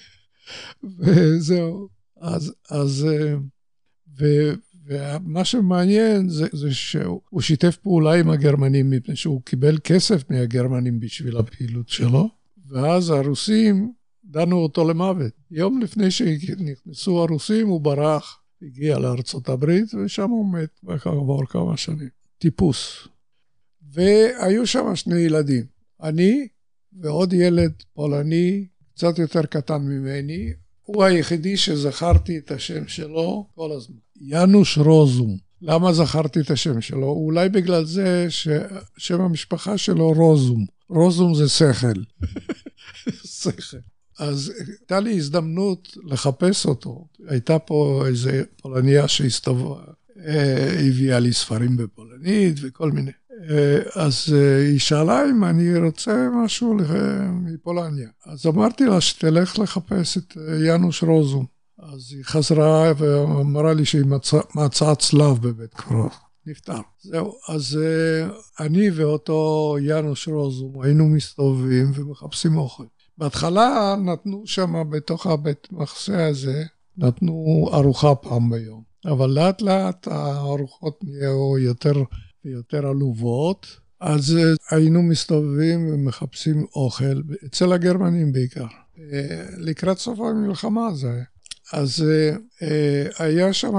וזהו. 0.99 1.87
אז, 2.21 2.53
אז 2.69 3.07
אה, 3.11 3.35
ו, 4.19 4.25
ומה 4.85 5.45
שמעניין 5.45 6.29
זה, 6.29 6.47
זה 6.51 6.73
שהוא 6.73 7.41
שיתף 7.41 7.77
פעולה 7.77 8.13
עם 8.13 8.29
הגרמנים 8.29 8.89
מפני 8.89 9.15
שהוא 9.15 9.41
קיבל 9.41 9.77
כסף 9.83 10.29
מהגרמנים 10.29 10.99
בשביל 10.99 11.37
הפעילות 11.37 11.89
שלו, 11.89 12.29
ואז 12.67 13.09
הרוסים 13.09 13.93
דנו 14.25 14.57
אותו 14.57 14.89
למוות. 14.89 15.31
יום 15.51 15.81
לפני 15.81 16.11
שנכנסו 16.11 17.23
הרוסים 17.23 17.67
הוא 17.67 17.81
ברח. 17.81 18.39
הגיע 18.61 18.99
לארצות 18.99 19.49
הברית, 19.49 19.93
ושם 19.93 20.29
הוא 20.29 20.53
מת 20.53 20.99
כעבור 20.99 21.45
כמה 21.45 21.77
שנים. 21.77 22.09
טיפוס. 22.37 23.07
והיו 23.91 24.67
שם 24.67 24.95
שני 24.95 25.19
ילדים, 25.19 25.65
אני 26.03 26.47
ועוד 26.93 27.33
ילד 27.33 27.73
פולני, 27.93 28.67
קצת 28.95 29.19
יותר 29.19 29.45
קטן 29.45 29.81
ממני, 29.81 30.53
הוא 30.83 31.03
היחידי 31.03 31.57
שזכרתי 31.57 32.37
את 32.37 32.51
השם 32.51 32.87
שלו 32.87 33.47
כל 33.55 33.71
הזמן. 33.71 34.04
יאנוש 34.21 34.77
רוזום. 34.77 35.37
למה 35.61 35.93
זכרתי 35.93 36.39
את 36.39 36.51
השם 36.51 36.81
שלו? 36.81 37.07
אולי 37.07 37.49
בגלל 37.49 37.85
זה 37.85 38.27
ששם 38.29 39.21
המשפחה 39.21 39.77
שלו 39.77 40.11
רוזום. 40.11 40.65
רוזום 40.89 41.35
זה 41.35 41.49
שכל. 41.49 42.01
שכל. 43.41 43.77
אז 44.19 44.53
הייתה 44.67 44.99
לי 44.99 45.17
הזדמנות 45.17 45.97
לחפש 46.03 46.65
אותו. 46.65 47.07
הייתה 47.27 47.59
פה 47.59 48.03
איזה 48.07 48.43
פולניה 48.61 49.07
שהסתובבה, 49.07 49.83
אה, 50.25 50.79
הביאה 50.79 51.19
לי 51.19 51.33
ספרים 51.33 51.77
בפולנית 51.77 52.57
וכל 52.61 52.91
מיני. 52.91 53.11
אה, 53.49 53.77
אז 53.95 54.33
אה, 54.33 54.57
היא 54.57 54.79
שאלה 54.79 55.29
אם 55.29 55.43
אני 55.43 55.77
רוצה 55.77 56.27
משהו 56.43 56.77
מפולניה. 57.31 58.09
אז 58.25 58.45
אמרתי 58.45 58.85
לה 58.85 59.01
שתלך 59.01 59.59
לחפש 59.59 60.17
את 60.17 60.37
יאנוש 60.65 61.03
רוזום. 61.03 61.54
אז 61.93 62.11
היא 62.11 62.23
חזרה 62.23 62.91
ואמרה 62.97 63.73
לי 63.73 63.85
שהיא 63.85 64.05
מצאה, 64.55 64.95
צלב 64.95 65.41
בבית 65.41 65.73
קברות. 65.73 66.11
נפטר. 66.47 66.77
זהו, 67.01 67.33
אז 67.49 67.79
אני 68.59 68.89
ואותו 68.89 69.75
יאנוש 69.81 70.27
רוזום 70.27 70.81
היינו 70.81 71.07
מסתובבים 71.07 71.91
ומחפשים 71.95 72.57
אוכל. 72.57 72.83
בהתחלה 73.17 73.95
נתנו 74.05 74.43
שם 74.45 74.83
בתוך 74.89 75.27
הבית 75.27 75.67
מחסה 75.71 76.27
הזה, 76.27 76.63
נתנו 76.97 77.69
ארוחה 77.73 78.15
פעם 78.15 78.49
ביום. 78.49 78.83
אבל 79.05 79.29
לאט 79.29 79.61
לאט 79.61 80.07
הארוחות 80.07 80.99
נהיו 81.03 81.57
יותר 81.57 82.03
ויותר 82.45 82.87
עלובות, 82.87 83.67
אז 84.01 84.37
היינו 84.71 85.03
מסתובבים 85.03 85.87
ומחפשים 85.93 86.65
אוכל, 86.75 87.21
אצל 87.45 87.73
הגרמנים 87.73 88.31
בעיקר. 88.31 88.65
אה, 88.99 89.45
לקראת 89.57 89.97
סוף 89.97 90.19
המלחמה 90.19 90.93
זה 90.93 91.11
היה. 91.11 91.23
אז 91.73 92.05
אה, 92.61 93.07
היה 93.25 93.53
שם, 93.53 93.73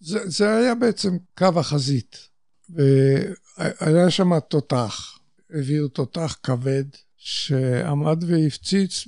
זה, 0.00 0.18
זה 0.24 0.56
היה 0.56 0.74
בעצם 0.74 1.16
קו 1.38 1.50
החזית, 1.56 2.16
והיה 2.68 4.10
שם 4.10 4.40
תותח, 4.40 5.18
הביאו 5.50 5.88
תותח 5.88 6.36
כבד, 6.42 6.84
שעמד 7.16 8.24
והפציץ 8.26 9.04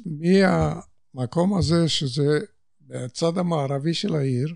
מהמקום 1.15 1.59
הזה, 1.59 1.89
שזה 1.89 2.39
בצד 2.87 3.39
המערבי 3.39 3.95
של 3.95 4.15
העיר, 4.15 4.55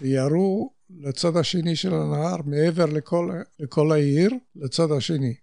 וירו 0.00 0.72
לצד 1.00 1.36
השני 1.36 1.76
של 1.76 1.94
הנהר, 1.94 2.36
מעבר 2.44 2.86
לכל, 2.86 3.30
לכל 3.60 3.92
העיר, 3.92 4.30
לצד 4.56 4.92
השני. 4.92 5.34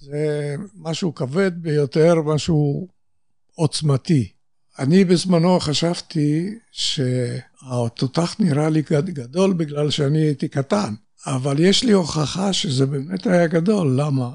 זה 0.00 0.54
משהו 0.76 1.14
כבד 1.14 1.52
ביותר, 1.62 2.14
משהו 2.22 2.88
עוצמתי. 3.54 4.32
אני 4.78 5.04
בזמנו 5.04 5.60
חשבתי 5.60 6.58
שהתותח 6.70 8.36
נראה 8.38 8.70
לי 8.70 8.82
גדול 9.12 9.52
בגלל 9.52 9.90
שאני 9.90 10.18
הייתי 10.18 10.48
קטן. 10.48 10.94
אבל 11.26 11.60
יש 11.60 11.84
לי 11.84 11.92
הוכחה 11.92 12.52
שזה 12.52 12.86
באמת 12.86 13.26
היה 13.26 13.46
גדול, 13.46 14.00
למה? 14.00 14.30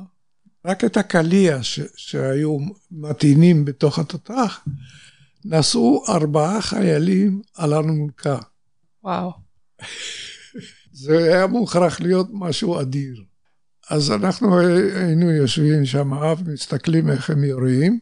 רק 0.66 0.84
את 0.84 0.98
הקליע 0.98 1.64
ש- 1.64 1.80
שהיו 1.96 2.58
מטעינים 2.92 3.66
בתוך 3.66 4.00
התותח, 4.00 4.60
נסעו 5.46 6.04
ארבעה 6.10 6.62
חיילים 6.62 7.42
על 7.56 7.74
אלונקה. 7.74 8.38
וואו. 9.04 9.32
זה 11.04 11.18
היה 11.18 11.48
מוכרח 11.48 12.02
להיות 12.02 12.28
משהו 12.34 12.82
אדיר. 12.82 13.24
אז 13.90 14.12
אנחנו 14.12 14.60
היינו 14.60 15.32
יושבים 15.32 15.86
שם 15.86 16.12
ומסתכלים 16.46 17.10
איך 17.10 17.30
הם 17.30 17.44
יורים, 17.44 18.00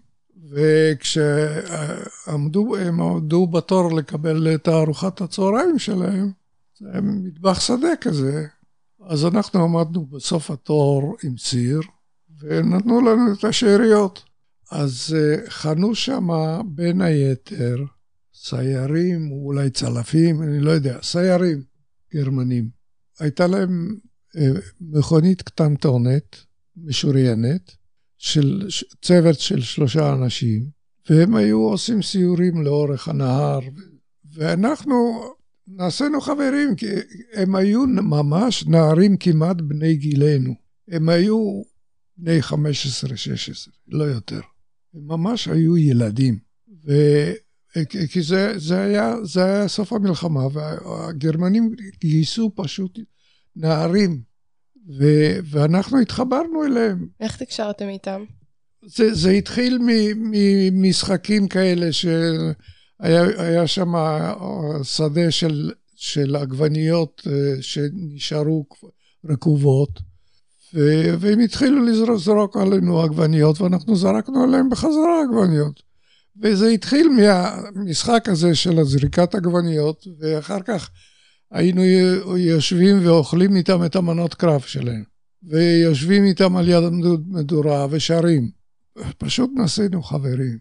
וכשעמדו, 0.51 1.95
הם 2.77 3.01
עמדו 3.01 3.47
בתור 3.47 3.95
לקבל 3.97 4.55
את 4.55 4.67
ארוחת 4.67 5.21
הצהריים 5.21 5.79
שלהם, 5.79 6.31
זה 6.79 6.87
היה 6.91 7.01
מטבח 7.01 7.59
שדה 7.59 7.95
כזה, 8.01 8.47
אז 9.07 9.25
אנחנו 9.25 9.63
עמדנו 9.63 10.05
בסוף 10.05 10.51
התור 10.51 11.15
עם 11.23 11.35
ציר, 11.35 11.81
ונתנו 12.39 13.01
לנו 13.01 13.33
את 13.33 13.43
השאריות. 13.43 14.23
אז 14.71 15.15
אה, 15.17 15.49
חנו 15.49 15.95
שם 15.95 16.27
בין 16.65 17.01
היתר 17.01 17.77
סיירים, 18.33 19.31
אולי 19.31 19.69
צלפים, 19.69 20.43
אני 20.43 20.59
לא 20.59 20.71
יודע, 20.71 20.97
סיירים 21.01 21.63
גרמנים. 22.13 22.69
הייתה 23.19 23.47
להם 23.47 23.95
מכונית 24.81 25.41
קטנטונת, 25.41 26.37
משוריינת, 26.77 27.75
של 28.17 28.67
צוות 29.01 29.39
של 29.39 29.61
שלושה 29.61 30.13
אנשים, 30.13 30.69
והם 31.09 31.35
היו 31.35 31.59
עושים 31.59 32.01
סיורים 32.01 32.63
לאורך 32.63 33.07
הנהר, 33.07 33.59
ואנחנו 34.33 35.23
נעשינו 35.67 36.21
חברים, 36.21 36.75
כי 36.75 36.85
הם 37.33 37.55
היו 37.55 37.87
ממש 37.87 38.65
נערים 38.65 39.17
כמעט 39.17 39.57
בני 39.61 39.95
גילנו. 39.95 40.53
הם 40.87 41.09
היו 41.09 41.61
בני 42.17 42.39
15-16, 42.39 42.53
לא 43.87 44.03
יותר. 44.03 44.41
הם 44.93 45.07
ממש 45.07 45.47
היו 45.47 45.77
ילדים. 45.77 46.39
ו... 46.85 46.93
כי 48.09 48.21
זה, 48.21 48.59
זה, 48.59 48.81
היה, 48.81 49.15
זה 49.23 49.45
היה 49.45 49.67
סוף 49.67 49.93
המלחמה, 49.93 50.41
והגרמנים 50.53 51.75
גייסו 52.01 52.51
פשוט 52.55 52.99
נערים, 53.55 54.21
ו, 54.99 55.05
ואנחנו 55.43 55.99
התחברנו 55.99 56.63
אליהם. 56.65 57.07
איך 57.19 57.37
תקשרתם 57.37 57.87
איתם? 57.89 58.23
זה, 58.85 59.13
זה 59.13 59.31
התחיל 59.31 59.79
ממשחקים 60.71 61.47
כאלה, 61.47 61.91
שהיה 61.91 63.67
שם 63.67 63.93
שדה 64.83 65.31
של, 65.31 65.71
של 65.95 66.35
עגבניות 66.35 67.21
אה, 67.27 67.61
שנשארו 67.61 68.65
רקובות, 69.29 69.99
והם 71.19 71.39
התחילו 71.39 71.85
לזרוק 71.85 72.57
עלינו 72.57 73.01
עגבניות, 73.01 73.61
ואנחנו 73.61 73.95
זרקנו 73.95 74.43
עליהם 74.43 74.69
בחזרה 74.69 75.21
עגבניות. 75.23 75.83
וזה 76.41 76.67
התחיל 76.67 77.09
מהמשחק 77.09 78.29
הזה 78.29 78.55
של 78.55 78.79
הזריקת 78.79 79.35
עגבניות, 79.35 80.07
ואחר 80.19 80.61
כך 80.61 80.89
היינו 81.51 81.83
יושבים 82.37 83.05
ואוכלים 83.05 83.55
איתם 83.55 83.85
את 83.85 83.95
המנות 83.95 84.33
קרב 84.33 84.61
שלהם, 84.61 85.03
ויושבים 85.43 86.23
איתם 86.25 86.55
על 86.55 86.69
יד 86.69 86.83
המדורה 86.83 87.87
ושרים. 87.89 88.51
פשוט 89.17 89.49
נעשינו 89.55 90.03
חברים. 90.03 90.57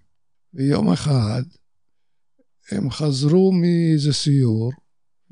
ויום 0.54 0.92
אחד 0.92 1.42
הם 2.70 2.90
חזרו 2.90 3.52
מאיזה 3.52 4.12
סיור, 4.12 4.72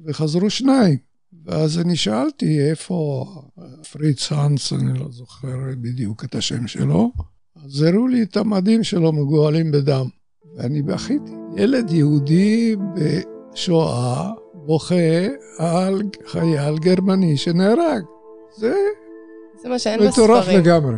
וחזרו 0.06 0.50
שניים. 0.50 0.98
ואז 1.44 1.78
אני 1.78 1.96
שאלתי 1.96 2.61
איפה 2.70 3.26
פריץ 3.92 4.32
האנס, 4.32 4.72
אני 4.72 4.98
לא 4.98 5.09
זוכר 5.11 5.56
בדיוק 5.80 6.24
את 6.24 6.34
השם 6.34 6.66
שלו, 6.66 7.12
אז 7.64 7.82
הראו 7.82 8.06
לי 8.06 8.22
את 8.22 8.36
המדים 8.36 8.84
שלו 8.84 9.12
מגואלים 9.12 9.70
בדם. 9.70 10.09
ואני 10.56 10.82
בכיתי. 10.82 11.32
ילד 11.56 11.90
יהודי 11.90 12.76
בשואה 12.94 14.30
בוכה 14.68 15.26
על 15.58 16.02
חייל 16.26 16.78
גרמני 16.78 17.36
שנהרג. 17.36 18.02
זה... 18.56 18.74
זה 19.62 19.68
מה 19.68 19.78
שאין 19.78 20.00
בספרים. 20.00 20.24
מטורף 20.24 20.48
לגמרי. 20.48 20.96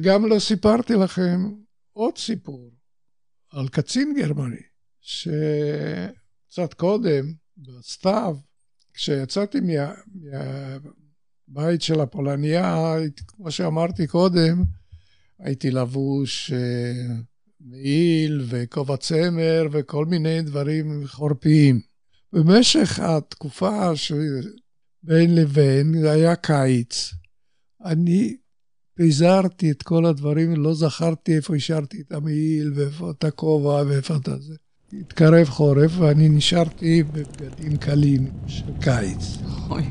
גם 0.00 0.26
לא 0.26 0.38
סיפרתי 0.38 0.94
לכם 0.94 1.52
עוד 1.92 2.18
סיפור 2.18 2.70
על 3.52 3.68
קצין 3.68 4.14
גרמני, 4.16 4.62
שקצת 5.00 6.74
קודם, 6.76 7.32
בסתיו, 7.56 8.36
כשיצאתי 8.94 9.60
מה, 9.60 9.92
מהבית 11.48 11.82
של 11.82 12.00
הפולניה, 12.00 12.94
כמו 13.26 13.50
שאמרתי 13.50 14.06
קודם, 14.06 14.62
הייתי 15.38 15.70
לבוש 15.70 16.52
אה, 16.52 17.14
מעיל 17.64 18.44
וכובע 18.48 18.96
צמר 18.96 19.66
וכל 19.72 20.06
מיני 20.06 20.42
דברים 20.42 21.06
חורפיים. 21.06 21.80
במשך 22.32 23.00
התקופה 23.00 23.96
שבין 23.96 25.34
לבין, 25.34 26.00
זה 26.00 26.10
היה 26.10 26.36
קיץ, 26.36 27.10
אני 27.84 28.36
פיזרתי 28.94 29.70
את 29.70 29.82
כל 29.82 30.06
הדברים, 30.06 30.56
לא 30.56 30.74
זכרתי 30.74 31.36
איפה 31.36 31.56
השארתי 31.56 32.00
את 32.00 32.12
המעיל 32.12 32.72
ואיפה 32.74 33.10
את 33.10 33.24
הכובע 33.24 33.82
ואיפה 33.88 34.14
את 34.16 34.28
זה. 34.42 34.54
התקרב 35.00 35.46
חורף 35.46 35.92
ואני 35.98 36.28
נשארתי 36.28 37.02
בבגדים 37.02 37.76
קלים 37.76 38.30
של 38.46 38.72
קיץ. 38.80 39.38
אוי. 39.70 39.82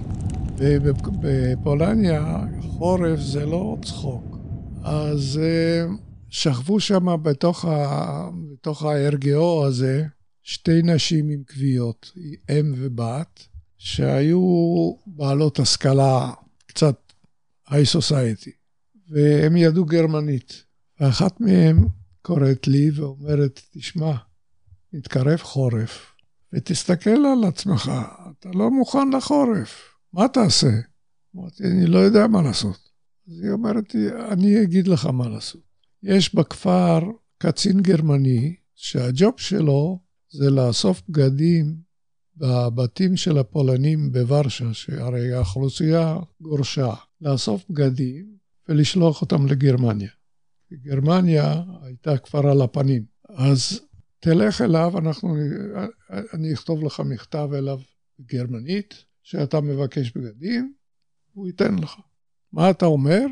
ובפולניה 0.57 2.37
חורף 2.61 3.19
זה 3.19 3.45
לא 3.45 3.77
צחוק. 3.85 4.37
אז 4.83 5.39
אה, 5.43 5.85
שכבו 6.31 6.79
שם 6.79 7.23
בתוך, 7.23 7.65
ה... 7.65 8.29
בתוך 8.51 8.83
ה-RGO 8.83 9.67
הזה 9.67 10.05
שתי 10.43 10.81
נשים 10.83 11.29
עם 11.29 11.43
כוויות, 11.53 12.11
אם 12.49 12.73
ובת, 12.77 13.47
שהיו 13.77 14.41
בעלות 15.07 15.59
השכלה 15.59 16.31
קצת 16.65 16.95
היי 17.69 17.85
סוסייטי, 17.85 18.51
והם 19.09 19.57
ידעו 19.57 19.85
גרמנית. 19.85 20.63
ואחת 20.99 21.41
מהן 21.41 21.87
קוראת 22.21 22.67
לי 22.67 22.91
ואומרת, 22.95 23.61
תשמע, 23.71 24.13
מתקרב 24.93 25.37
חורף, 25.37 26.15
ותסתכל 26.53 27.09
על 27.09 27.43
עצמך, 27.47 27.91
אתה 28.39 28.49
לא 28.53 28.71
מוכן 28.71 29.09
לחורף, 29.13 29.95
מה 30.13 30.27
תעשה? 30.27 30.71
אמרתי, 31.35 31.63
אני 31.63 31.85
לא 31.85 31.97
יודע 31.97 32.27
מה 32.27 32.41
לעשות. 32.41 32.89
אז 33.27 33.41
היא 33.43 33.51
אומרת 33.51 33.95
אני 34.31 34.63
אגיד 34.63 34.87
לך 34.87 35.05
מה 35.05 35.29
לעשות. 35.29 35.70
יש 36.03 36.35
בכפר 36.35 36.99
קצין 37.37 37.81
גרמני 37.81 38.55
שהג'וב 38.75 39.33
שלו 39.37 39.99
זה 40.29 40.49
לאסוף 40.49 41.01
בגדים 41.09 41.75
בבתים 42.37 43.17
של 43.17 43.37
הפולנים 43.37 44.11
בוורשה, 44.11 44.73
שהרי 44.73 45.33
האוכלוסייה 45.33 46.17
גורשה, 46.41 46.93
לאסוף 47.21 47.63
בגדים 47.69 48.37
ולשלוח 48.69 49.21
אותם 49.21 49.47
לגרמניה. 49.47 50.09
גרמניה 50.73 51.63
הייתה 51.83 52.17
כבר 52.17 52.47
על 52.47 52.61
הפנים. 52.61 53.05
אז 53.29 53.81
תלך 54.19 54.61
אליו, 54.61 54.97
אנחנו, 54.97 55.35
אני 56.33 56.53
אכתוב 56.53 56.83
לך 56.83 56.99
מכתב 56.99 57.49
אליו 57.53 57.79
בגרמנית, 58.19 59.03
שאתה 59.23 59.61
מבקש 59.61 60.11
בגדים, 60.11 60.73
הוא 61.33 61.47
ייתן 61.47 61.75
לך. 61.75 61.95
מה 62.53 62.69
אתה 62.69 62.85
אומר? 62.85 63.25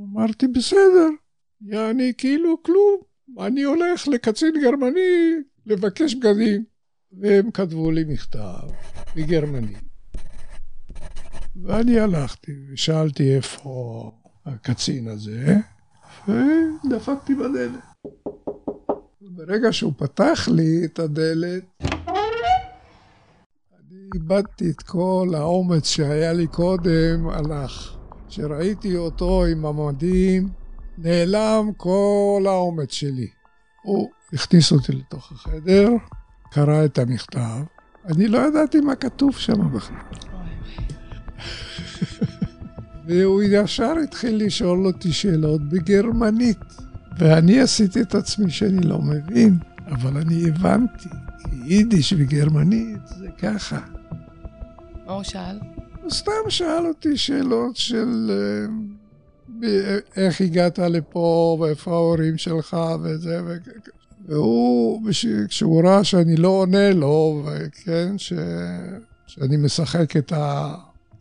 אמרתי, 0.00 0.46
בסדר. 0.48 1.08
יעני 1.60 2.12
כאילו 2.18 2.62
כלום, 2.62 3.00
אני 3.40 3.62
הולך 3.62 4.08
לקצין 4.08 4.54
גרמני 4.62 5.34
לבקש 5.66 6.14
בגדים. 6.14 6.64
והם 7.12 7.50
כתבו 7.50 7.90
לי 7.90 8.04
מכתב 8.04 8.68
בגרמני. 9.16 9.74
ואני 11.62 12.00
הלכתי 12.00 12.52
ושאלתי 12.72 13.36
איפה 13.36 14.10
הקצין 14.46 15.08
הזה, 15.08 15.56
ודפקתי 16.28 17.34
בדלת. 17.34 17.80
ברגע 19.20 19.72
שהוא 19.72 19.92
פתח 19.96 20.48
לי 20.52 20.84
את 20.84 20.98
הדלת, 20.98 21.64
אני 23.80 24.08
איבדתי 24.14 24.70
את 24.70 24.82
כל 24.82 25.28
האומץ 25.34 25.86
שהיה 25.86 26.32
לי 26.32 26.46
קודם, 26.46 27.28
הלך. 27.28 27.96
כשראיתי 28.28 28.96
אותו 28.96 29.44
עם 29.44 29.66
המדים, 29.66 30.48
נעלם 30.98 31.70
כל 31.76 32.44
האומץ 32.46 32.92
שלי. 32.92 33.28
הוא 33.82 34.10
הכניס 34.32 34.72
אותי 34.72 34.92
לתוך 34.92 35.32
החדר, 35.32 35.88
קרא 36.50 36.84
את 36.84 36.98
המכתב, 36.98 37.62
אני 38.08 38.28
לא 38.28 38.38
ידעתי 38.38 38.80
מה 38.80 38.94
כתוב 38.94 39.36
שם 39.36 39.72
בכלל. 39.72 39.96
והוא 43.06 43.42
ישר 43.42 43.94
התחיל 44.04 44.46
לשאול 44.46 44.86
אותי 44.86 45.12
שאלות 45.12 45.68
בגרמנית. 45.68 46.58
ואני 47.18 47.60
עשיתי 47.60 48.02
את 48.02 48.14
עצמי 48.14 48.50
שאני 48.50 48.86
לא 48.86 48.98
מבין, 48.98 49.58
אבל 49.86 50.16
אני 50.16 50.48
הבנתי, 50.48 51.08
כי 51.42 51.74
יידיש 51.74 52.14
וגרמנית 52.18 53.06
זה 53.06 53.28
ככה. 53.38 53.80
מה 55.06 55.12
הוא 55.12 55.22
שאל? 55.22 55.58
הוא 56.02 56.10
סתם 56.10 56.32
שאל 56.48 56.86
אותי 56.86 57.16
שאלות 57.16 57.76
של 57.76 58.30
אה, 58.30 58.66
איך 60.16 60.40
הגעת 60.40 60.78
לפה, 60.78 61.56
ואיפה 61.60 61.90
ההורים 61.90 62.38
שלך, 62.38 62.76
וזה, 63.02 63.40
ו... 63.44 63.56
והוא, 64.28 65.02
כשהוא 65.48 65.82
ראה 65.84 66.04
שאני 66.04 66.36
לא 66.36 66.48
עונה 66.48 66.90
לו, 66.90 67.44
וכן, 67.44 68.18
ש... 68.18 68.32
שאני 69.26 69.56
משחק 69.56 70.16
את 70.16 70.32
ה... 70.32 70.74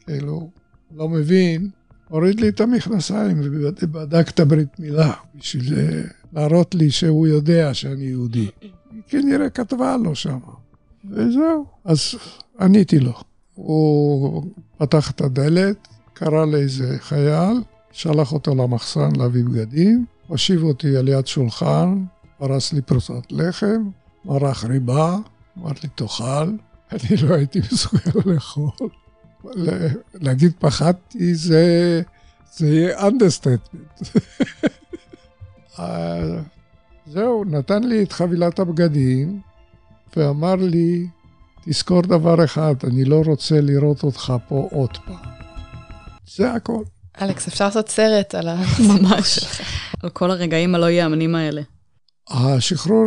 כאילו, 0.06 0.50
לא 0.96 1.10
מבין, 1.10 1.70
הוריד 2.10 2.40
לי 2.40 2.50
את 2.50 2.62
המכנסיים 2.62 3.42
ובדק 3.44 4.30
את 4.30 4.40
הברית 4.40 4.80
מילה, 4.80 5.14
בשביל 5.36 5.80
אה, 5.80 6.02
להראות 6.34 6.76
לי 6.76 6.92
שהוא 6.92 7.28
יודע 7.28 7.74
שאני 7.74 8.04
יהודי. 8.04 8.48
היא 8.62 9.02
כנראה 9.08 9.50
כתבה 9.50 9.98
לו 9.98 10.16
שם, 10.16 10.40
וזהו. 11.10 11.66
אז 11.86 12.00
עניתי 12.60 13.00
לו. 13.00 13.14
הוא 13.54 14.44
פתח 14.78 15.12
את 15.12 15.22
הדלת, 15.22 15.88
קרא 16.14 16.46
לאיזה 16.46 16.96
חייל, 17.00 17.58
שלח 17.96 18.34
אותו 18.34 18.56
למחסן 18.56 19.10
להביא 19.16 19.44
בגדים, 19.44 20.06
הושיב 20.28 20.64
אותי 20.64 20.98
על 20.98 21.08
יד 21.08 21.28
שולחן, 21.28 22.04
פרס 22.38 22.74
לי 22.74 22.82
פרוסת 22.82 23.32
לחם, 23.32 23.90
מרח 24.26 24.64
ריבה, 24.64 25.18
אמר 25.58 25.72
לי 25.84 25.90
תאכל, 25.96 26.24
אני 26.92 27.18
לא 27.22 27.36
הייתי 27.36 27.60
מסוגל 27.60 28.12
לאכול. 28.26 28.70
להגיד 30.14 30.54
פחדתי 30.60 31.36
זה, 31.36 32.02
זה 32.54 32.68
יהיה 32.68 33.00
understatement. 33.08 34.02
זהו, 37.08 37.44
נתן 37.44 37.84
לי 37.84 38.04
את 38.04 38.12
חבילת 38.12 38.60
הבגדים 38.60 39.42
ואמר 40.18 40.56
לי, 40.56 41.08
תזכור 41.66 42.02
דבר 42.02 42.44
אחד, 42.44 42.76
אני 42.84 43.06
לא 43.06 43.22
רוצה 43.26 43.62
לראות 43.62 44.04
אותך 44.04 44.34
פה 44.48 44.68
עוד 44.72 44.98
פעם. 45.06 45.32
זה 46.36 46.52
הכל. 46.52 46.84
אלכס, 47.22 47.48
אפשר 47.48 47.66
לעשות 47.66 47.90
סרט 47.90 48.36
על 48.36 48.48
ה... 48.48 48.56
ממש. 48.90 49.40
על 50.04 50.10
כל 50.10 50.32
הרגעים 50.32 50.76
הלא 50.76 50.86
ייאמנים 50.86 51.36
האלה. 51.36 51.62
השחרור 52.30 53.06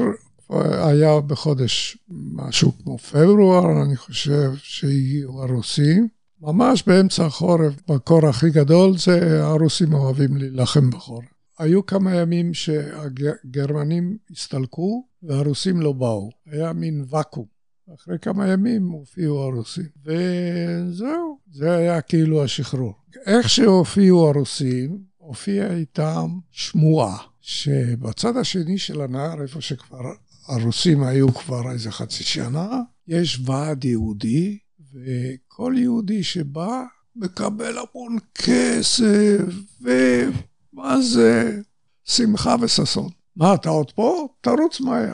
היה 0.88 1.20
בחודש 1.20 1.98
משהו 2.08 2.72
כמו 2.82 2.98
פברואר, 2.98 3.82
אני 3.82 3.96
חושב 3.96 4.50
שהגיעו 4.62 5.42
הרוסים. 5.42 6.08
ממש 6.40 6.82
באמצע 6.86 7.26
החורף, 7.26 7.72
בקור 7.88 8.28
הכי 8.28 8.50
גדול, 8.50 8.98
זה 8.98 9.44
הרוסים 9.44 9.92
אוהבים 9.92 10.36
להילחם 10.36 10.90
בחורף. 10.90 11.24
היו 11.58 11.86
כמה 11.86 12.14
ימים 12.14 12.54
שהגרמנים 12.54 14.16
הסתלקו 14.30 15.04
והרוסים 15.22 15.80
לא 15.80 15.92
באו. 15.92 16.30
היה 16.46 16.72
מין 16.72 17.04
ואקום. 17.08 17.57
אחרי 17.94 18.18
כמה 18.18 18.48
ימים 18.48 18.88
הופיעו 18.88 19.42
הרוסים. 19.42 19.88
וזהו, 20.04 21.38
זה 21.52 21.76
היה 21.76 22.00
כאילו 22.00 22.44
השחרור. 22.44 22.94
איך 23.26 23.48
שהופיעו 23.48 24.28
הרוסים, 24.28 24.98
הופיעה 25.16 25.76
איתם 25.76 26.38
שמועה, 26.50 27.16
שבצד 27.40 28.36
השני 28.36 28.78
של 28.78 29.00
הנהר, 29.00 29.42
איפה 29.42 29.60
שכבר 29.60 30.12
הרוסים 30.48 31.02
היו 31.02 31.34
כבר 31.34 31.70
איזה 31.70 31.90
חצי 31.90 32.24
שנה, 32.24 32.80
יש 33.08 33.40
ועד 33.44 33.84
יהודי, 33.84 34.58
וכל 34.92 35.74
יהודי 35.76 36.24
שבא 36.24 36.82
מקבל 37.16 37.74
המון 37.78 38.18
כסף, 38.34 39.44
ומה 39.80 41.00
זה? 41.00 41.60
שמחה 42.04 42.56
וששון. 42.60 43.08
מה, 43.36 43.54
אתה 43.54 43.68
עוד 43.68 43.92
פה? 43.92 44.28
תרוץ 44.40 44.80
מהר. 44.80 45.12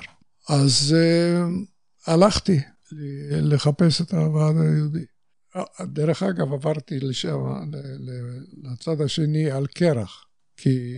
אז 0.48 0.94
uh, 0.96 1.73
הלכתי 2.06 2.60
לחפש 3.30 4.00
את 4.00 4.14
הוועד 4.14 4.56
היהודי. 4.56 5.04
דרך 5.82 6.22
אגב, 6.22 6.52
עברתי 6.52 7.00
לשם, 7.00 7.38
לצד 8.62 9.00
השני 9.00 9.50
על 9.50 9.66
קרח, 9.66 10.24
כי 10.56 10.96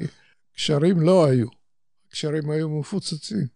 קשרים 0.56 1.00
לא 1.00 1.26
היו, 1.26 1.46
קשרים 2.08 2.50
היו 2.50 2.70
מפוצצים. 2.70 3.46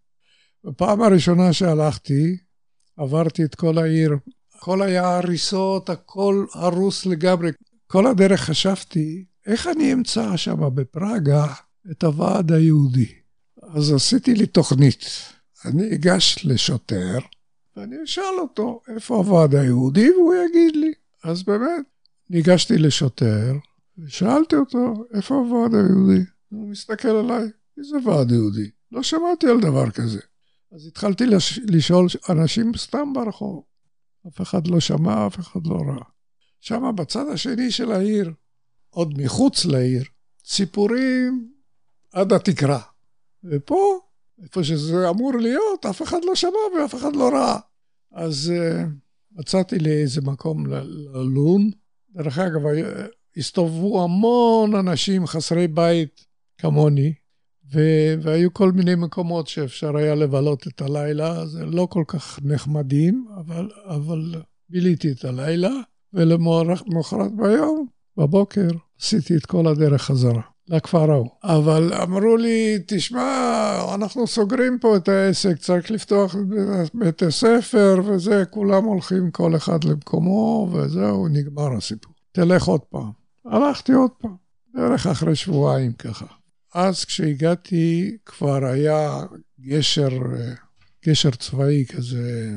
בפעם 0.65 1.03
הראשונה 1.03 1.53
שהלכתי, 1.53 2.37
עברתי 2.97 3.45
את 3.45 3.55
כל 3.55 3.79
העיר, 3.79 4.17
הכל 4.55 4.83
היה 4.83 5.17
הריסות, 5.17 5.91
הכל 5.91 6.47
הרוס 6.55 7.07
לגמרי. 7.07 7.51
כל 7.87 8.07
הדרך 8.07 8.41
חשבתי, 8.41 9.25
איך 9.47 9.67
אני 9.67 9.93
אמצא 9.93 10.37
שם 10.37 10.75
בפראגה 10.75 11.47
את 11.91 12.05
הוועד 12.05 12.53
היהודי? 12.53 13.15
אז 13.63 13.93
עשיתי 13.93 14.35
לי 14.35 14.47
תוכנית. 14.47 15.05
אני 15.65 15.95
אגש 15.95 16.39
לשוטר, 16.45 17.19
ואני 17.81 17.97
אשאל 18.05 18.39
אותו 18.39 18.81
איפה 18.95 19.17
הוועד 19.17 19.55
היהודי, 19.55 20.11
והוא 20.11 20.35
יגיד 20.35 20.77
לי. 20.77 20.93
אז 21.25 21.43
באמת, 21.43 21.87
ניגשתי 22.31 22.79
לשוטר, 22.79 23.53
ושאלתי 23.99 24.57
אותו, 24.57 25.05
איפה 25.15 25.35
הוועד 25.35 25.75
היהודי? 25.75 26.25
הוא 26.49 26.69
מסתכל 26.69 27.09
עליי, 27.09 27.49
איזה 27.79 27.97
ועד 28.05 28.31
יהודי? 28.31 28.71
לא 28.93 29.03
שמעתי 29.03 29.47
על 29.47 29.61
דבר 29.61 29.91
כזה. 29.91 30.21
אז 30.73 30.87
התחלתי 30.87 31.27
לש... 31.27 31.59
לשאול 31.59 32.07
אנשים 32.29 32.73
סתם 32.77 33.13
ברחוב. 33.13 33.63
אף 34.29 34.41
אחד 34.41 34.67
לא 34.67 34.81
שמע, 34.81 35.27
אף 35.27 35.39
אחד 35.39 35.67
לא 35.67 35.75
ראה. 35.75 36.05
שם 36.61 36.93
בצד 36.97 37.29
השני 37.33 37.71
של 37.71 37.93
העיר, 37.93 38.33
עוד 38.91 39.15
מחוץ 39.19 39.65
לעיר, 39.65 40.05
סיפורים 40.45 41.51
עד 42.13 42.33
התקרה. 42.33 42.81
ופה, 43.45 44.01
איפה 44.43 44.65
שזה 44.65 45.11
אמור 45.11 45.33
להיות, 45.39 45.87
אף 45.87 46.03
אחד 46.03 46.25
לא 46.25 46.35
שמע 46.35 46.59
ואף 46.79 46.95
אחד 46.95 47.17
לא 47.17 47.29
ראה. 47.29 47.59
אז 48.13 48.53
uh, 48.57 48.87
מצאתי 49.33 49.79
לי 49.79 50.03
איזה 50.03 50.21
מקום 50.21 50.67
ללון. 50.67 51.71
דרך 52.15 52.39
אגב, 52.39 52.61
הסתובבו 53.37 54.05
המון 54.05 54.75
אנשים 54.75 55.27
חסרי 55.27 55.69
בית 55.69 56.27
כמוני, 56.59 57.13
והיו 58.23 58.55
כל 58.55 58.73
מיני 58.73 58.95
מקומות 58.95 59.49
שאפשר 59.49 59.97
היה 59.97 60.15
לבלות 60.15 60.67
את 60.67 60.81
הלילה, 60.81 61.47
זה 61.47 61.65
לא 61.65 61.89
כל 61.91 62.05
כך 62.09 62.39
נחמדים, 62.43 63.29
אבל, 63.37 63.71
אבל 63.87 64.35
ביליתי 64.69 65.13
את 65.13 65.25
הלילה, 65.25 65.71
ולמחרת 66.13 67.37
ביום, 67.37 67.87
בבוקר, 68.17 68.69
עשיתי 69.01 69.37
את 69.37 69.47
כל 69.47 69.67
הדרך 69.67 70.03
חזרה. 70.03 70.43
לכפר 70.71 71.11
ההוא. 71.11 71.31
אבל 71.45 71.95
אמרו 72.03 72.37
לי, 72.37 72.79
תשמע, 72.87 73.95
אנחנו 73.95 74.27
סוגרים 74.27 74.79
פה 74.81 74.97
את 74.97 75.09
העסק, 75.09 75.59
צריך 75.59 75.91
לפתוח 75.91 76.37
בית 76.95 77.23
הספר 77.23 78.01
וזה, 78.05 78.45
כולם 78.51 78.85
הולכים 78.85 79.31
כל 79.31 79.57
אחד 79.57 79.85
למקומו, 79.85 80.71
וזהו, 80.73 81.29
נגמר 81.29 81.77
הסיפור. 81.77 82.13
תלך 82.33 82.65
עוד 82.65 82.81
פעם. 82.81 83.11
הלכתי 83.45 83.93
עוד 83.93 84.11
פעם, 84.19 84.37
בערך 84.75 85.07
אחרי 85.07 85.37
שבועיים 85.37 85.93
ככה. 85.93 86.27
אז 86.75 87.05
כשהגעתי 87.05 88.17
כבר 88.27 88.65
היה 88.65 89.21
גשר, 89.61 90.11
גשר 91.07 91.31
צבאי 91.31 91.85
כזה 91.89 92.51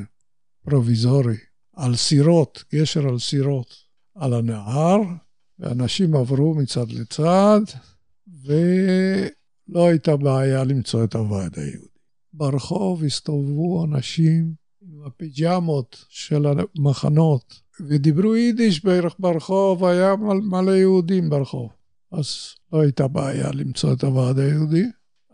פרוביזורי, 0.64 1.36
על 1.76 1.96
סירות, 1.96 2.64
גשר 2.74 3.08
על 3.08 3.18
סירות, 3.18 3.74
על 4.14 4.34
הנהר, 4.34 5.00
ואנשים 5.58 6.16
עברו 6.16 6.54
מצד 6.54 6.90
לצד, 6.90 7.60
ולא 8.44 9.88
הייתה 9.88 10.16
בעיה 10.16 10.64
למצוא 10.64 11.04
את 11.04 11.14
הוועד 11.14 11.58
היהודי. 11.58 11.88
ברחוב 12.32 13.04
הסתובבו 13.04 13.84
אנשים 13.84 14.52
עם 14.82 15.06
הפיג'מות 15.06 16.04
של 16.08 16.46
המחנות, 16.46 17.60
ודיברו 17.80 18.36
יידיש 18.36 18.84
בערך 18.84 19.14
ברחוב, 19.18 19.84
היה 19.84 20.14
מלא 20.42 20.70
יהודים 20.70 21.30
ברחוב. 21.30 21.70
אז 22.12 22.26
לא 22.72 22.80
הייתה 22.80 23.08
בעיה 23.08 23.50
למצוא 23.52 23.92
את 23.92 24.04
הוועד 24.04 24.38
היהודי. 24.38 24.84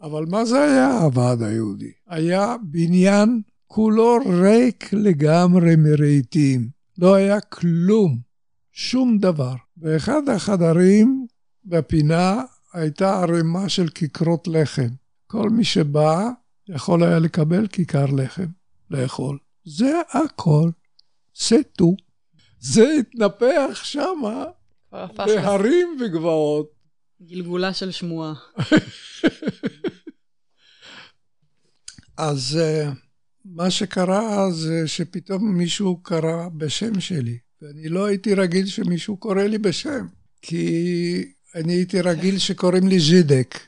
אבל 0.02 0.26
מה 0.26 0.44
זה 0.44 0.62
היה 0.62 0.98
הוועד 0.98 1.42
היהודי? 1.42 1.92
היה 2.08 2.56
בניין 2.62 3.40
כולו 3.66 4.18
ריק 4.26 4.92
לגמרי 4.92 5.76
מרהיטים. 5.76 6.68
לא 6.98 7.14
היה 7.14 7.40
כלום, 7.40 8.18
שום 8.72 9.18
דבר. 9.18 9.54
באחד 9.76 10.28
החדרים 10.28 11.26
בפינה 11.64 12.42
הייתה 12.72 13.20
ערימה 13.20 13.68
של 13.68 13.88
כיכרות 13.88 14.48
לחם. 14.48 14.88
כל 15.26 15.50
מי 15.50 15.64
שבא 15.64 16.28
יכול 16.68 17.02
היה 17.02 17.18
לקבל 17.18 17.66
כיכר 17.66 18.06
לחם 18.06 18.46
לאכול. 18.90 19.38
זה 19.64 20.00
הכל. 20.10 20.70
זה 21.34 21.56
טו. 21.76 21.96
זה 22.60 22.92
התנפח 23.00 23.80
שמה 23.84 24.44
בהרים 24.92 25.96
וגבעות. 26.00 26.70
גלגולה 27.22 27.74
של 27.74 27.90
שמועה. 27.90 28.34
אז 32.16 32.58
uh, 32.60 32.94
מה 33.44 33.70
שקרה 33.70 34.50
זה 34.50 34.88
שפתאום 34.88 35.58
מישהו 35.58 36.02
קרא 36.02 36.48
בשם 36.56 37.00
שלי, 37.00 37.38
ואני 37.62 37.88
לא 37.88 38.04
הייתי 38.04 38.34
רגיל 38.34 38.66
שמישהו 38.66 39.16
קורא 39.16 39.42
לי 39.42 39.58
בשם, 39.58 40.06
כי 40.42 41.32
אני 41.54 41.72
הייתי 41.72 42.00
רגיל 42.00 42.38
שקוראים 42.38 42.88
לי 42.88 43.00
ז'ידק. 43.00 43.60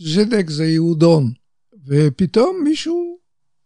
ז'ידק 0.00 0.50
זה 0.50 0.66
יהודון. 0.66 1.32
ופתאום 1.86 2.60
מישהו 2.64 3.18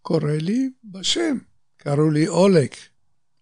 קורא 0.03 0.33
לי 0.33 0.71
בשם. 0.85 1.39
קראו 1.77 2.11
לי 2.11 2.29
אולק. 2.29 2.77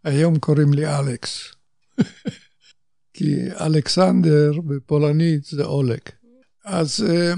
היום 0.04 0.38
קוראים 0.38 0.72
לי 0.72 0.86
אלכס. 0.86 1.54
כי 3.14 3.36
אלכסנדר 3.60 4.52
בפולנית 4.66 5.44
זה 5.44 5.64
אולק. 5.64 6.12
אז 6.64 7.04
אה, 7.08 7.32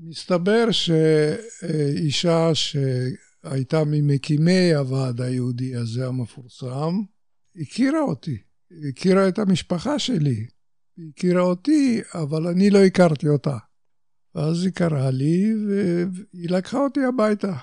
מסתבר 0.00 0.70
שאישה 0.70 2.50
שהייתה 2.54 3.84
ממקימי 3.86 4.74
הוועד 4.74 5.20
היהודי 5.20 5.76
הזה 5.76 6.06
המפורסם, 6.06 6.94
הכירה 7.60 8.00
אותי, 8.00 8.38
הכירה 8.88 9.28
את 9.28 9.38
המשפחה 9.38 9.98
שלי. 9.98 10.46
היא 10.98 11.10
הכירה 11.16 11.42
אותי, 11.42 12.00
אבל 12.14 12.46
אני 12.46 12.70
לא 12.70 12.78
הכרתי 12.78 13.28
אותה. 13.28 13.56
ואז 14.34 14.64
היא 14.64 14.72
קראה 14.72 15.10
לי, 15.10 15.54
והיא 15.66 16.50
לקחה 16.50 16.78
אותי 16.78 17.00
הביתה. 17.04 17.56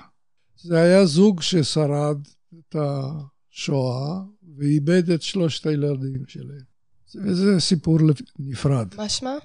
זה 0.57 0.82
היה 0.82 1.06
זוג 1.06 1.41
ששרד 1.41 2.18
את 2.60 2.76
השואה, 2.76 4.22
ואיבד 4.57 5.10
את 5.10 5.22
שלושת 5.22 5.66
הילדים 5.66 6.24
שלהם. 6.28 6.76
וזה 7.16 7.60
סיפור 7.60 7.99
נפרד. 8.40 8.95
מה 8.98 9.10
שמה? 9.10 9.36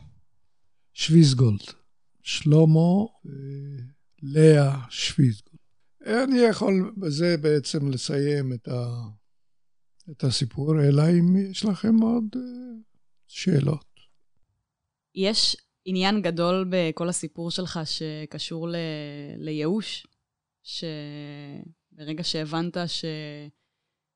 שוויסגולד. 0.93 1.61
שלמה 2.23 3.05
ולאה 3.25 4.77
שוויסגולד. 4.91 5.61
אני 6.07 6.39
יכול 6.39 6.93
בזה 6.97 7.37
בעצם 7.37 7.89
לסיים 7.89 8.53
את, 8.53 8.69
ה... 8.69 9.03
את 10.11 10.25
הסיפור, 10.25 10.81
אלא 10.83 11.03
אם 11.11 11.37
יש 11.51 11.65
לכם 11.65 11.97
עוד 11.97 12.25
אה, 12.37 12.41
שאלות. 13.31 13.85
יש 15.15 15.57
עניין 15.85 16.23
גדול 16.23 16.71
בכל 16.71 17.09
הסיפור 17.09 17.51
שלך 17.51 17.81
שקשור 17.85 18.69
ל... 18.69 18.77
לייאוש, 19.37 20.07
שברגע 20.63 22.23
שהבנת 22.25 22.77
ש... 22.87 23.05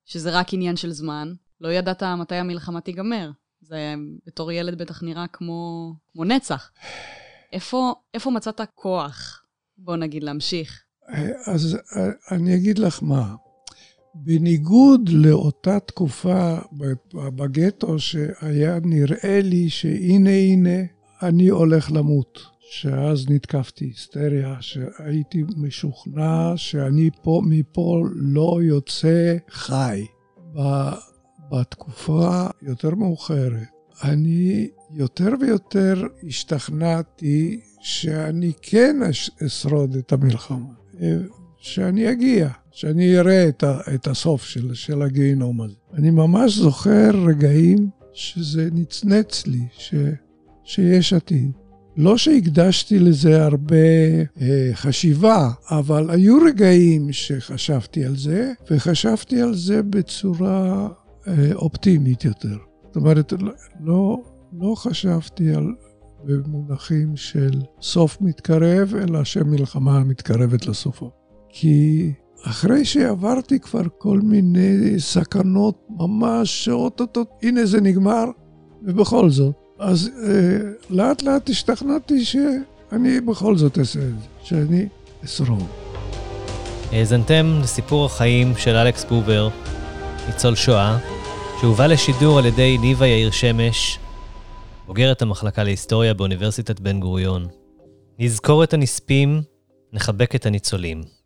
שזה 0.04 0.38
רק 0.38 0.54
עניין 0.54 0.76
של 0.76 0.90
זמן, 0.90 1.34
לא 1.60 1.68
ידעת 1.68 2.02
מתי 2.02 2.34
המלחמה 2.34 2.80
תיגמר, 2.80 3.30
זה 3.60 3.94
בתור 4.26 4.52
ילד 4.52 4.78
בטח 4.78 5.02
נראה 5.02 5.26
כמו, 5.26 5.92
כמו 6.12 6.24
נצח. 6.24 6.70
איפה, 7.52 7.94
איפה 8.14 8.30
מצאת 8.30 8.60
כוח, 8.74 9.44
בוא 9.76 9.96
נגיד, 9.96 10.24
להמשיך? 10.24 10.84
אז 11.46 11.78
אני 12.30 12.56
אגיד 12.56 12.78
לך 12.78 13.02
מה, 13.02 13.34
בניגוד 14.14 15.08
לאותה 15.08 15.80
תקופה 15.80 16.56
בגטו 17.14 17.98
שהיה 17.98 18.78
נראה 18.84 19.40
לי 19.42 19.70
שהנה 19.70 20.30
הנה 20.30 20.78
אני 21.22 21.48
הולך 21.48 21.92
למות, 21.92 22.38
שאז 22.70 23.30
נתקפתי 23.30 23.84
היסטריה, 23.84 24.56
שהייתי 24.60 25.44
משוכנע 25.56 26.52
שאני 26.56 27.10
פה, 27.22 27.42
מפה 27.44 28.04
לא 28.14 28.58
יוצא 28.62 29.36
חי. 29.50 30.06
בתקופה 31.50 32.46
יותר 32.62 32.94
מאוחרת, 32.94 33.68
אני 34.04 34.68
יותר 34.90 35.28
ויותר 35.40 36.02
השתכנעתי 36.26 37.60
שאני 37.80 38.52
כן 38.62 38.96
אשרוד 39.46 39.96
את 39.96 40.12
המלחמה, 40.12 40.74
שאני 41.58 42.10
אגיע, 42.10 42.48
שאני 42.74 43.18
אראה 43.18 43.48
את, 43.48 43.62
ה, 43.62 43.78
את 43.94 44.06
הסוף 44.06 44.44
של, 44.44 44.74
של 44.74 45.02
הגיהינום 45.02 45.60
הזה. 45.60 45.74
אני 45.94 46.10
ממש 46.10 46.58
זוכר 46.58 47.10
רגעים 47.26 47.88
שזה 48.12 48.68
נצנץ 48.72 49.46
לי, 49.46 49.66
ש, 49.78 49.94
שיש 50.64 51.12
עתיד. 51.12 51.50
לא 51.96 52.18
שהקדשתי 52.18 52.98
לזה 52.98 53.44
הרבה 53.44 53.76
אה, 54.40 54.70
חשיבה, 54.72 55.50
אבל 55.70 56.10
היו 56.10 56.38
רגעים 56.46 57.12
שחשבתי 57.12 58.04
על 58.04 58.16
זה, 58.16 58.52
וחשבתי 58.70 59.40
על 59.42 59.54
זה 59.54 59.82
בצורה 59.82 60.88
אה, 61.28 61.54
אופטימית 61.54 62.24
יותר. 62.24 62.56
זאת 62.86 62.96
אומרת, 62.96 63.32
לא, 63.80 64.22
לא 64.60 64.74
חשבתי 64.74 65.54
על, 65.54 65.74
במונחים 66.24 67.16
של 67.16 67.60
סוף 67.82 68.20
מתקרב, 68.20 68.94
אלא 68.94 69.24
שמלחמה 69.24 70.04
מתקרבת 70.04 70.66
לסופו. 70.66 71.10
כי 71.48 72.12
אחרי 72.46 72.84
שעברתי 72.84 73.60
כבר 73.60 73.82
כל 73.98 74.20
מיני 74.20 75.00
סכנות 75.00 75.86
ממש 75.90 76.64
שאו-טו-טו, 76.64 77.24
הנה 77.42 77.66
זה 77.66 77.80
נגמר, 77.80 78.24
ובכל 78.82 79.30
זאת. 79.30 79.54
אז 79.78 80.10
אה, 80.22 80.58
לאט 80.90 81.22
לאט 81.22 81.50
השתכנעתי 81.50 82.24
שאני 82.24 83.20
בכל 83.20 83.56
זאת 83.56 83.78
אעשה 83.78 84.00
את 84.00 84.20
זה, 84.20 84.26
שאני 84.42 84.88
אשרוד. 85.24 85.66
האזנתם 86.92 87.58
לסיפור 87.62 88.06
החיים 88.06 88.52
של 88.56 88.76
אלכס 88.76 89.04
בובר, 89.04 89.48
ניצול 90.26 90.54
שואה, 90.54 90.98
שהובא 91.60 91.86
לשידור 91.86 92.38
על 92.38 92.46
ידי 92.46 92.78
ניבה 92.78 93.06
יאיר 93.06 93.30
שמש, 93.30 93.98
בוגרת 94.86 95.22
המחלקה 95.22 95.64
להיסטוריה 95.64 96.14
באוניברסיטת 96.14 96.80
בן 96.80 97.00
גוריון. 97.00 97.46
נזכור 98.18 98.64
את 98.64 98.74
הנספים, 98.74 99.42
נחבק 99.92 100.34
את 100.34 100.46
הניצולים. 100.46 101.23